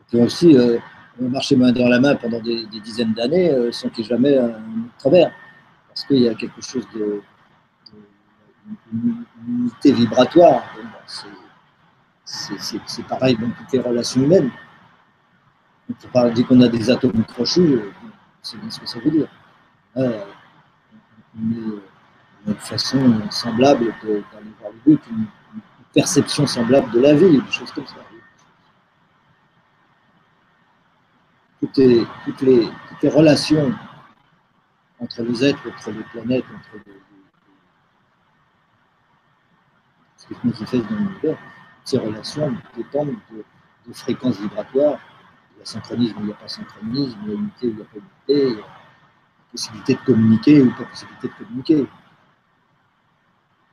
[0.00, 0.78] Et puis aussi, euh,
[1.18, 4.38] marcher main dans la main pendant des, dizaines d'années euh, sans qu'il y ait jamais
[4.38, 4.54] un
[4.98, 5.30] travers,
[5.88, 7.20] parce qu'il y a quelque chose de,
[9.46, 10.62] unité vibratoire.
[12.24, 14.50] c'est pareil dans toutes les relations humaines.
[16.14, 17.90] On dit qu'on a des atomes crochus, euh,
[18.42, 19.28] c'est bien ce que ça veut dire
[21.36, 21.80] une,
[22.58, 24.22] façon semblable d'aller
[24.60, 25.26] voir le but, une,
[25.92, 27.96] perception semblable de la vie, des choses comme ça.
[31.60, 33.74] Toutes les, relations
[34.98, 36.92] entre les êtres, entre les planètes, entre les,
[40.16, 41.38] ce qui se manifeste dans l'univers,
[41.84, 43.44] ces relations dépendent de,
[43.92, 44.98] fréquences vibratoires.
[45.54, 47.82] Il y a synchronisme, il n'y a pas synchronisme, il y a unité, il n'y
[47.82, 48.62] a pas unité
[49.50, 51.86] possibilité de communiquer ou pas possibilité de communiquer.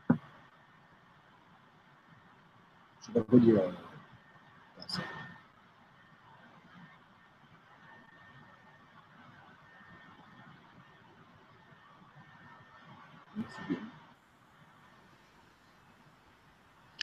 [0.10, 0.18] Je ne
[3.02, 3.62] sais pas quoi dire.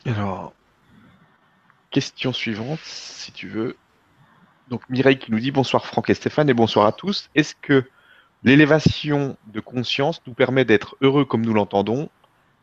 [0.06, 0.52] Alors,
[1.90, 3.76] question suivante, si tu veux.
[4.68, 7.30] Donc Mireille qui nous dit bonsoir Franck et Stéphane et bonsoir à tous.
[7.34, 7.88] Est-ce que
[8.44, 12.10] L'élévation de conscience nous permet d'être heureux comme nous l'entendons,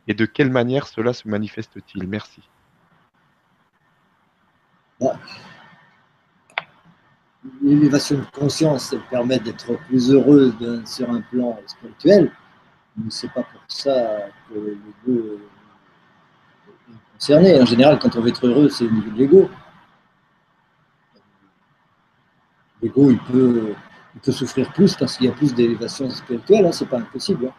[0.07, 2.07] et de quelle manière cela se manifeste-t-il?
[2.07, 2.41] Merci.
[7.63, 10.53] L'élévation de conscience permet d'être plus heureux
[10.85, 12.31] sur un plan spirituel,
[12.97, 13.91] mais ce n'est pas pour ça
[14.49, 17.61] que l'ego est concerné.
[17.61, 19.49] En général, quand on veut être heureux, c'est au niveau de l'ego.
[22.81, 23.75] L'ego, il peut
[24.15, 27.47] il peut souffrir plus parce qu'il y a plus d'élévation spirituelle, hein, c'est pas impossible.
[27.47, 27.53] Hein.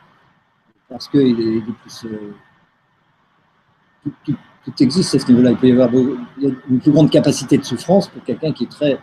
[0.88, 2.04] parce qu'il est, plus.
[2.04, 2.34] Euh,
[4.24, 4.36] tout,
[4.80, 5.50] existe à ce niveau-là.
[5.52, 8.98] Il peut y avoir une plus grande capacité de souffrance pour quelqu'un qui est très,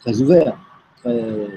[0.00, 0.56] très ouvert,
[0.96, 1.48] très,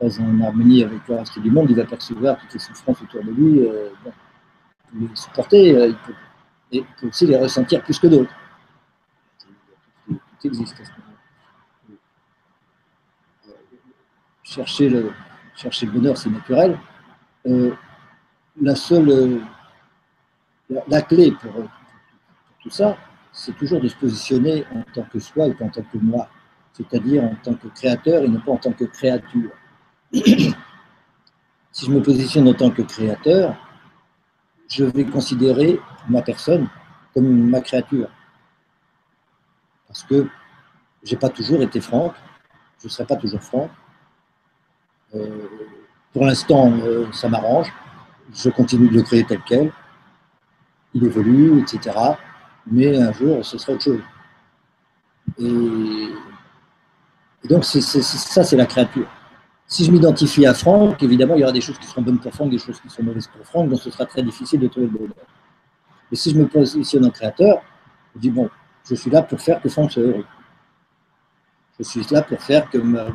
[0.00, 1.66] très en harmonie avec le reste du monde.
[1.70, 3.60] Il va percevoir toutes les souffrances autour de lui.
[3.60, 3.90] Euh,
[4.94, 6.14] il peut les supporter, euh, il, peut,
[6.72, 8.34] et peut aussi les ressentir plus que d'autres.
[10.08, 11.10] Tout, existe à ce niveau-là.
[14.42, 15.12] chercher le,
[15.54, 16.78] chercher le bonheur, c'est naturel.
[17.46, 17.72] Euh,
[18.60, 19.38] la seule, euh,
[20.88, 21.52] la, clé pour,
[22.62, 22.96] tout ça,
[23.32, 26.28] c'est toujours de se positionner en tant que soi et en tant que moi.
[26.72, 29.50] c'est-à-dire en tant que créateur et non pas en tant que créature.
[30.12, 33.54] si je me positionne en tant que créateur,
[34.68, 36.68] je vais considérer ma personne
[37.14, 38.08] comme ma créature.
[39.86, 40.26] Parce que
[41.02, 42.14] je n'ai pas toujours été franc,
[42.80, 43.70] je ne serai pas toujours franc.
[45.14, 45.48] Euh,
[46.12, 47.72] pour l'instant, euh, ça m'arrange.
[48.32, 49.72] Je continue de le créer tel quel.
[50.94, 51.96] Il évolue, etc.
[52.66, 54.02] Mais un jour, ce sera autre chose.
[55.38, 56.08] Et,
[57.48, 59.08] donc, ça, c'est la créature.
[59.70, 62.34] Si je m'identifie à Franck, évidemment, il y aura des choses qui seront bonnes pour
[62.34, 64.86] Franck, des choses qui seront mauvaises pour Franck, donc ce sera très difficile de trouver
[64.86, 65.14] le bonheur.
[66.10, 67.62] Mais si je me positionne en créateur,
[68.16, 68.50] je dis, bon,
[68.88, 70.24] je suis là pour faire que Franck soit heureux.
[71.78, 73.06] Je suis là pour faire que ma,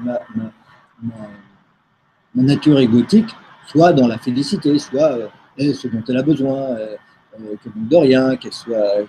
[2.34, 3.36] nature égotique
[3.68, 5.12] soit dans la félicité, soit
[5.60, 6.96] euh, ce dont elle a besoin, euh,
[7.38, 9.04] euh, qu'elle manque de rien, qu'elle soit,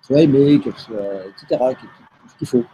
[0.00, 1.76] soit aimée, qu'elle soit, etc.,
[2.38, 2.64] qu'il faut.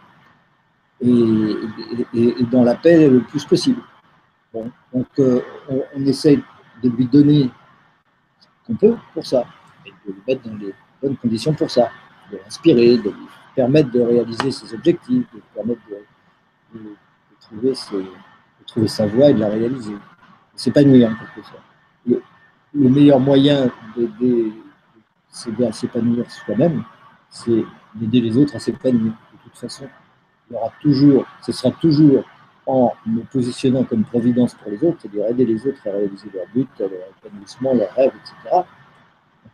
[1.01, 3.81] Et, dans la paix le plus possible.
[4.53, 6.41] donc on, on, essaye
[6.81, 7.49] de lui donner
[8.39, 9.45] ce qu'on peut pour ça,
[9.85, 11.89] et de le mettre dans les bonnes conditions pour ça,
[12.31, 15.81] de l'inspirer, de lui permettre de réaliser ses objectifs, de permettre
[16.73, 16.95] de,
[17.41, 19.95] trouver, sa voie et de la réaliser.
[20.55, 21.63] S'épanouir en quelque sorte.
[22.05, 22.21] Le,
[22.73, 24.53] le meilleur moyen d'aider
[25.67, 26.83] à s'épanouir soi-même,
[27.29, 27.65] c'est
[27.95, 29.11] d'aider les autres à s'épanouir.
[29.11, 29.87] De toute façon,
[30.49, 32.23] il y aura toujours, ce sera toujours
[32.65, 36.47] en me positionnant comme providence pour les autres, c'est-à-dire aider les autres à réaliser leurs
[36.53, 36.89] buts, leur
[37.23, 38.55] épanouissement, leurs rêves, etc.
[38.55, 38.63] En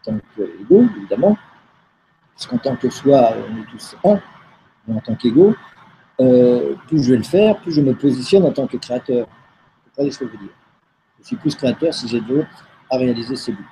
[0.03, 1.37] tant qu'ego, évidemment,
[2.35, 4.19] parce qu'en tant que soi, on est tous un,
[4.87, 5.55] mais en tant qu'ego,
[6.21, 9.27] euh, plus je vais le faire, plus je me positionne en tant que créateur.
[9.27, 10.55] Vous comprenez ce que je veux dire?
[11.21, 12.47] Je suis plus créateur si j'aide l'autre
[12.89, 13.67] à réaliser ses buts.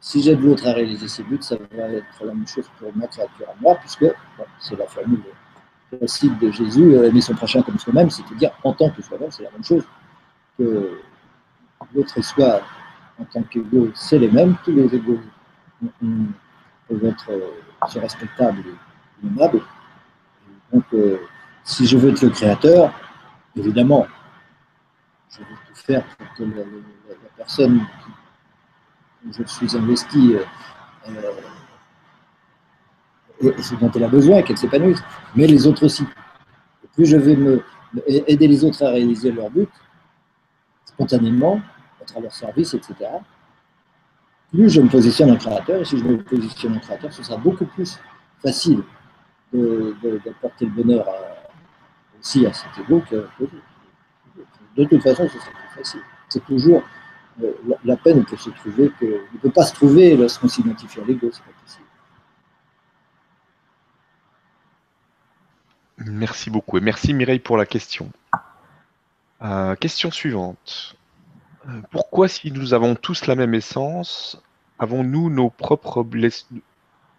[0.00, 3.06] Si j'aide l'autre à réaliser ses buts, ça va être la même chose pour ma
[3.06, 4.06] créature à moi, puisque
[4.58, 5.20] c'est la formule
[5.90, 9.42] classique de Jésus, euh, aimer son prochain comme soi-même, c'est-à-dire en tant que soi-même, c'est
[9.42, 9.84] la même chose
[10.58, 10.98] que
[11.94, 12.60] l'autre et soi
[13.18, 15.18] en tant qu'ego, c'est les mêmes, tous les égos
[16.88, 19.60] peuvent être euh, respectables et aimables.
[20.72, 21.18] Donc, euh,
[21.64, 22.92] si je veux être le créateur,
[23.56, 24.06] évidemment,
[25.30, 26.64] je vais tout faire pour que la,
[27.36, 27.80] personne
[29.26, 30.36] où je suis investi
[33.40, 35.02] et ce dont elle a besoin, qu'elle s'épanouisse,
[35.34, 36.04] mais les autres aussi.
[36.94, 37.62] plus je vais me,
[38.06, 39.70] aider les autres à réaliser leur but,
[40.84, 41.60] spontanément,
[42.00, 42.94] à travers service, etc.,
[44.52, 47.36] plus je me positionne en créateur, et si je me positionne en créateur, ce sera
[47.36, 47.98] beaucoup plus
[48.42, 48.82] facile
[49.52, 51.06] d'apporter le bonheur
[52.20, 53.26] aussi à cet ego que
[54.76, 56.00] de toute façon, ce sera plus facile.
[56.28, 56.82] C'est toujours
[57.42, 57.52] euh,
[57.84, 61.28] la, peine peut se trouver que ne peut pas se trouver lorsqu'on s'identifie à l'ego,
[61.32, 61.86] c'est pas possible.
[66.06, 68.10] Merci beaucoup et merci Mireille pour la question.
[69.42, 70.96] Euh, question suivante.
[71.68, 74.42] Euh, pourquoi, si nous avons tous la même essence,
[74.78, 76.58] avons-nous nos propres blessures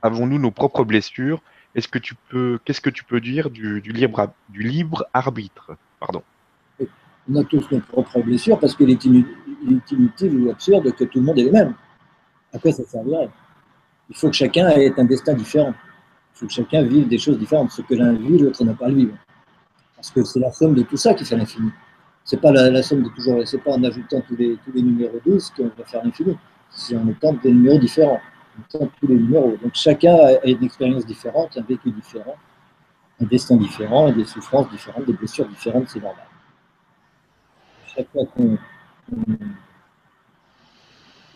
[0.01, 1.41] Avons-nous nos propres blessures?
[1.75, 5.77] Est-ce que tu peux, qu'est-ce que tu peux dire du, libre, du libre arbitre?
[5.99, 6.23] Pardon.
[7.29, 11.25] On a tous nos propres blessures parce qu'il est, inutile ou absurde que tout le
[11.25, 11.75] monde ait les mêmes.
[12.51, 13.29] À quoi ça servirait
[14.09, 15.73] Il faut que chacun ait un destin différent.
[16.41, 17.71] Que chacun vive des choses différentes.
[17.71, 19.15] Ce que l'un vit, l'autre n'a pas le vivre.
[19.95, 21.69] Parce que c'est la somme de tout ça qui fait l'infini.
[22.23, 25.19] C'est pas la, somme de toujours, c'est pas en ajoutant tous les, tous les numéros
[25.23, 26.35] 12 qu'on va faire l'infini.
[26.71, 29.55] C'est en mettant des numéros différents, en mettant tous les numéros.
[29.61, 32.35] Donc chacun a une expérience différente, un vécu différent,
[33.21, 36.25] un destin différent, des souffrances différentes, des blessures différentes, c'est normal.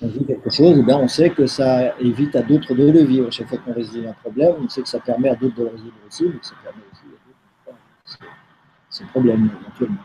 [0.01, 3.31] Vit quelque chose, eh on sait que ça évite à d'autres de le vivre.
[3.31, 5.69] Chaque fois qu'on résout un problème, on sait que ça permet à d'autres de le
[5.69, 7.77] résoudre aussi, mais ça permet aussi à d'autres
[8.19, 8.25] de
[8.89, 10.03] ce problème éventuellement.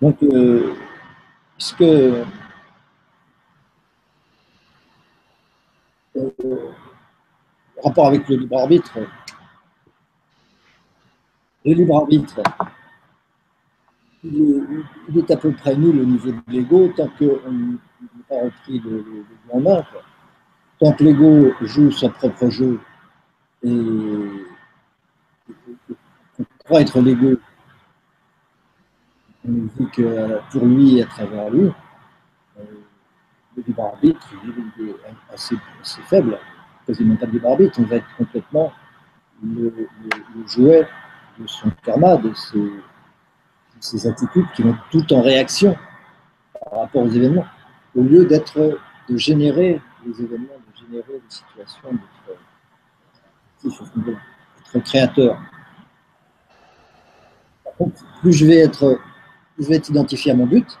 [0.00, 0.74] Donc, euh,
[1.58, 2.24] ce que
[6.16, 6.30] euh,
[7.82, 8.98] rapport avec le libre arbitre,
[11.64, 12.42] le libre arbitre,
[14.32, 17.78] il est, à peu près nul au niveau de l'ego tant qu'on n'a
[18.28, 19.84] pas repris le, le, en main.
[20.78, 22.80] Tant que l'ego joue son propre jeu
[23.62, 23.68] et,
[26.36, 27.36] qu'on croit être l'ego
[29.48, 31.70] on dit que pour lui et à travers lui,
[32.58, 32.62] euh,
[33.56, 34.94] le libre arbitre il est
[35.32, 35.56] assez,
[36.08, 36.38] faible,
[36.86, 38.72] quasiment pas de libre arbitre, on va être complètement
[39.44, 39.72] le,
[40.46, 40.86] jouet
[41.38, 42.58] de son karma, de ses,
[44.06, 45.76] attitudes qui vont tout en réaction
[46.70, 47.46] par rapport aux événements,
[47.94, 51.90] au lieu d'être, de générer les événements, de générer les situations,
[53.62, 55.40] d'être créateur.
[58.20, 58.98] plus je vais être,
[59.58, 60.78] je vais être identifié à mon but,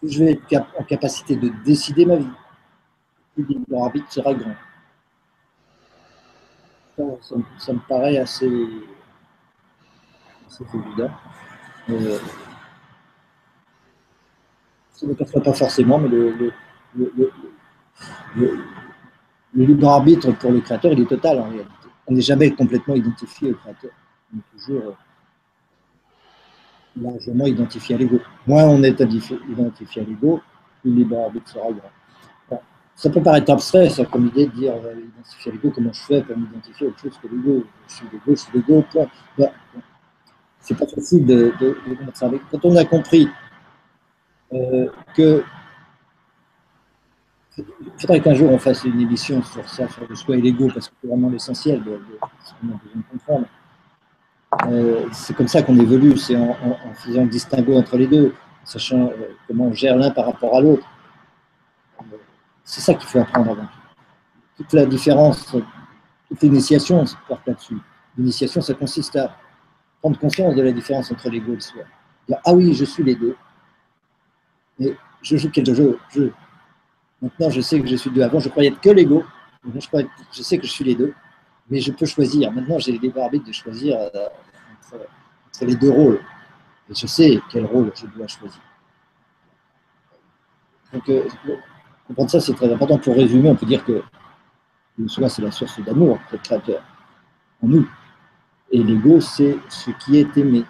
[0.00, 2.28] plus je vais être en capacité de décider ma vie,
[3.34, 4.54] plus le arbitre sera grand.
[7.58, 8.50] Ça, me paraît assez,
[10.46, 11.10] assez évident.
[11.90, 12.18] Euh,
[14.92, 16.52] ça ne le pas forcément, mais le,
[18.36, 18.54] le,
[19.54, 21.70] libre arbitre pour le créateur, il est total en réalité.
[22.06, 23.90] On n'est jamais complètement identifié au créateur.
[24.32, 24.92] On est toujours euh,
[27.00, 28.20] largement identifié à l'ego.
[28.46, 29.36] Moins on est identifié
[30.02, 30.40] à l'ego,
[30.80, 32.62] plus le libre arbitre sera grand.
[32.94, 36.22] ça peut paraître abstrait, ça, comme idée de dire euh, identifier l'ego, comment je fais
[36.22, 39.06] pour m'identifier autre chose que l'ego Je suis l'ego, je suis l'ego, point.
[39.38, 39.52] Bah,
[40.66, 41.76] c'est pas facile de, de,
[42.12, 42.28] ça.
[42.50, 43.28] Quand on a compris
[44.52, 45.44] euh, que
[47.58, 47.64] il
[47.98, 50.88] faudrait qu'un jour on fasse une émission sur ça, sur le soi et l'ego, parce
[50.88, 52.00] que c'est vraiment l'essentiel de,
[52.44, 53.46] ce qu'on a besoin de comprendre.
[54.68, 56.54] Euh, c'est comme ça qu'on évolue, c'est en,
[56.94, 60.60] faisant le distinguo entre les deux, sachant euh, comment on gère l'un par rapport à
[60.60, 60.86] l'autre.
[62.64, 63.68] c'est ça qu'il faut apprendre avant
[64.56, 65.46] Toute la différence,
[66.28, 67.78] toute l'initiation se porte là-dessus.
[68.18, 69.36] L'initiation, ça consiste à
[70.06, 71.82] prendre conscience de la différence entre l'ego et le soi.
[72.44, 73.36] Ah oui, je suis les deux.
[74.78, 76.30] Mais je joue quel jeu je,
[77.20, 78.22] Maintenant, je sais que je suis deux.
[78.22, 79.24] Avant, je croyais être que l'ego.
[80.32, 81.12] Je, sais que je suis les deux.
[81.68, 82.52] Mais je peux choisir.
[82.52, 84.28] Maintenant, j'ai le libre de choisir euh,
[84.94, 86.20] entre, les deux rôles.
[86.88, 88.60] Et je sais quel rôle je dois choisir.
[90.92, 91.26] Donc, euh,
[92.06, 92.98] comprendre ça, c'est très important.
[92.98, 94.04] Pour résumer, on peut dire que
[94.98, 96.82] le soi, c'est la source d'amour, le créateur,
[97.60, 97.88] en nous.
[98.70, 100.64] Et l'ego, c'est ce qui est aimé.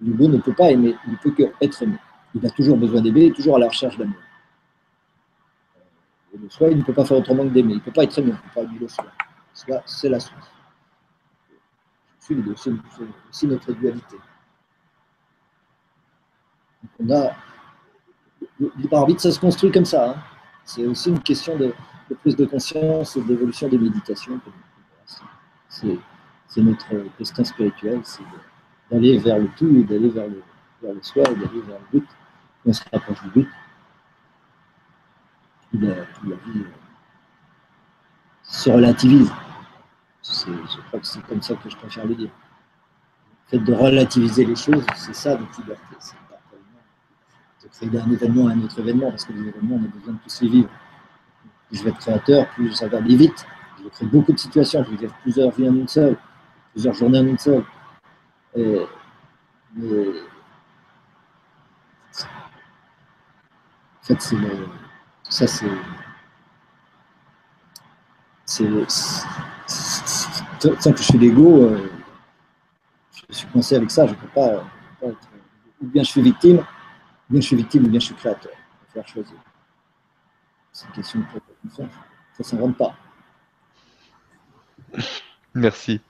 [0.00, 1.96] L'ego ne peut pas aimer, il ne peut qu'être aimé.
[2.34, 4.16] Il a toujours besoin d'aimer, toujours à la recherche d'amour
[6.42, 7.72] le soi, il ne peut pas faire autrement que d'aimer.
[7.74, 9.06] Il ne peut pas être aimé, peut pas aimer le soi.
[9.52, 10.50] Soi, c'est la source.
[12.18, 12.34] C'est
[13.30, 14.16] aussi notre dualité.
[17.00, 17.32] On a.
[19.18, 20.10] Ça se construit comme ça.
[20.10, 20.16] Hein.
[20.64, 21.74] C'est aussi une question de,
[22.20, 24.40] prise de conscience et d'évolution des méditations.
[26.62, 26.86] Notre
[27.18, 28.22] destin spirituel, c'est
[28.90, 30.42] d'aller vers le tout, d'aller vers le,
[30.82, 32.08] vers le soi, d'aller vers le but.
[32.64, 33.48] On se rapproche du but
[35.72, 36.64] la, vie euh,
[38.42, 39.30] se relativise.
[40.22, 42.30] Je crois que c'est comme ça que je préfère le dire.
[43.52, 45.82] Le fait de relativiser les choses, c'est ça notre liberté.
[45.98, 46.40] C'est pas
[47.62, 50.14] de créer d'un événement à un autre événement, parce que les événements, on a besoin
[50.14, 50.70] de tous les vivre.
[51.68, 53.46] Plus je vais être créateur, plus ça va aller vite.
[53.78, 56.16] Je vais créer beaucoup de situations, je vais vivre plusieurs vies en une seule,
[56.76, 57.64] plusieurs journées en une seule.
[58.54, 58.84] Mais, en
[64.02, 64.36] fait, c'est
[65.30, 65.66] ça, c'est.
[70.60, 71.90] Tant que je suis l'ego, euh,
[73.30, 74.62] je suis coincé avec ça, je ne peux pas,
[75.02, 75.28] être.
[75.80, 78.52] Ou bien je suis victime, ou bien je suis victime, ou bien je suis créateur.
[78.52, 79.36] Il faut faire choisir.
[80.72, 81.24] C'est une question de
[81.62, 81.92] confiance.
[82.32, 82.94] Ça ne s'invente pas.
[85.54, 86.02] Merci.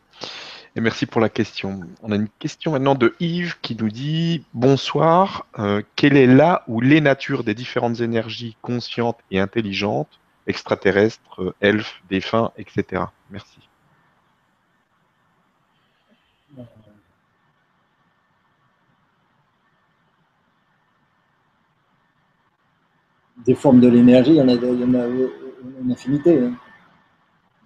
[0.78, 1.80] Merci pour la question.
[2.02, 6.64] On a une question maintenant de Yves qui nous dit Bonsoir, euh, quelle est la
[6.68, 13.04] ou les natures des différentes énergies conscientes et intelligentes, extraterrestres, elfes, défunts, etc.
[13.30, 13.58] Merci.
[23.46, 25.06] Des formes de l'énergie, il y en a,
[25.80, 26.50] une infinité.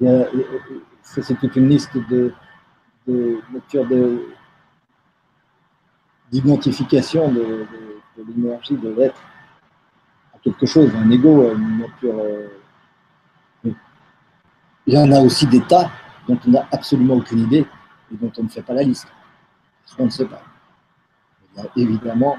[0.03, 0.27] Hein.
[1.03, 2.33] c'est toute une liste de,
[3.11, 4.27] de
[6.31, 7.67] d'identification de,
[8.17, 9.21] l'énergie de l'être
[10.35, 12.23] à quelque chose, un ego, une nature.
[13.65, 15.91] Il y en a aussi des tas
[16.29, 17.67] dont on n'a absolument aucune idée
[18.13, 19.09] et dont on ne fait pas la liste.
[19.83, 20.43] Parce qu'on ne sait pas.
[21.57, 22.37] Il y a évidemment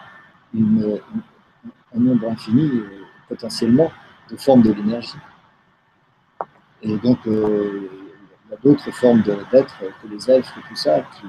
[0.53, 3.91] un nombre infini, euh, potentiellement,
[4.29, 5.17] de formes de l'énergie.
[6.81, 7.89] Et donc, euh,
[8.51, 11.25] a d'autres formes d'être que les elfes et tout ça, qui,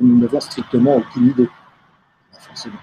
[0.00, 1.48] nous n'avons strictement aucune idée.
[2.32, 2.78] forcément.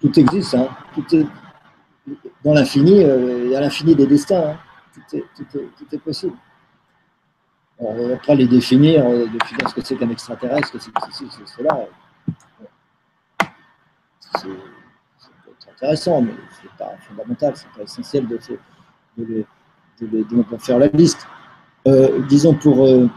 [0.00, 0.68] tout existe, hein.
[0.94, 1.26] tout est,
[2.44, 4.58] dans l'infini, il y a l'infini des destins, hein.
[4.92, 6.36] tout, est, tout, est, possible.
[7.80, 11.48] Alors, après, les définir, euh, définir ce que c'est qu'un extraterrestre, que c'est ceci, c'est
[11.48, 11.86] cela,
[14.38, 18.38] c'est intéressant, mais ce n'est pas fondamental, ce n'est pas essentiel de,
[19.18, 19.44] de,
[20.00, 21.26] de, de faire la liste.
[21.88, 23.08] Euh, disons pour, euh,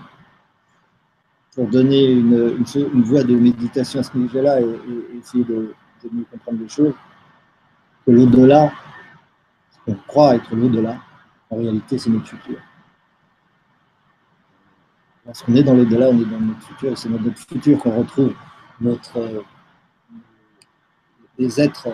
[1.54, 4.80] pour donner une, une, voie de méditation à ce niveau-là et,
[5.20, 5.76] essayer de,
[6.12, 6.94] mieux comprendre les choses,
[8.06, 8.72] que l'au-delà,
[9.88, 10.98] on croit être l'au-delà,
[11.52, 12.58] en réalité c'est notre futur.
[15.28, 17.98] Lorsqu'on est dans l'au-delà, on est dans notre futur, et c'est dans notre futur qu'on
[17.98, 18.34] retrouve
[18.82, 19.42] notre, euh,
[21.38, 21.90] des êtres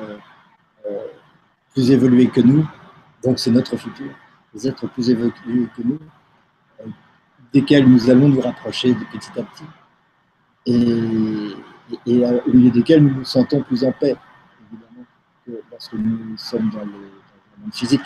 [1.73, 2.65] plus évolués que nous,
[3.23, 4.11] donc c'est notre futur,
[4.53, 5.33] des êtres plus évolués
[5.75, 5.99] que nous,
[7.53, 9.65] desquels nous allons nous rapprocher de petit à petit,
[10.65, 11.55] et,
[12.05, 14.15] au milieu desquels nous nous sentons plus en paix,
[14.71, 15.05] évidemment,
[15.45, 17.11] que lorsque nous sommes dans le,
[17.57, 18.05] monde physique.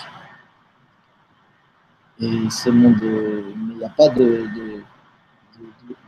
[2.19, 4.47] Et ce monde, il n'y a pas de,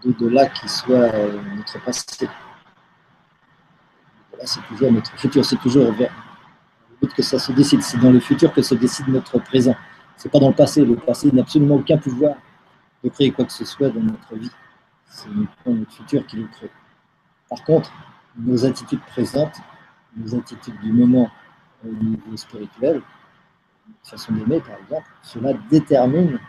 [0.04, 1.12] de, là qui soit
[1.56, 2.26] notre passé.
[4.38, 6.12] Là, c'est toujours notre futur, c'est toujours vers
[7.06, 7.82] que ça se décide.
[7.82, 9.76] C'est dans le futur que se décide notre présent.
[10.16, 10.84] C'est pas dans le passé.
[10.84, 12.36] Le passé n'a absolument aucun pouvoir
[13.04, 14.52] de créer quoi que ce soit dans notre vie.
[15.06, 16.72] C'est notre futur qui le crée.
[17.50, 17.92] Par contre,
[18.38, 19.58] nos attitudes présentes,
[20.16, 21.30] nos attitudes du moment
[21.86, 23.02] au niveau spirituel,
[24.04, 26.40] façon d'aimer par exemple, cela détermine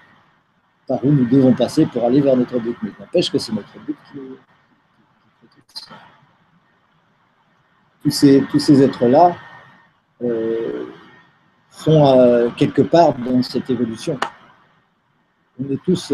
[0.86, 2.76] par où nous devons passer pour aller vers notre but.
[2.82, 4.18] Mais n'empêche que c'est notre but qui,
[8.02, 9.36] tous ces, tous ces êtres-là
[10.22, 10.86] euh,
[11.70, 14.18] sont euh, quelque part dans cette évolution.
[15.60, 16.12] On est tous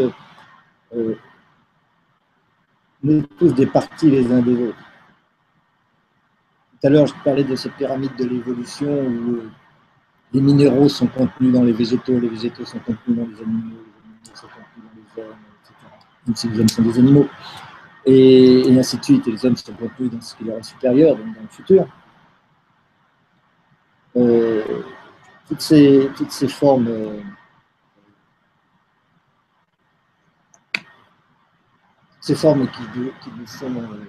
[0.94, 1.14] euh,
[3.02, 4.78] nous tous des parties les uns des autres.
[6.72, 9.50] Tout à l'heure, je parlais de cette pyramide de l'évolution où euh,
[10.32, 14.00] les minéraux sont contenus dans les végétaux, les végétaux sont contenus dans les animaux, les
[14.00, 15.74] animaux sont contenus dans les hommes, etc.
[16.26, 17.28] Même si les hommes sont des animaux.
[18.06, 19.28] Et, ainsi de suite.
[19.28, 21.86] Et les hommes sont contenus dans ce qui leur est supérieur, donc dans le futur.
[24.16, 24.62] Euh,
[25.48, 26.88] toutes, ces, toutes ces formes.
[32.24, 32.80] Ces formes qui,
[33.36, 34.02] nous sont euh,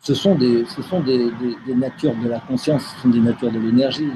[0.00, 1.30] ce sont, des, ce sont des,
[1.74, 4.10] natures de la conscience, ce sont des natures de l'énergie.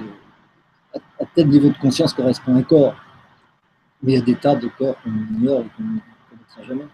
[0.94, 2.94] À, tel niveau de conscience correspond un corps.
[4.02, 6.00] Mais il y a des tas de corps qu'on ignore et qu'on ne
[6.30, 6.88] connaîtra jamais.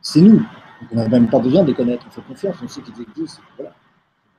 [0.00, 0.42] C'est nous.
[0.90, 2.06] on n'a même pas besoin de connaître.
[2.08, 3.42] On fait confiance, on sait qu'ils existent.
[3.58, 3.74] Voilà.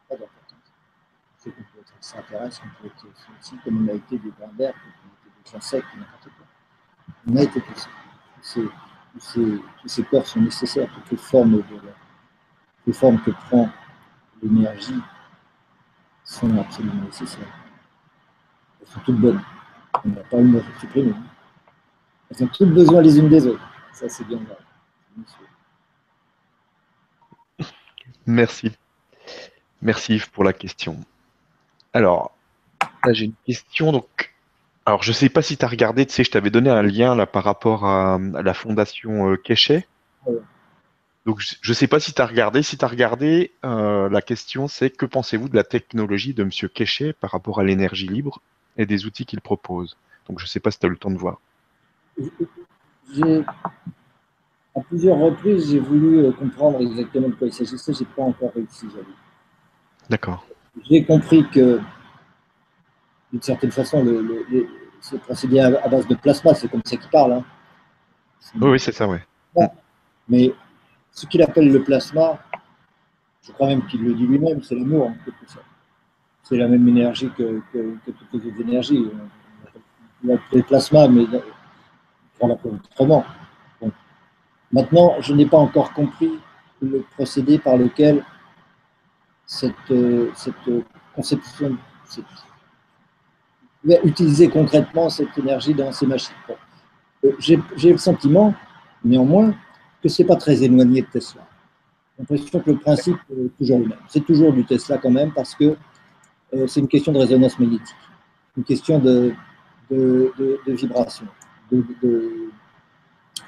[0.09, 1.70] Pas d'importance
[2.01, 3.05] extraterrestres, on peut être
[3.39, 6.45] aussi comme on a été des berbères, comme on a été des insectes, n'importe quoi.
[7.27, 7.89] On a été tout ça.
[9.13, 11.63] Tous ces, corps sont nécessaires, toutes les formes, de
[12.87, 13.69] les formes que prend
[14.41, 14.99] l'énergie
[16.23, 17.53] sont absolument nécessaires.
[18.81, 19.41] Elles sont toutes bonnes.
[20.03, 21.13] On n'a pas une à supprimer.
[22.31, 23.67] Elles ont toutes besoin les unes des autres.
[23.93, 24.57] Ça, c'est bien vrai.
[28.25, 28.71] Merci.
[29.81, 30.99] Merci Yves pour la question.
[31.93, 32.31] Alors,
[33.05, 33.91] là j'ai une question.
[33.91, 34.33] Donc,
[34.85, 37.15] alors je sais pas si tu as regardé, tu sais, je t'avais donné un lien
[37.15, 39.81] là par rapport à, la fondation euh,
[41.25, 42.63] Donc je ne sais pas si tu as regardé.
[42.63, 46.49] Si tu as regardé, euh, la question c'est que pensez-vous de la technologie de M.
[46.73, 48.41] Keshe par rapport à l'énergie libre
[48.77, 49.97] et des outils qu'il propose?
[50.27, 51.39] Donc je ne sais pas si tu as eu le temps de voir.
[54.73, 57.93] À plusieurs reprises, j'ai voulu euh, comprendre exactement de quoi il s'agissait.
[57.93, 59.15] Je n'ai pas encore réussi, j'avoue.
[60.09, 60.45] D'accord
[60.89, 61.79] j'ai compris que,
[63.31, 64.67] d'une certaine façon, le, le,
[65.01, 67.33] ce procédé à, base de plasma, c'est comme ça qu'il parle.
[67.33, 67.45] Hein.
[68.59, 69.17] Oui, c'est ça, oui.
[70.27, 70.53] Mais
[71.11, 72.39] ce qu'il appelle le plasma,
[73.41, 75.65] je crois même qu'il le dit lui-même, c'est l'amour en quelque sorte.
[76.43, 79.09] C'est la même énergie que, que, toutes les autres énergies.
[80.23, 81.25] On l'appelle plasma, mais
[82.39, 83.25] on l'appelle autrement.
[84.71, 86.31] Maintenant, je n'ai pas encore compris
[86.81, 88.23] le procédé par lequel
[89.51, 90.55] cette, euh, cette
[91.13, 91.77] conception,
[94.05, 96.33] utiliser concrètement cette énergie dans ces machines.
[97.25, 98.53] Euh, j'ai le sentiment,
[99.03, 99.53] néanmoins,
[100.01, 101.41] que ce n'est pas très éloigné de Tesla.
[102.17, 103.99] J'ai l'impression que le principe est toujours le même.
[104.07, 105.75] C'est toujours du Tesla quand même parce que
[106.53, 107.95] euh, c'est une question de résonance magnétique,
[108.55, 109.33] une question de,
[109.89, 110.31] de,
[110.65, 111.25] de, vibration,
[111.71, 111.81] de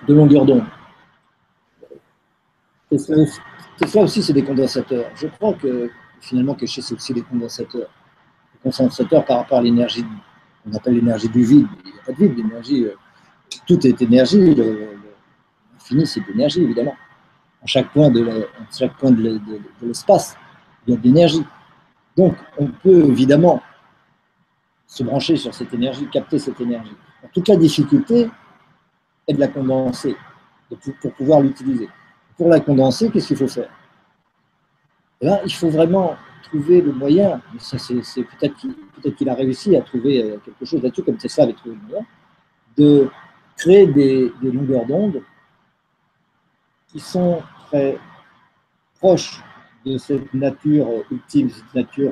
[0.09, 0.65] longueur d'onde.
[3.95, 5.05] Aussi, c'est des condensateurs.
[5.15, 5.89] Je crois que
[6.21, 7.89] finalement, que c'est aussi des condensateurs.
[8.53, 10.05] Les condensateurs par rapport à l'énergie,
[10.65, 11.67] on appelle l'énergie du vide.
[11.85, 12.95] Il n'y a pas de vide, l'énergie, euh,
[13.67, 14.55] tout est énergie.
[14.55, 16.95] L'infini, c'est de l'énergie, évidemment.
[17.61, 18.47] À chaque point de,
[19.81, 20.35] l'espace,
[20.87, 21.43] il y a de l'énergie.
[22.15, 23.61] Donc, on peut évidemment
[24.87, 26.95] se brancher sur cette énergie, capter cette énergie.
[27.33, 28.29] toute la difficulté
[29.27, 30.15] est de la condenser
[31.01, 31.89] pour pouvoir l'utiliser.
[32.37, 33.69] Pour la condenser, qu'est-ce qu'il faut faire?
[35.21, 38.55] Eh ben, Il faut vraiment trouver le moyen, c'est, peut-être,
[39.15, 42.05] qu'il, a réussi à trouver euh, quelque chose là-dessus, comme Tesla avait trouvé le moyen,
[42.77, 43.09] de
[43.57, 45.21] créer des, longueurs d'onde
[46.87, 47.97] qui sont très
[48.99, 49.41] proches
[49.85, 52.11] de cette nature ultime, cette nature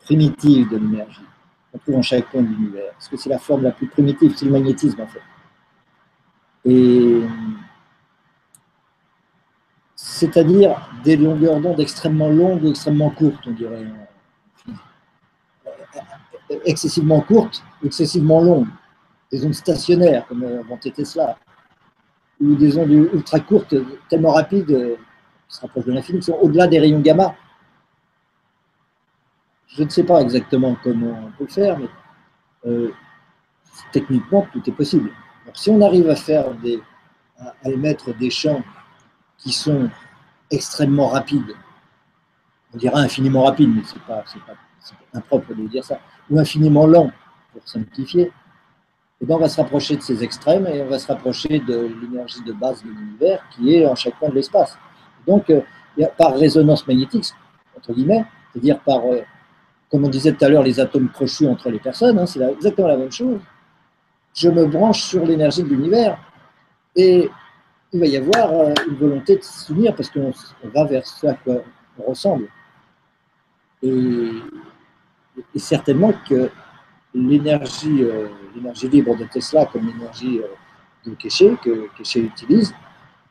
[0.00, 1.20] primitive de l'énergie.
[1.70, 2.92] qu'on trouve en chaque point de l'univers.
[2.92, 5.22] Parce que c'est la forme la plus primitive, c'est le magnétisme en fait.
[6.64, 7.20] Et
[10.06, 13.84] c'est-à-dire des longueurs d'onde extrêmement longues ou extrêmement courtes, on dirait.
[16.64, 18.68] Excessivement courtes, excessivement longues.
[19.32, 21.36] Des ondes stationnaires, comme inventé Tesla,
[22.40, 23.74] ou des ondes ultra courtes,
[24.08, 24.96] tellement rapides,
[25.48, 27.34] qui se rapprochent de l'infini, qui sont au-delà des rayons gamma.
[29.66, 31.88] Je ne sais pas exactement comment on peut le faire, mais
[32.66, 32.92] euh,
[33.90, 35.10] techniquement, tout est possible.
[35.52, 38.62] si on arrive à émettre des champs
[39.38, 39.88] qui sont
[40.50, 41.54] extrêmement rapides,
[42.74, 45.98] on dirait infiniment rapide, mais ce n'est pas, pas impropre de dire ça,
[46.30, 47.10] ou infiniment lent,
[47.52, 48.32] pour simplifier,
[49.20, 51.88] eh bien on va se rapprocher de ces extrêmes et on va se rapprocher de
[52.02, 54.76] l'énergie de base de l'univers qui est en chaque point de l'espace.
[55.26, 55.62] Donc, euh,
[56.18, 57.32] par résonance magnétique,
[57.76, 59.22] entre guillemets, c'est-à-dire par, euh,
[59.90, 62.88] comme on disait tout à l'heure, les atomes crochus entre les personnes, hein, c'est exactement
[62.88, 63.40] la même chose.
[64.34, 66.18] Je me branche sur l'énergie de l'univers
[66.94, 67.30] et
[67.92, 70.32] il va y avoir euh, une volonté de s'unir parce qu'on
[70.74, 71.62] va vers ce à quoi
[71.98, 72.48] on ressemble.
[73.82, 74.30] Et,
[75.56, 76.50] certainement que
[77.14, 80.46] l'énergie euh, l'énergie libre de Tesla comme l'énergie euh,
[81.04, 82.74] de Keshe, que Keshe utilise,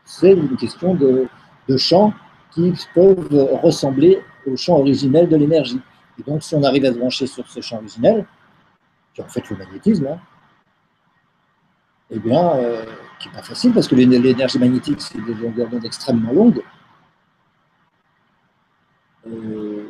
[0.04, 1.28] c'est une question de,
[1.78, 2.14] champs
[2.52, 5.82] qui peuvent ressembler au champ originel de l'énergie.
[6.20, 8.26] Et donc, si on arrive à se brancher sur ce champ originel,
[9.14, 10.20] qui est en fait le magnétisme, hein,
[12.12, 12.52] eh bien,
[13.30, 16.62] n'est pas facile parce que l'énergie magnétique, c'est des longueurs d'onde extrêmement longues.
[19.28, 19.84] Euh,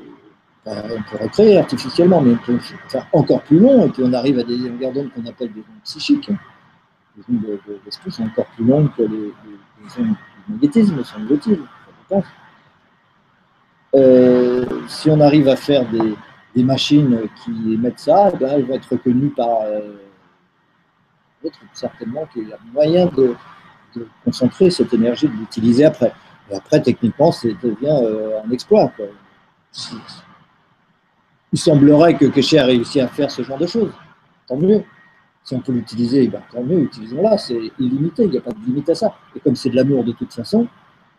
[0.66, 2.57] ben, on peut recréer artificiellement, mais on peut
[2.88, 5.60] faire encore plus long, et puis on arrive à des longueurs d'onde qu'on appelle des
[5.60, 6.32] ondes psychiques.
[7.18, 9.34] Les ondes d'esprit sont encore plus longues que les,
[9.99, 10.16] ondes
[10.48, 11.60] du magnétisme, semble-t-il.
[13.95, 18.76] Euh, si on arrive à faire des, machines qui émettent ça, eh ben, elles vont
[18.76, 20.05] être reconnues par euh,
[21.73, 23.35] certainement qu'il y a moyen de,
[24.26, 26.11] concentrer cette énergie, de l'utiliser après.
[26.51, 28.91] Et après, techniquement, ça devient euh, un exploit.
[31.53, 33.91] Il semblerait que Kesher a réussi à faire ce genre de choses.
[34.47, 34.84] Tant mieux.
[35.43, 37.38] Si on peut l'utiliser, eh ben, tant mieux, utilisons-la.
[37.38, 39.15] C'est illimité, il n'y a pas de limite à ça.
[39.35, 40.67] Et comme c'est de l'amour de toute façon,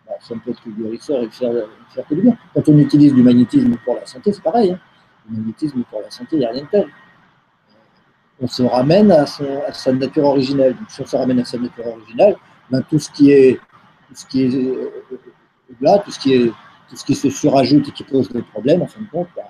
[0.06, 1.52] bah, ça ne peut être que guérisseur et faire,
[1.94, 2.36] faire que du bien.
[2.54, 4.72] Quand on utilise du magnétisme pour la santé, c'est pareil.
[4.72, 4.80] Hein.
[5.30, 6.86] Le magnétisme pour la santé, il n'y a rien de tel
[8.40, 10.74] on se ramène à, sa nature originelle.
[10.76, 12.36] Donc, si on se ramène à sa nature originelle,
[12.70, 13.58] ben, tout ce qui est,
[14.08, 14.92] tout ce qui est euh,
[15.80, 16.48] là, tout ce qui est,
[16.88, 19.44] tout ce qui se surajoute et qui pose des problèmes, en fin de compte, ben,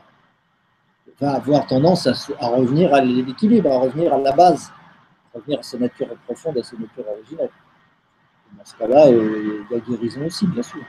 [1.21, 4.71] va avoir tendance à, revenir à l'équilibre, à revenir à la base,
[5.35, 7.51] à revenir à sa nature profonde, à sa nature originelle.
[8.57, 10.83] dans ce cas-là, euh, il y a guérison aussi, bien sûr.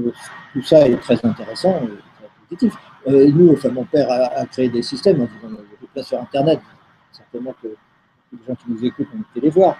[0.00, 0.12] Euh,
[0.52, 2.74] tout ça est très intéressant et très positif.
[3.06, 6.60] nous, enfin, mon père a, créé des systèmes, on hein, sur Internet,
[7.34, 9.76] certainement que les gens qui nous écoutent ont été les voir.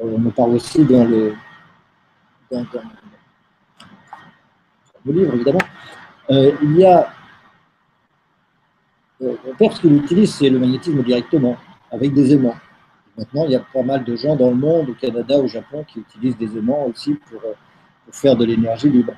[0.00, 1.34] Euh, on me parle aussi dans le,
[2.50, 2.64] dans,
[5.06, 5.58] livre, évidemment.
[6.30, 7.12] Euh, il y a.
[9.22, 11.56] Euh, mon père, ce qu'il utilise, c'est le magnétisme directement,
[11.90, 12.56] avec des aimants.
[13.18, 15.84] Maintenant, il y a pas mal de gens dans le monde, au Canada, au Japon,
[15.84, 19.12] qui utilisent des aimants aussi pour, pour faire de l'énergie libre.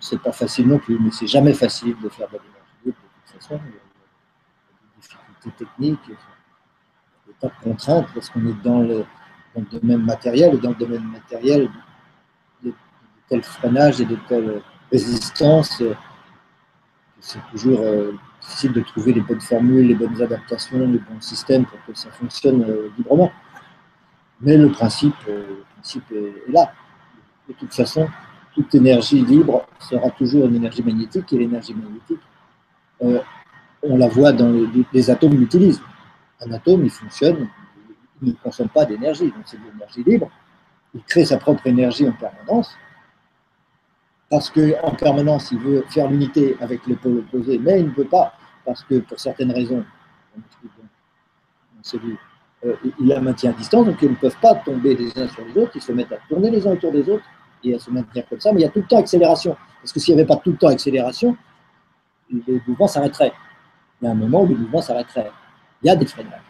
[0.00, 3.32] C'est pas facile non plus, mais c'est jamais facile de faire de l'énergie libre de
[3.32, 3.60] toute façon.
[3.64, 3.80] Il y a
[4.96, 6.18] des difficultés techniques
[7.40, 9.04] pas de contrainte parce qu'on est dans le,
[9.72, 11.70] domaine matériel et dans le domaine matériel,
[12.62, 12.72] de,
[13.28, 15.82] tel freinage et de telle résistance,
[17.20, 21.64] c'est toujours euh, difficile de trouver les bonnes formules, les bonnes adaptations, les bons systèmes
[21.64, 23.32] pour que ça fonctionne euh, librement.
[24.40, 26.70] Mais le principe, euh, principe est, là.
[27.48, 28.08] De toute façon,
[28.54, 32.20] toute énergie libre sera toujours une énergie magnétique et l'énergie magnétique,
[33.82, 35.80] on la voit dans les, les atomes l'utilisent
[36.40, 37.48] un atome, il fonctionne,
[38.22, 40.30] il ne consomme pas d'énergie, donc c'est de l'énergie libre.
[40.94, 42.74] Il crée sa propre énergie en permanence,
[44.30, 48.06] parce qu'en permanence, il veut faire l'unité avec les pôles opposés, mais il ne peut
[48.06, 48.32] pas,
[48.64, 49.84] parce que pour certaines raisons,
[52.64, 55.44] euh, il a maintient à distance, donc ils ne peuvent pas tomber les uns sur
[55.44, 57.24] les autres, ils se mettent à tourner les uns autour des autres
[57.62, 59.56] et à se maintenir comme ça, mais il y a tout le temps accélération.
[59.80, 61.36] Parce que s'il n'y avait pas tout le temps accélération,
[62.30, 63.32] les mouvements s'arrêteraient.
[64.00, 65.30] Il y a un moment où les mouvements s'arrêteraient
[65.82, 66.40] il y a des freinages.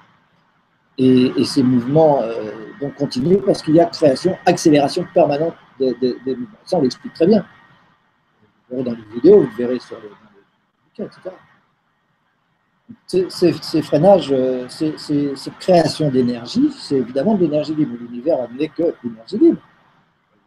[0.98, 6.58] Et, ces mouvements euh, vont continuer parce qu'il y a création, accélération permanente des mouvements.
[6.64, 7.44] Ça, on l'explique très bien.
[8.68, 11.30] Vous verrez dans les vidéos, vous verrez sur les, etc.
[13.06, 17.96] Ces, freinages, euh, cette création d'énergie, c'est évidemment de l'énergie libre.
[18.00, 19.60] L'univers n'est que l'énergie libre.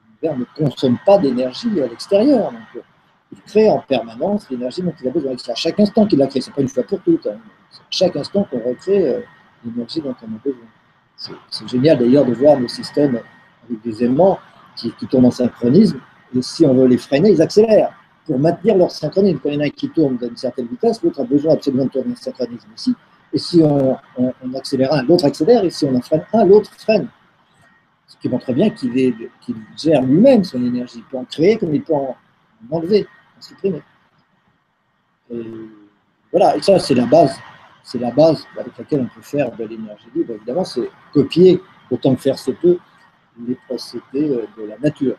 [0.07, 2.51] L'univers ne consomme pas d'énergie à l'extérieur.
[2.51, 2.83] Donc,
[3.31, 5.33] il crée en permanence l'énergie dont il a besoin.
[5.37, 6.41] C'est à chaque instant qu'il la crée.
[6.41, 7.27] Ce n'est pas une fois pour toutes.
[7.27, 7.37] Hein
[7.89, 9.21] chaque instant qu'on recrée euh,
[9.65, 11.35] l'énergie dont on a besoin.
[11.49, 13.19] C'est génial d'ailleurs de voir nos systèmes
[13.65, 14.39] avec des aimants
[14.75, 15.99] qui, tournent en synchronisme,
[16.33, 17.91] et si on veut les freiner, ils accélèrent
[18.25, 19.39] pour maintenir leur synchronisme.
[19.43, 21.85] Quand il y en a un qui tourne d'une certaine vitesse, l'autre a besoin absolument
[21.85, 22.95] de tourner en synchronisme aussi.
[23.33, 23.97] Et si on,
[24.55, 27.09] accélère un, l'autre accélère, et si on en freine un, l'autre freine.
[28.07, 29.29] Ce qui montre bien qu'il
[29.77, 30.99] gère lui-même son énergie.
[30.99, 32.15] Il peut en créer comme il peut en,
[32.71, 33.05] enlever,
[33.37, 33.83] en supprimer.
[36.31, 37.35] Voilà, et ça, c'est la base.
[37.91, 40.33] C'est la base avec laquelle on peut faire de l'énergie libre.
[40.35, 41.59] Évidemment, c'est copier,
[41.89, 42.77] autant que faire se peut,
[43.47, 45.17] les procédés euh, de la nature.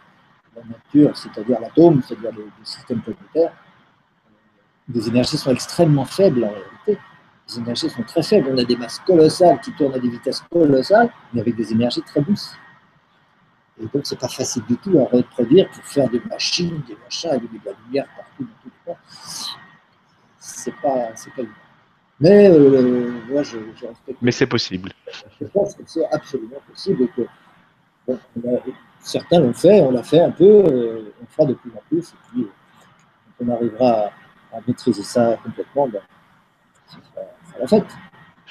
[0.54, 3.52] La nature, c'est-à-dire l'atome, c'est-à-dire le, système planétaire,
[4.88, 7.02] les énergies sont extrêmement faibles en réalité.
[7.48, 8.48] Les énergies sont très faibles.
[8.52, 12.02] On a des masses colossales qui tournent à des vitesses colossales, mais avec des énergies
[12.02, 12.54] très douces.
[13.82, 17.30] Et donc, c'est pas facile du tout à reproduire pour faire des machines, des machins,
[17.30, 18.98] avec de la lumière partout dans tout le monde.
[20.38, 21.42] C'est pas, pas
[22.20, 24.18] Mais euh, moi, je, respecte.
[24.20, 24.92] Mais c'est possible.
[25.40, 27.22] Je pense que c'est absolument possible et que
[29.00, 32.10] certains l'ont fait, on l'a fait un peu, euh, on fera de plus en plus,
[32.10, 32.46] et puis
[33.40, 34.10] on arrivera
[34.52, 36.02] à, maîtriser ça complètement, ben,
[36.86, 36.98] ça
[37.58, 37.86] la fête.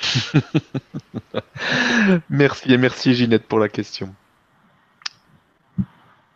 [2.29, 4.15] merci et merci Ginette pour la question.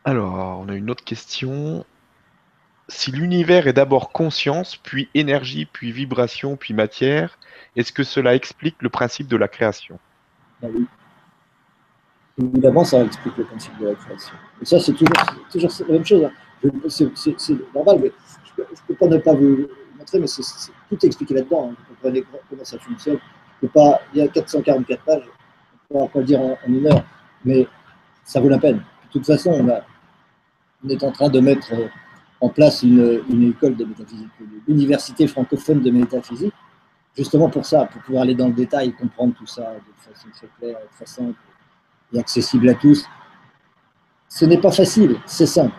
[0.06, 1.84] Alors, on a une autre question.
[2.90, 7.38] Si l'univers est d'abord conscience, puis énergie, puis vibration, puis matière,
[7.76, 10.00] est-ce que cela explique le principe de la création?
[10.62, 10.86] Ben oui.
[12.42, 14.34] Évidemment, ça explique le principe de la création.
[14.62, 15.14] Et ça, c'est toujours,
[15.88, 16.26] la même chose.
[16.26, 16.32] Hein.
[16.88, 18.12] C'est normal, mais
[18.58, 21.70] je ne peux pas ne pas vous montrer, mais tout est expliqué là-dedans.
[21.72, 21.76] Hein.
[21.78, 23.20] Vous comprenez comment ça fonctionne.
[23.62, 23.70] il
[24.16, 25.24] y a 444 pages,
[25.90, 27.04] on ne va pas le dire en, une heure,
[27.46, 27.68] mais
[28.24, 28.78] ça vaut la peine.
[28.78, 29.52] De toute façon,
[30.84, 31.72] on, est en train de mettre
[32.44, 34.28] en place une, une école de métaphysique,
[34.68, 36.53] l'université francophone de métaphysique,
[37.15, 40.28] justement pour ça, pour pouvoir aller dans le détail et comprendre tout ça de façon
[40.34, 41.40] très claire, très simple
[42.20, 43.06] accessible à tous.
[44.28, 45.76] Ce n'est pas facile, c'est simple.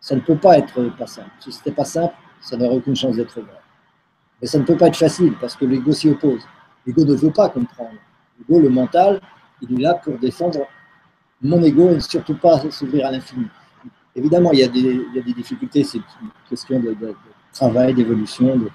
[0.00, 1.30] Ça ne peut pas être pas simple.
[1.38, 3.60] Si ce n'était pas simple, ça n'aurait aucune chance d'être vrai.
[4.42, 6.42] Mais ça ne peut pas être facile parce que l'ego s'y oppose.
[6.86, 7.98] L'ego ne veut pas comprendre.
[8.38, 9.20] L'ego, le mental,
[9.62, 10.66] il est là pour défendre
[11.40, 13.46] mon ego et surtout pas s'ouvrir à l'infini.
[14.16, 16.96] Évidemment, il y, a des, a difficultés, c'est une question de,
[17.52, 18.70] travail, d'évolution, de,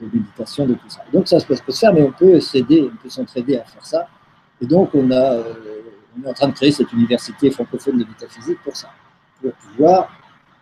[0.00, 1.00] méditation, de tout ça.
[1.12, 4.08] Donc ça peut se faire, mais on peut s'aider, on peut s'entraider à faire ça.
[4.62, 5.42] Et donc on euh,
[6.24, 8.90] est en train de créer cette université francophone de métaphysique pour ça,
[9.42, 10.10] pour pouvoir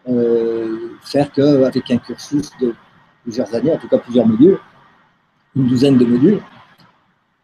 [0.08, 2.74] euh, faire qu'avec un cursus de
[3.22, 4.58] plusieurs années, en tout cas plusieurs modules,
[5.54, 6.40] une douzaine de modules,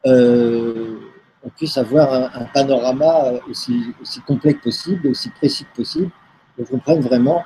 [0.07, 0.99] euh,
[1.45, 6.11] on puisse avoir un, panorama aussi, aussi, complet que possible, aussi précis que possible,
[6.57, 7.45] qu'on comprenne vraiment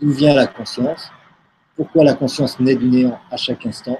[0.00, 1.10] d'où vient la conscience,
[1.76, 3.98] pourquoi la conscience naît du néant à chaque instant,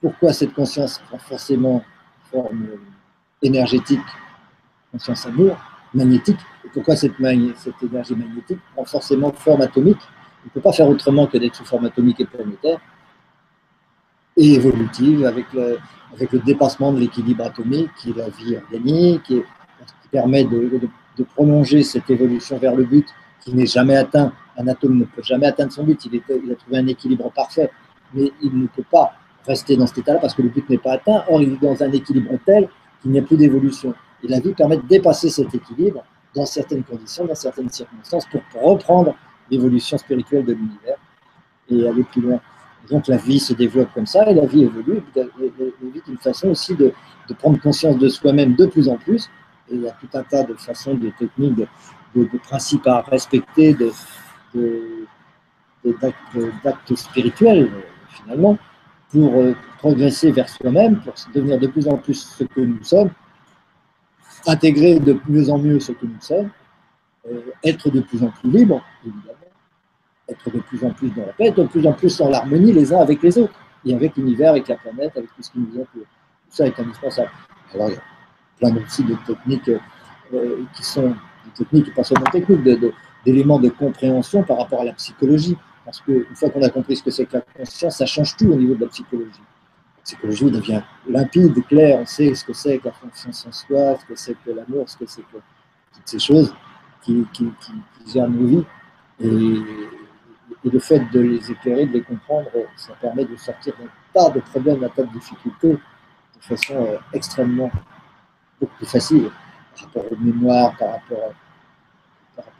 [0.00, 1.82] pourquoi cette conscience prend forcément
[2.30, 2.66] forme
[3.42, 4.00] énergétique
[4.92, 5.56] conscience amour,
[5.94, 6.38] magnétique.
[6.64, 9.98] Et pourquoi cette, énergie magnétique prend forcément forme atomique
[10.44, 12.78] On ne peut pas faire autrement que d'être sous forme atomique et planétaire
[14.36, 15.78] et évolutive avec le,
[16.44, 19.42] dépassement de l'équilibre atomique qui est la vie organique qui
[20.10, 20.88] permet de,
[21.34, 23.06] prolonger cette évolution vers le but
[23.44, 24.32] qui n'est jamais atteint.
[24.56, 27.70] Un atome ne peut jamais atteindre son but, il, a trouvé un équilibre parfait,
[28.14, 29.12] mais il ne peut pas
[29.46, 31.24] rester dans cet état-là parce que le but n'est pas atteint.
[31.28, 32.68] Or, il est dans un équilibre tel
[33.00, 33.94] qu'il n'y a plus d'évolution.
[34.22, 36.04] Et la vie permet de dépasser cet équilibre
[36.34, 39.14] dans certaines conditions, dans certaines circonstances, pour reprendre
[39.50, 40.96] l'évolution spirituelle de l'univers
[41.70, 42.40] et aller plus loin.
[42.90, 45.22] donc la vie se développe comme ça, et la vie évolue, et
[45.92, 46.92] vit d'une façon aussi de,
[47.38, 49.30] prendre conscience de soi-même de plus en plus.
[49.70, 51.66] Et il y a tout un tas de façons, de techniques, de,
[52.42, 53.76] principes à respecter,
[56.64, 57.70] d'actes spirituels,
[58.08, 58.58] finalement,
[59.10, 63.10] pour euh, progresser vers soi-même, pour devenir de plus en plus ce que nous sommes,
[64.46, 66.50] intégrer de mieux en mieux ce que nous sommes,
[67.30, 69.38] euh, être de plus en plus libre, évidemment,
[70.28, 72.72] être de plus en plus dans la paix, être de plus en plus dans l'harmonie
[72.72, 75.58] les uns avec les autres, et avec l'univers, avec la planète, avec tout ce qui
[75.58, 75.86] nous entoure.
[75.94, 77.30] Tout ça est indispensable.
[77.74, 78.02] Alors, il y a
[78.58, 79.70] plein aussi de techniques
[80.32, 81.14] euh, qui sont
[81.44, 82.62] des techniques, pas seulement techniques,
[83.24, 85.56] d'éléments de, de compréhension par rapport à la psychologie.
[85.84, 88.46] Parce qu'une fois qu'on a compris ce que c'est que la conscience, ça change tout
[88.46, 89.42] au niveau de la psychologie
[90.04, 94.06] psychologie devient limpide, claire, on sait ce que c'est que la confiance en soi, ce
[94.06, 95.36] que c'est que l'amour, ce que c'est que
[95.94, 96.54] toutes ces choses
[97.02, 97.48] qui, qui,
[98.12, 98.64] gèrent nos vies.
[99.20, 99.56] Et,
[100.64, 104.38] le fait de les éclairer, de les comprendre, ça permet de sortir d'un tas de
[104.38, 105.78] problèmes, d'un tas de difficultés de
[106.40, 107.68] façon euh, extrêmement
[108.60, 109.28] beaucoup plus facile
[109.74, 111.34] par rapport aux mémoires, par rapport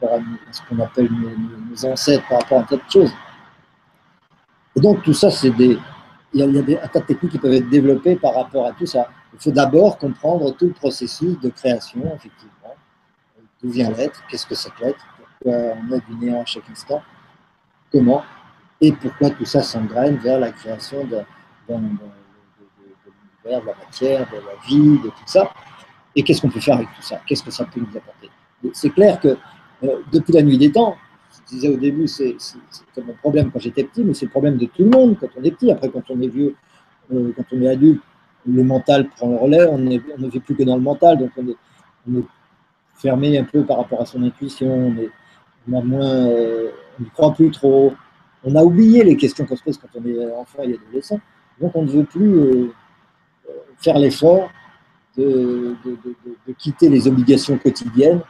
[0.03, 0.19] à,
[0.51, 3.13] ce qu'on appelle nos, ancêtres, par rapport à un tas de choses.
[4.75, 5.77] Et donc tout ça, c'est des,
[6.33, 8.71] il y a, des, un tas de techniques qui peuvent être développées par rapport à
[8.73, 9.09] tout ça.
[9.33, 12.75] Il faut d'abord comprendre tout le processus de création, effectivement.
[13.61, 16.69] D'où vient l'être, qu'est-ce que c'est que l'être, pourquoi on est du néant à chaque
[16.69, 17.01] instant,
[17.91, 18.23] comment,
[18.81, 21.21] et pourquoi tout ça s'engraine vers la création de,
[21.69, 22.01] l'univers,
[23.45, 25.49] de la matière, de la vie, de tout ça.
[26.15, 27.19] Et qu'est-ce qu'on peut faire avec tout ça?
[27.27, 28.29] Qu'est-ce que ça peut nous apporter?
[28.73, 29.37] C'est clair que
[29.83, 30.95] euh, depuis la nuit des temps,
[31.31, 32.35] je disais au début, c'est
[33.05, 35.43] mon problème quand j'étais petit, mais c'est le problème de tout le monde quand on
[35.43, 35.71] est petit.
[35.71, 36.55] Après, quand on est vieux,
[37.11, 38.01] euh, quand on est adulte,
[38.45, 41.47] le mental prend le relais, on ne vit plus que dans le mental, donc on
[41.47, 42.23] est,
[42.95, 45.09] fermé un peu par rapport à son intuition, on, est,
[45.73, 46.69] euh,
[47.13, 47.93] croit plus trop,
[48.43, 51.19] on a oublié les questions qu'on se pose quand on est enfant et adolescent,
[51.59, 52.69] donc on ne veut plus
[53.77, 54.49] faire l'effort
[55.17, 55.75] de,
[56.57, 58.21] quitter les obligations quotidiennes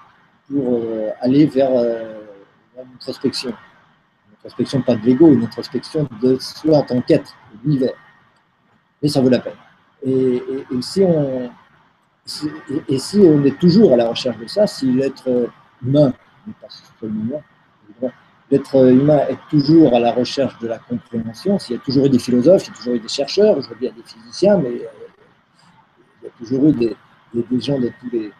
[0.47, 0.81] pour
[1.22, 3.49] aller vers une introspection.
[3.49, 7.93] Une introspection pas de l'ego, une introspection de soi en tant qu'être, de l'univers.
[9.01, 9.53] Mais ça vaut la peine.
[10.05, 10.41] Et,
[10.81, 11.49] si on,
[13.45, 15.49] est toujours à la recherche de ça, si l'être
[15.81, 16.14] humain,
[18.51, 22.10] l'être humain est toujours à la recherche de la compréhension, s'il y a toujours eu
[22.10, 24.69] des philosophes, il y a toujours eu des chercheurs, aujourd'hui il y des physiciens, mais
[24.69, 25.03] euh,
[26.24, 26.95] il y a toujours eu des,
[27.34, 28.32] des, gens de tous les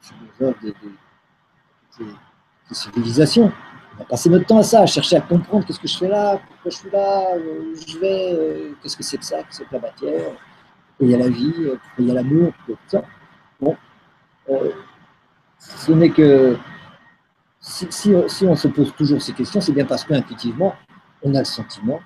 [0.00, 0.74] philosophes, des,
[1.98, 3.52] des civilisations
[3.98, 6.08] on a passé notre temps à ça, à chercher à comprendre qu'est-ce que je fais
[6.08, 9.48] là, pourquoi je suis là, où je vais, euh, qu'est-ce que c'est que ça, qu'est-ce
[9.48, 12.14] que c'est que la matière, pourquoi il y a la vie, pourquoi il y a
[12.14, 13.02] l'amour, tout ça.
[13.60, 13.76] Bon,
[14.48, 14.72] euh,
[15.58, 16.56] ce n'est que
[17.60, 20.74] si, si, on se pose toujours ces questions, c'est bien parce qu'intuitivement,
[21.22, 22.00] on a le sentiment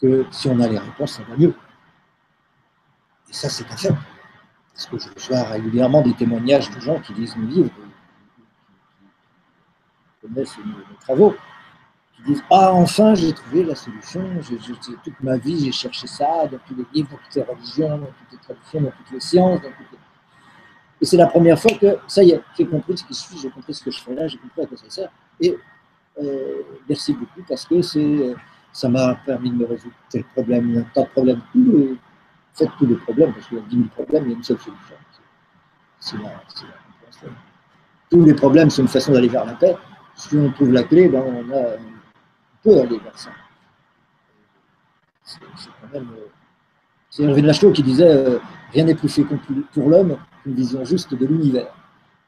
[0.00, 1.54] que si on a les réponses, ça va mieux.
[3.28, 3.94] Et ça, c'est un fait.
[4.76, 7.70] Parce que je reçois régulièrement des témoignages de gens qui disent nous vivre
[10.26, 11.34] connaissent nos, travaux,
[12.16, 14.22] qui disent Ah, enfin, j'ai trouvé la solution.
[15.02, 18.06] toute ma vie, j'ai cherché ça dans tous les livres, dans toutes les religions, dans
[18.06, 19.60] toutes les traditions, dans toutes les sciences.
[21.00, 23.50] Et c'est la première fois que, ça y est, j'ai compris ce qui suit, j'ai
[23.50, 25.10] compris ce que je fais là, j'ai compris à quoi ça sert.
[25.40, 25.56] Et
[26.22, 27.82] euh, merci beaucoup parce que
[28.72, 31.40] ça m'a permis de me résoudre tel problème, tas de problèmes.
[31.52, 31.98] Tout
[32.56, 34.42] faites tous les problèmes, parce qu'il y a 10 000 problèmes, il y a une
[34.42, 34.96] seule solution.
[36.00, 37.28] C'est la, compréhension.
[38.10, 39.76] Tous les problèmes, c'est une façon d'aller vers la paix
[40.16, 41.76] si on trouve la clé, ben on, a,
[42.62, 43.30] peut aller vers ça.
[45.22, 46.10] C'est quand même.
[46.16, 46.26] Euh,
[47.10, 48.38] c'est Hervé de Lachelot qui disait euh,
[48.72, 49.38] Rien n'est plus fécond
[49.72, 51.74] pour l'homme qu'une vision juste de l'univers.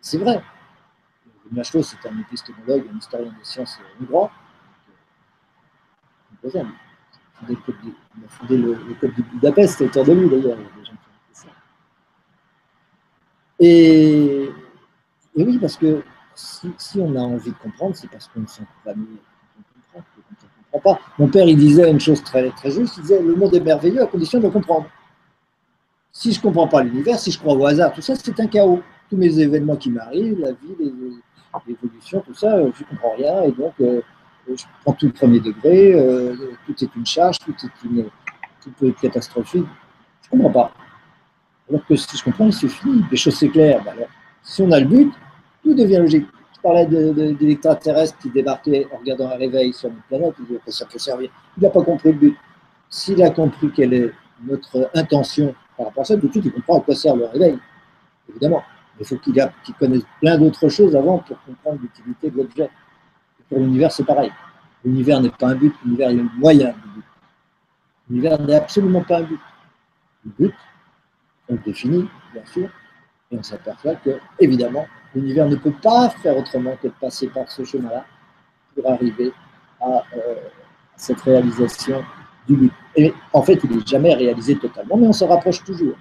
[0.01, 0.35] C'est vrai.
[0.35, 4.31] Hervé de Lachelot, c'est un épistémologue, un historien des sciences hongrois.
[7.49, 10.59] Il a fondé le, code du Budapest, autour de lui d'ailleurs.
[13.61, 14.51] Et,
[15.37, 16.03] et oui, parce que
[16.35, 19.19] si, on a envie de comprendre, c'est parce qu'on ne sent pas mieux
[19.93, 21.01] qu'on ne comprend pas.
[21.19, 24.03] Mon père, il disait une chose très, très juste, il disait, le monde est merveilleux
[24.03, 24.87] à condition de le comprendre.
[26.13, 28.47] Si je ne comprends pas l'univers, si je crois au hasard, tout ça, c'est un
[28.47, 28.83] chaos.
[29.11, 30.77] Tous mes événements qui m'arrivent, la vie,
[31.67, 34.03] l'évolution, tout ça, je ne comprends rien, et donc euh,
[34.57, 36.35] je prends tout le premier degré, euh,
[36.67, 38.09] tout est une charge, tout, est une,
[38.63, 39.67] tout peut être catastrophique.
[40.23, 40.73] Je ne comprends pas.
[41.69, 43.83] Alors que si je comprends, il suffit, les choses s'éclairent.
[43.85, 44.09] Ben alors,
[44.43, 45.13] si on a le but,
[45.63, 46.27] tout devient logique.
[46.55, 50.87] Je parlais d'extraterrestres qui débarquaient en regardant un réveil sur notre planète, il dit ça
[50.87, 51.31] peut servir.
[51.57, 52.37] Il n'a pas compris le but.
[52.91, 54.11] S'il a compris quelle est
[54.43, 57.27] notre intention par rapport à ça, tout de suite il comprend à quoi sert le
[57.27, 57.59] réveil,
[58.29, 58.63] évidemment.
[58.99, 59.35] il faut qu'il
[59.79, 62.71] connaisse plein d'autres choses avant pour comprendre l'utilité de l'objet.
[63.49, 64.33] Pour l'univers, c'est pareil.
[64.85, 67.05] L'univers n'est pas un but, l'univers est le moyen du but.
[68.11, 69.41] L'univers n'est absolument pas un but.
[70.25, 70.55] Le but,
[71.49, 72.69] on le définit, bien sûr,
[73.31, 77.51] et on s'aperçoit que, évidemment, L'univers ne peut pas faire autrement que de passer par
[77.51, 78.05] ce chemin-là
[78.75, 79.33] pour arriver
[79.81, 80.35] à, euh,
[80.97, 82.05] cette réalisation
[82.47, 82.73] du but.
[82.97, 85.97] Et en fait, il n'est jamais réalisé totalement, mais on se rapproche toujours.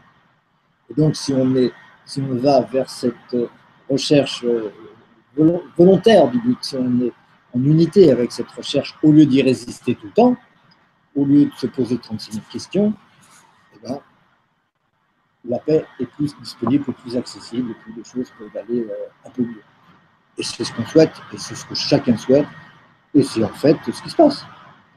[0.89, 1.71] Et donc, si on, est,
[2.05, 3.35] si on va vers cette
[3.89, 4.71] recherche euh,
[5.77, 7.13] volontaire du but, si on est
[7.57, 10.37] en unité avec cette recherche, au lieu d'y résister tout le temps,
[11.15, 12.93] au lieu de se poser 36 000 questions,
[13.75, 13.99] eh ben,
[15.49, 19.43] la paix est plus disponible, plus accessible, plus de choses peuvent aller euh, un peu
[19.43, 19.63] mieux.
[20.37, 22.47] Et c'est ce qu'on souhaite, et c'est ce que chacun souhaite,
[23.13, 24.45] et c'est en fait ce qui se passe.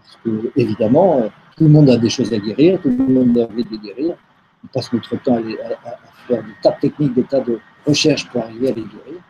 [0.03, 3.39] Parce que, évidemment, euh, tout le monde a des choses à guérir, tout le monde
[3.39, 4.16] a envie de guérir.
[4.65, 8.43] On passe notre temps à, faire des tas de techniques, des tas de recherches pour
[8.43, 9.20] arriver à les guérir.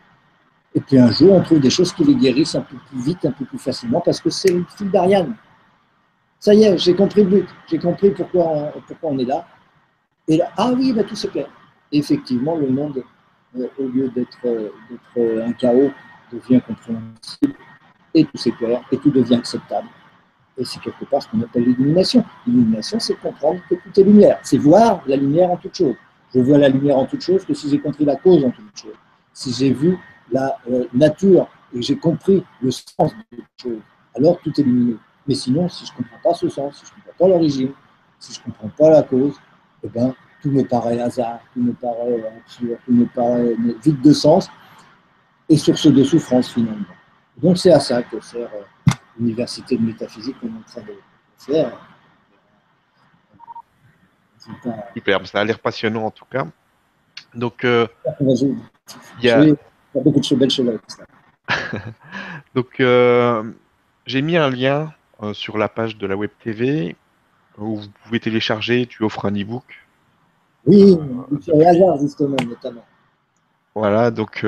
[0.73, 3.25] Et puis un jour, on trouve des choses qui les guérissent un peu plus vite,
[3.25, 5.35] un peu plus facilement, parce que c'est le fil d'Ariane.
[6.39, 9.45] Ça y est, j'ai compris le but, j'ai compris pourquoi pourquoi on est là,
[10.27, 11.47] et là, ah oui, bah, tout se clair.
[11.91, 13.03] effectivement, le monde,
[13.57, 15.91] euh, au lieu d'être euh, un chaos,
[16.31, 17.53] devient compréhensible,
[18.13, 19.87] et tout s'éclaire, et tout devient acceptable.
[20.57, 22.23] Et c'est quelque part ce qu'on appelle l'illumination.
[22.45, 24.39] L'illumination, c'est comprendre que tout est lumière.
[24.43, 25.95] C'est voir la lumière en toute chose.
[26.33, 28.65] Je vois la lumière en toute chose que si j'ai compris la cause en toute
[28.73, 28.93] chose.
[29.33, 29.97] Si j'ai vu
[30.31, 33.81] la euh, nature et j'ai compris le sens de toute chose,
[34.15, 34.99] alors tout est lumineux.
[35.27, 37.71] Mais sinon, si je ne comprends pas ce sens, si je ne comprends pas l'origine,
[38.19, 39.35] si je ne comprends pas la cause,
[39.83, 44.13] eh ben, tout me paraît hasard, tout me paraît absurde, tout me paraît vide de
[44.13, 44.49] sens
[45.47, 46.85] et source de souffrance finalement.
[47.37, 50.95] Donc c'est à ça que sert euh, l'université de métaphysique qu'on est en train de
[51.37, 51.87] faire.
[54.93, 56.47] Super, ça a l'air passionnant en tout cas.
[57.33, 57.87] Donc, euh,
[58.19, 59.43] il y a...
[59.95, 61.03] beaucoup de belles choses avec ça.
[62.55, 63.43] Donc, euh,
[64.05, 64.93] j'ai mis un lien
[65.33, 66.95] sur la page de la Web TV
[67.57, 69.63] où vous pouvez télécharger, tu offres un e-book.
[70.65, 70.97] Oui,
[71.41, 72.85] sur les hasards justement, notamment.
[73.75, 74.43] Voilà, donc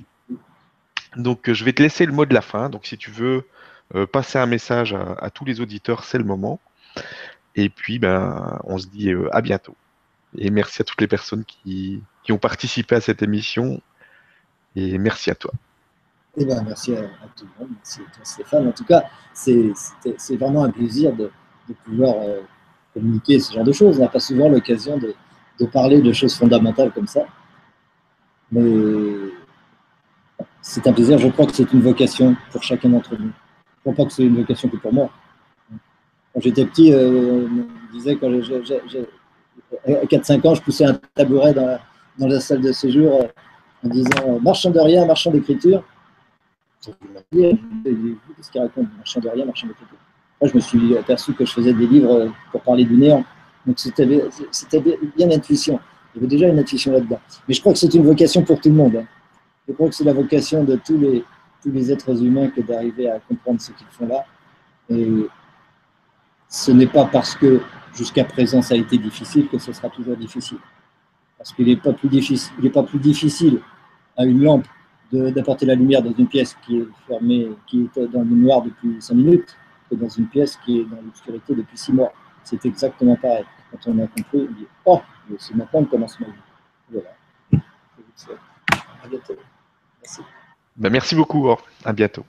[1.15, 2.69] Donc, je vais te laisser le mot de la fin.
[2.69, 3.45] Donc, si tu veux
[3.95, 6.59] euh, passer un message à, tous les auditeurs, c'est le moment.
[7.55, 9.75] Et puis, ben, on se dit euh, à bientôt.
[10.37, 13.81] Et merci à toutes les personnes qui, ont participé à cette émission.
[14.77, 15.51] Et merci à toi.
[16.37, 17.01] Eh ben, merci à,
[17.35, 17.75] tout le monde.
[17.75, 18.67] Merci à toi, Stéphane.
[18.67, 19.03] En tout cas,
[19.33, 21.29] c'est vraiment un plaisir de,
[21.83, 22.41] pouvoir euh,
[22.93, 23.97] communiquer ce genre de choses.
[23.97, 25.13] On n'a pas souvent l'occasion de,
[25.65, 27.21] parler de choses fondamentales comme ça.
[28.51, 29.31] Mais
[30.61, 31.17] c'est un plaisir.
[31.17, 33.31] Je crois que c'est une vocation pour chacun d'entre nous.
[33.83, 35.09] Je ne crois pas que c'est une vocation que pour moi.
[36.33, 38.31] Quand j'étais petit, euh, on disait quand
[39.87, 43.27] à 4-5 ans, je poussais un tabouret dans la, salle de séjour euh,
[43.85, 45.83] en disant marchand de rien, marchand d'écriture.
[46.81, 49.97] Qu'est-ce qu'il raconte Marchand de rien, marchand d'écriture?
[50.39, 53.23] Moi, je me suis aperçu que je faisais des livres euh, pour parler du néant.
[53.65, 55.79] Donc, c'était bien l'intuition.
[56.13, 57.19] Il y avait déjà une intuition là-dedans.
[57.47, 58.95] Mais je crois que c'est une vocation pour tout le monde.
[58.97, 59.05] Hein.
[59.67, 61.23] Je crois que c'est la vocation de tous les,
[61.61, 64.25] tous les êtres humains que d'arriver à comprendre ce qu'ils font là.
[64.89, 65.07] Et
[66.49, 67.61] ce n'est pas parce que
[67.93, 70.57] jusqu'à présent ça a été difficile que ce sera toujours difficile.
[71.37, 73.61] Parce qu'il n'est pas, plus difficile, il pas plus difficile
[74.17, 74.67] à une lampe
[75.11, 78.97] d'apporter la lumière dans une pièce qui est fermée, qui est dans le noir depuis
[78.99, 79.57] 5 minutes,
[79.89, 82.13] que dans une pièce qui est dans l'obscurité depuis 6 mois.
[82.43, 83.45] C'est exactement pareil.
[83.71, 85.01] Quand on a compris, on dit Oh,
[85.37, 86.33] c'est maintenant que commence ma vie.
[86.91, 87.09] Voilà.
[89.03, 89.35] À bientôt.
[90.01, 90.21] Merci.
[90.75, 91.49] Ben, merci beaucoup.
[91.85, 92.25] À bientôt.